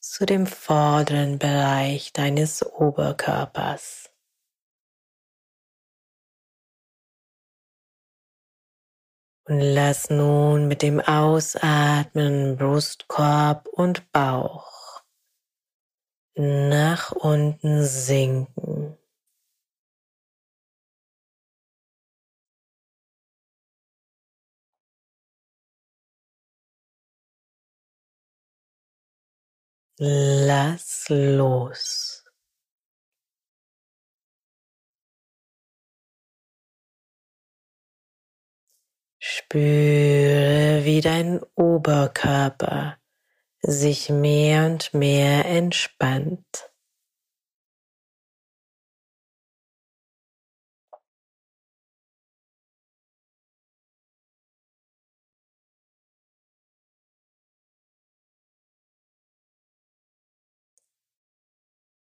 zu 0.00 0.24
dem 0.24 0.46
vorderen 0.46 1.38
Bereich 1.38 2.14
deines 2.14 2.64
Oberkörpers. 2.64 4.03
Und 9.46 9.60
lass 9.60 10.08
nun 10.08 10.68
mit 10.68 10.80
dem 10.80 11.00
Ausatmen 11.00 12.56
Brustkorb 12.56 13.68
und 13.68 14.10
Bauch 14.10 15.02
nach 16.36 17.12
unten 17.12 17.84
sinken. 17.84 18.96
Lass 29.98 31.06
los. 31.10 32.23
Spüre, 39.36 40.84
wie 40.84 41.00
dein 41.00 41.40
Oberkörper 41.56 42.98
sich 43.62 44.08
mehr 44.08 44.66
und 44.66 44.94
mehr 44.94 45.44
entspannt. 45.44 46.70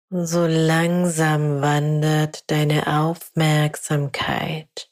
So 0.09 0.47
langsam 0.47 1.61
wandert 1.61 2.51
deine 2.51 2.87
Aufmerksamkeit 2.87 4.90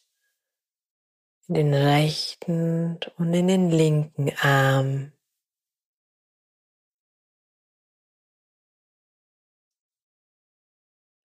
in 1.48 1.54
den 1.54 1.74
rechten 1.74 3.00
und 3.16 3.32
in 3.32 3.48
den 3.48 3.70
linken 3.70 4.30
Arm. 4.38 5.12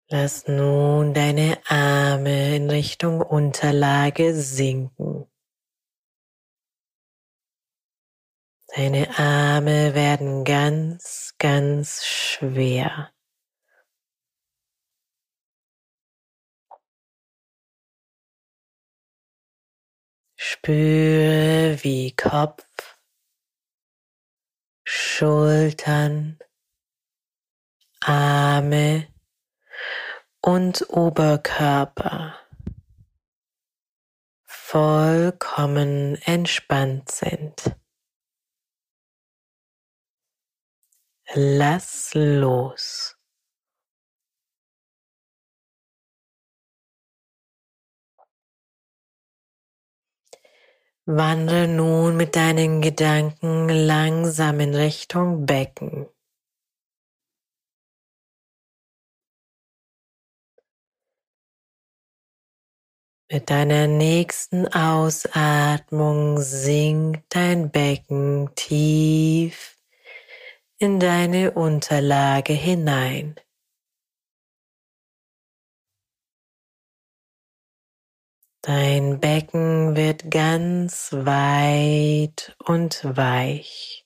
Lass 0.10 0.48
nun 0.48 1.14
deine 1.14 1.60
Arme 1.68 2.56
in 2.56 2.70
Richtung 2.70 3.22
Unterlage 3.22 4.34
sinken. 4.34 5.30
Deine 8.76 9.20
Arme 9.20 9.94
werden 9.94 10.46
ganz, 10.46 11.36
ganz 11.38 12.06
schwer. 12.06 13.12
Spüre, 20.66 21.78
wie 21.84 22.16
Kopf, 22.16 22.98
Schultern, 24.86 26.40
Arme 28.00 29.10
und 30.40 30.90
Oberkörper 30.90 32.40
vollkommen 34.46 36.16
entspannt 36.22 37.12
sind. 37.12 37.76
Lass 41.34 42.12
los. 42.14 43.13
Wandere 51.06 51.68
nun 51.68 52.16
mit 52.16 52.38
deinen 52.38 52.82
Gedanken 52.82 53.68
langsam 53.68 54.62
in 54.62 54.74
Richtung 54.74 55.46
Becken. 55.46 56.08
Mit 63.30 63.50
deiner 63.50 63.88
nächsten 63.88 64.66
Ausatmung 64.68 66.40
sinkt 66.40 67.36
dein 67.36 67.70
Becken 67.70 68.52
tief 68.56 69.78
in 70.78 71.02
deine 71.02 71.52
Unterlage 71.52 72.54
hinein. 72.54 73.36
Dein 78.66 79.20
Becken 79.20 79.98
wird 79.98 80.32
ganz 80.32 81.12
weit 81.12 82.56
und 82.64 83.04
weich. 83.04 84.06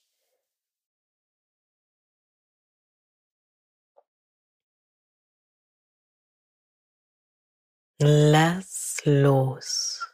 Lass 8.01 8.99
los. 9.05 10.11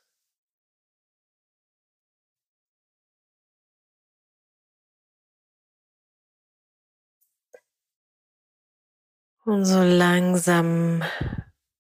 Und 9.46 9.64
so 9.64 9.82
langsam 9.82 11.02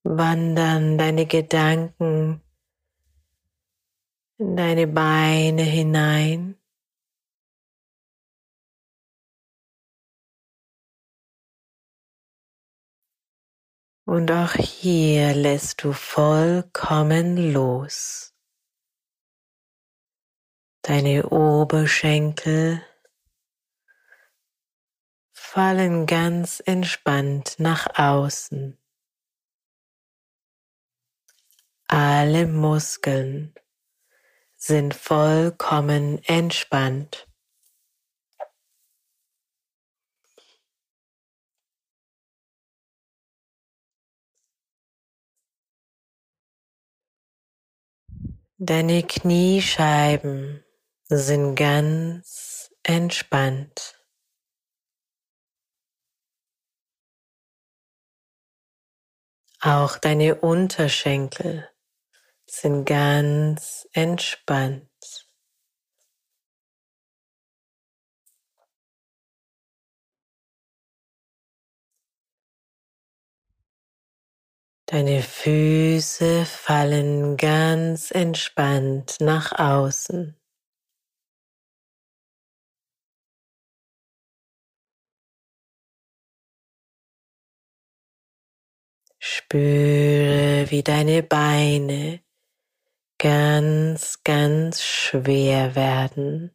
wandern 0.03 0.98
deine 0.98 1.26
Gedanken 1.26 2.41
in 4.38 4.55
deine 4.55 4.88
Beine 4.88 5.64
hinein. 5.64 6.60
Und 14.05 14.31
auch 14.31 14.53
hier 14.53 15.34
lässt 15.34 15.84
du 15.84 15.93
vollkommen 15.93 17.53
los. 17.53 18.35
Deine 20.81 21.30
Oberschenkel 21.30 22.85
fallen 25.31 26.05
ganz 26.05 26.61
entspannt 26.65 27.55
nach 27.60 27.97
außen. 27.97 28.77
Alle 31.88 32.47
Muskeln 32.47 33.55
sind 34.65 34.94
vollkommen 34.94 36.23
entspannt. 36.23 37.27
Deine 48.57 49.03
Kniescheiben 49.03 50.64
sind 51.10 51.56
ganz 51.56 52.73
entspannt. 52.84 54.02
Auch 59.60 59.98
deine 59.98 60.35
Unterschenkel 60.35 61.73
sind 62.54 62.86
ganz 62.86 63.88
entspannt. 63.94 64.88
Deine 74.86 75.24
Füße 75.24 76.46
fallen 76.46 77.38
ganz 77.38 78.12
entspannt 78.12 79.18
nach 79.20 79.58
außen. 79.58 80.40
Spüre, 89.20 90.70
wie 90.70 90.84
deine 90.84 91.24
Beine 91.24 92.23
ganz, 93.24 94.22
ganz 94.26 94.84
schwer 94.84 95.76
werden. 95.76 96.52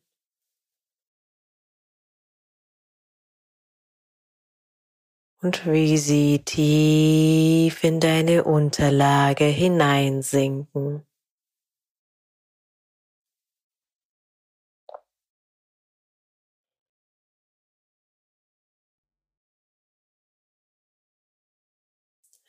Und 5.40 5.66
wie 5.66 5.96
sie 5.96 6.44
tief 6.44 7.82
in 7.84 8.00
deine 8.00 8.44
Unterlage 8.44 9.44
hineinsinken. 9.46 11.06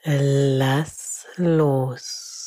Lass 0.04 1.28
los. 1.38 2.39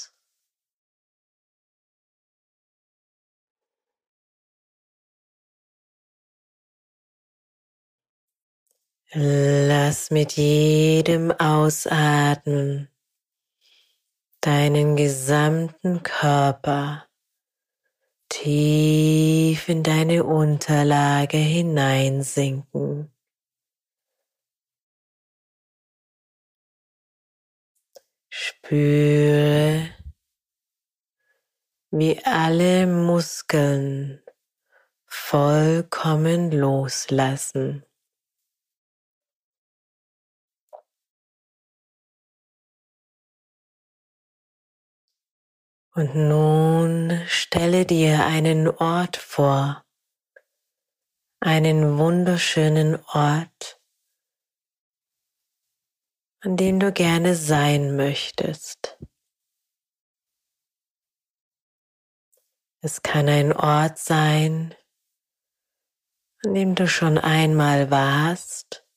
Lass 9.14 10.10
mit 10.10 10.32
jedem 10.38 11.32
Ausatmen 11.32 12.88
deinen 14.40 14.96
gesamten 14.96 16.02
Körper 16.02 17.06
tief 18.30 19.68
in 19.68 19.82
deine 19.82 20.24
Unterlage 20.24 21.36
hineinsinken. 21.36 23.12
Spüre, 28.30 29.90
wie 31.90 32.18
alle 32.24 32.86
Muskeln 32.86 34.22
vollkommen 35.04 36.50
loslassen. 36.50 37.84
Und 45.94 46.14
nun 46.14 47.22
stelle 47.26 47.84
dir 47.84 48.24
einen 48.24 48.66
Ort 48.66 49.18
vor, 49.18 49.84
einen 51.38 51.98
wunderschönen 51.98 52.96
Ort, 53.12 53.78
an 56.40 56.56
dem 56.56 56.80
du 56.80 56.92
gerne 56.92 57.34
sein 57.34 57.94
möchtest. 57.94 58.98
Es 62.80 63.02
kann 63.02 63.28
ein 63.28 63.52
Ort 63.52 63.98
sein, 63.98 64.74
an 66.42 66.54
dem 66.54 66.74
du 66.74 66.88
schon 66.88 67.18
einmal 67.18 67.90
warst 67.90 68.88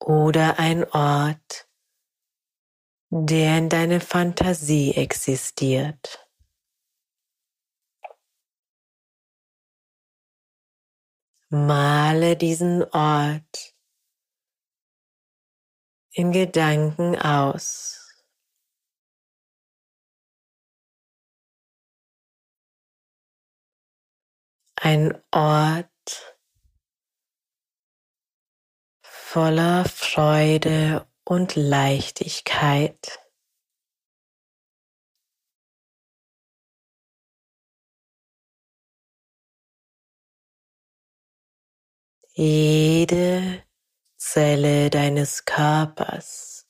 oder 0.00 0.60
ein 0.60 0.84
Ort, 0.92 1.67
der 3.10 3.58
in 3.58 3.68
deiner 3.68 4.00
Fantasie 4.00 4.94
existiert. 4.94 6.24
Male 11.50 12.36
diesen 12.36 12.84
Ort 12.92 13.74
in 16.12 16.32
Gedanken 16.32 17.16
aus. 17.16 17.94
Ein 24.76 25.22
Ort 25.32 26.36
voller 29.02 29.86
Freude 29.86 31.07
und 31.28 31.56
Leichtigkeit. 31.56 33.18
Jede 42.32 43.62
Zelle 44.16 44.88
deines 44.88 45.44
Körpers 45.44 46.66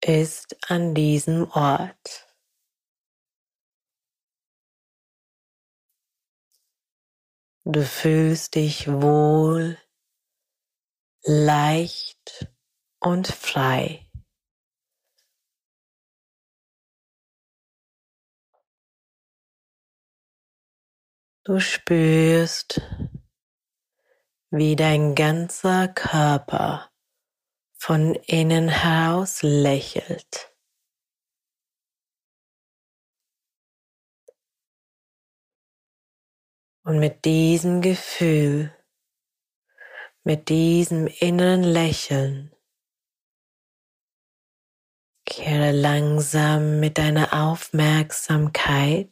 ist 0.00 0.56
an 0.70 0.94
diesem 0.94 1.50
Ort. 1.50 2.26
Du 7.66 7.84
fühlst 7.84 8.54
dich 8.54 8.88
wohl, 8.88 9.76
leicht 11.22 12.13
und 13.04 13.28
frei. 13.28 14.08
Du 21.44 21.60
spürst, 21.60 22.80
wie 24.50 24.76
dein 24.76 25.14
ganzer 25.14 25.88
Körper 25.88 26.90
von 27.76 28.14
innen 28.14 28.68
heraus 28.68 29.42
lächelt. 29.42 30.56
Und 36.86 36.98
mit 36.98 37.26
diesem 37.26 37.82
Gefühl, 37.82 38.74
mit 40.22 40.48
diesem 40.48 41.06
inneren 41.06 41.62
Lächeln, 41.62 42.53
kehre 45.34 45.72
langsam 45.72 46.78
mit 46.78 46.96
deiner 46.96 47.32
Aufmerksamkeit 47.32 49.10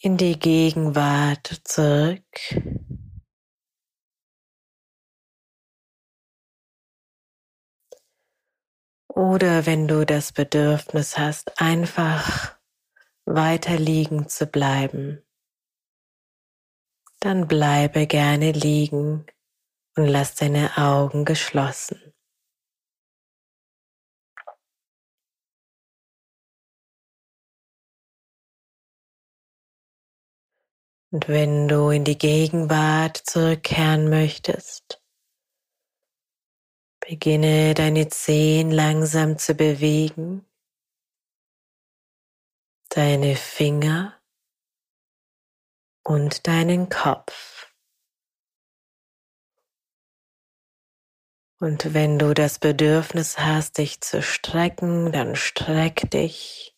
in 0.00 0.16
die 0.16 0.36
Gegenwart 0.36 1.60
zurück. 1.62 2.24
Oder 9.08 9.64
wenn 9.64 9.86
du 9.86 10.04
das 10.04 10.32
Bedürfnis 10.32 11.16
hast, 11.16 11.60
einfach 11.60 12.58
weiter 13.26 13.78
liegen 13.78 14.28
zu 14.28 14.46
bleiben, 14.46 15.22
dann 17.20 17.46
bleibe 17.46 18.08
gerne 18.08 18.50
liegen 18.50 19.24
und 19.96 20.06
lass 20.06 20.34
deine 20.34 20.76
Augen 20.76 21.24
geschlossen. 21.24 22.12
Und 31.12 31.28
wenn 31.28 31.66
du 31.68 31.88
in 31.90 32.04
die 32.04 32.18
Gegenwart 32.18 33.16
zurückkehren 33.16 34.10
möchtest, 34.10 35.02
beginne 37.00 37.72
deine 37.74 38.08
Zehen 38.08 38.70
langsam 38.70 39.38
zu 39.38 39.54
bewegen, 39.54 40.44
deine 42.90 43.36
Finger 43.36 44.20
und 46.04 46.46
deinen 46.46 46.88
Kopf. 46.88 47.65
Und 51.58 51.94
wenn 51.94 52.18
du 52.18 52.34
das 52.34 52.58
Bedürfnis 52.58 53.38
hast, 53.38 53.78
dich 53.78 54.00
zu 54.00 54.22
strecken, 54.22 55.12
dann 55.12 55.36
streck 55.36 56.10
dich. 56.10 56.76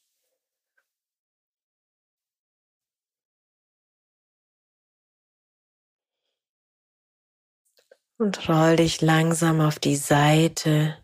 und 8.18 8.48
roll 8.48 8.76
dich 8.76 9.00
langsam 9.00 9.60
auf 9.60 9.78
die 9.78 9.96
Seite 9.96 10.98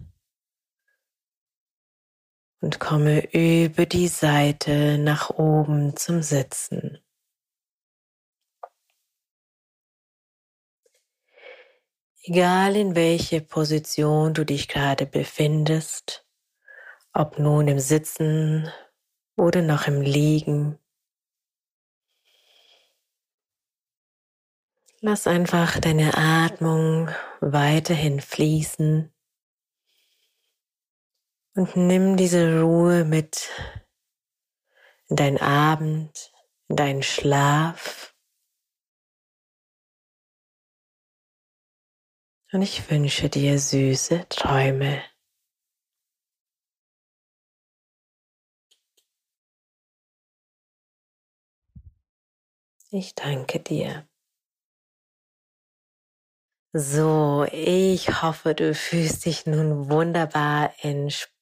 und 2.61 2.81
komme 2.81 3.33
über 3.33 3.87
die 3.87 4.09
Seite 4.09 4.99
nach 4.99 5.31
oben 5.31 5.97
zum 5.97 6.23
Sitzen. 6.23 7.04
Egal 12.27 12.75
in 12.77 12.95
welche 12.95 13.41
Position 13.43 14.33
du 14.33 14.45
dich 14.45 14.69
gerade 14.69 15.05
befindest, 15.05 16.27
ob 17.13 17.39
nun 17.39 17.69
im 17.69 17.79
Sitzen 17.79 18.73
oder 19.37 19.61
noch 19.63 19.87
im 19.87 20.01
Liegen, 20.01 20.79
Lass 25.07 25.27
einfach 25.27 25.79
deine 25.81 26.17
Atmung 26.17 27.11
weiterhin 27.43 28.23
fließen 28.23 29.13
und 31.57 31.77
nimm 31.77 32.17
diese 32.17 32.63
Ruhe 32.63 33.05
mit 33.05 33.51
in 35.11 35.17
deinen 35.17 35.37
Abend, 35.37 36.33
in 36.69 36.77
deinen 36.77 37.03
Schlaf. 37.03 38.14
Und 42.55 42.63
ich 42.63 42.89
wünsche 42.89 43.29
dir 43.29 43.59
süße 43.59 44.27
Träume. 44.29 45.03
Ich 52.93 53.17
danke 53.17 53.59
dir. 53.59 54.07
So, 56.73 57.45
ich 57.51 58.23
hoffe, 58.23 58.55
du 58.55 58.73
fühlst 58.73 59.27
dich 59.27 59.47
nun 59.47 59.91
wunderbar 59.91 60.73
entspannt. 60.81 61.34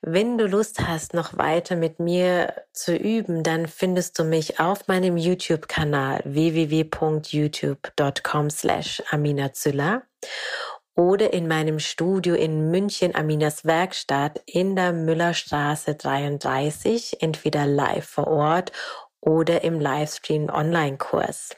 Wenn 0.00 0.38
du 0.38 0.46
Lust 0.46 0.80
hast, 0.80 1.12
noch 1.14 1.38
weiter 1.38 1.76
mit 1.76 2.00
mir 2.00 2.54
zu 2.72 2.96
üben, 2.96 3.42
dann 3.42 3.66
findest 3.68 4.18
du 4.18 4.24
mich 4.24 4.60
auf 4.60 4.88
meinem 4.88 5.16
YouTube-Kanal 5.16 6.20
www.youtube.com 6.24 8.50
slash 8.50 9.02
aminazüller 9.10 10.02
oder 10.94 11.32
in 11.32 11.48
meinem 11.48 11.78
Studio 11.78 12.34
in 12.34 12.70
München, 12.70 13.14
Aminas 13.14 13.64
Werkstatt 13.64 14.42
in 14.46 14.76
der 14.76 14.92
Müllerstraße 14.92 15.94
33, 15.94 17.22
entweder 17.22 17.66
live 17.66 18.06
vor 18.06 18.26
Ort 18.26 18.72
oder 19.20 19.62
im 19.62 19.80
Livestream 19.80 20.50
Online-Kurs. 20.50 21.56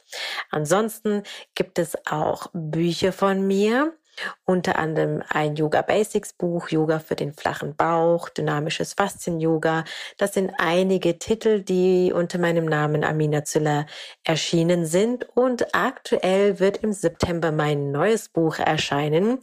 Ansonsten 0.51 1.23
gibt 1.55 1.79
es 1.79 1.97
auch 2.05 2.47
Bücher 2.53 3.11
von 3.11 3.45
mir, 3.45 3.97
unter 4.45 4.77
anderem 4.77 5.23
ein 5.29 5.55
Yoga 5.55 5.81
Basics 5.81 6.33
Buch, 6.33 6.69
Yoga 6.69 6.99
für 6.99 7.15
den 7.15 7.33
flachen 7.33 7.75
Bauch, 7.75 8.29
dynamisches 8.29 8.93
Faszien 8.93 9.39
Yoga. 9.39 9.83
Das 10.17 10.33
sind 10.33 10.51
einige 10.57 11.19
Titel, 11.19 11.61
die 11.61 12.11
unter 12.13 12.37
meinem 12.37 12.65
Namen 12.65 13.03
Amina 13.03 13.43
Züller 13.43 13.85
erschienen 14.23 14.85
sind. 14.85 15.27
Und 15.35 15.73
aktuell 15.75 16.59
wird 16.59 16.77
im 16.77 16.93
September 16.93 17.51
mein 17.51 17.91
neues 17.91 18.29
Buch 18.29 18.59
erscheinen. 18.59 19.39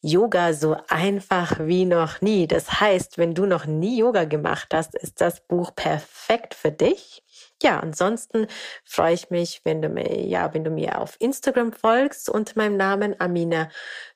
Yoga 0.00 0.52
so 0.52 0.76
einfach 0.88 1.58
wie 1.60 1.84
noch 1.84 2.20
nie. 2.20 2.46
Das 2.46 2.80
heißt, 2.80 3.18
wenn 3.18 3.34
du 3.34 3.46
noch 3.46 3.66
nie 3.66 3.98
Yoga 3.98 4.24
gemacht 4.24 4.68
hast, 4.72 4.94
ist 4.94 5.20
das 5.20 5.40
Buch 5.40 5.74
perfekt 5.74 6.54
für 6.54 6.72
dich. 6.72 7.22
Ja, 7.62 7.80
ansonsten 7.80 8.46
freue 8.84 9.14
ich 9.14 9.30
mich, 9.30 9.62
wenn 9.64 9.82
du 9.82 9.88
mir, 9.88 10.24
ja, 10.26 10.54
wenn 10.54 10.62
du 10.62 10.70
mir 10.70 11.00
auf 11.00 11.16
Instagram 11.18 11.72
folgst 11.72 12.28
unter 12.28 12.52
meinem 12.56 12.76
Namen 12.76 13.20
Amina 13.20 13.68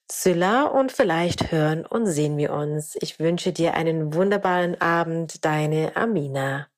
Zilla 0.09 0.67
und 0.67 0.93
vielleicht 0.93 1.51
hören 1.51 1.85
und 1.87 2.07
sehen 2.07 2.37
wir 2.37 2.53
uns. 2.53 2.97
Ich 3.01 3.19
wünsche 3.19 3.53
dir 3.53 3.75
einen 3.75 4.15
wunderbaren 4.15 4.81
Abend, 4.81 5.45
deine 5.45 5.97
Amina. 5.97 6.72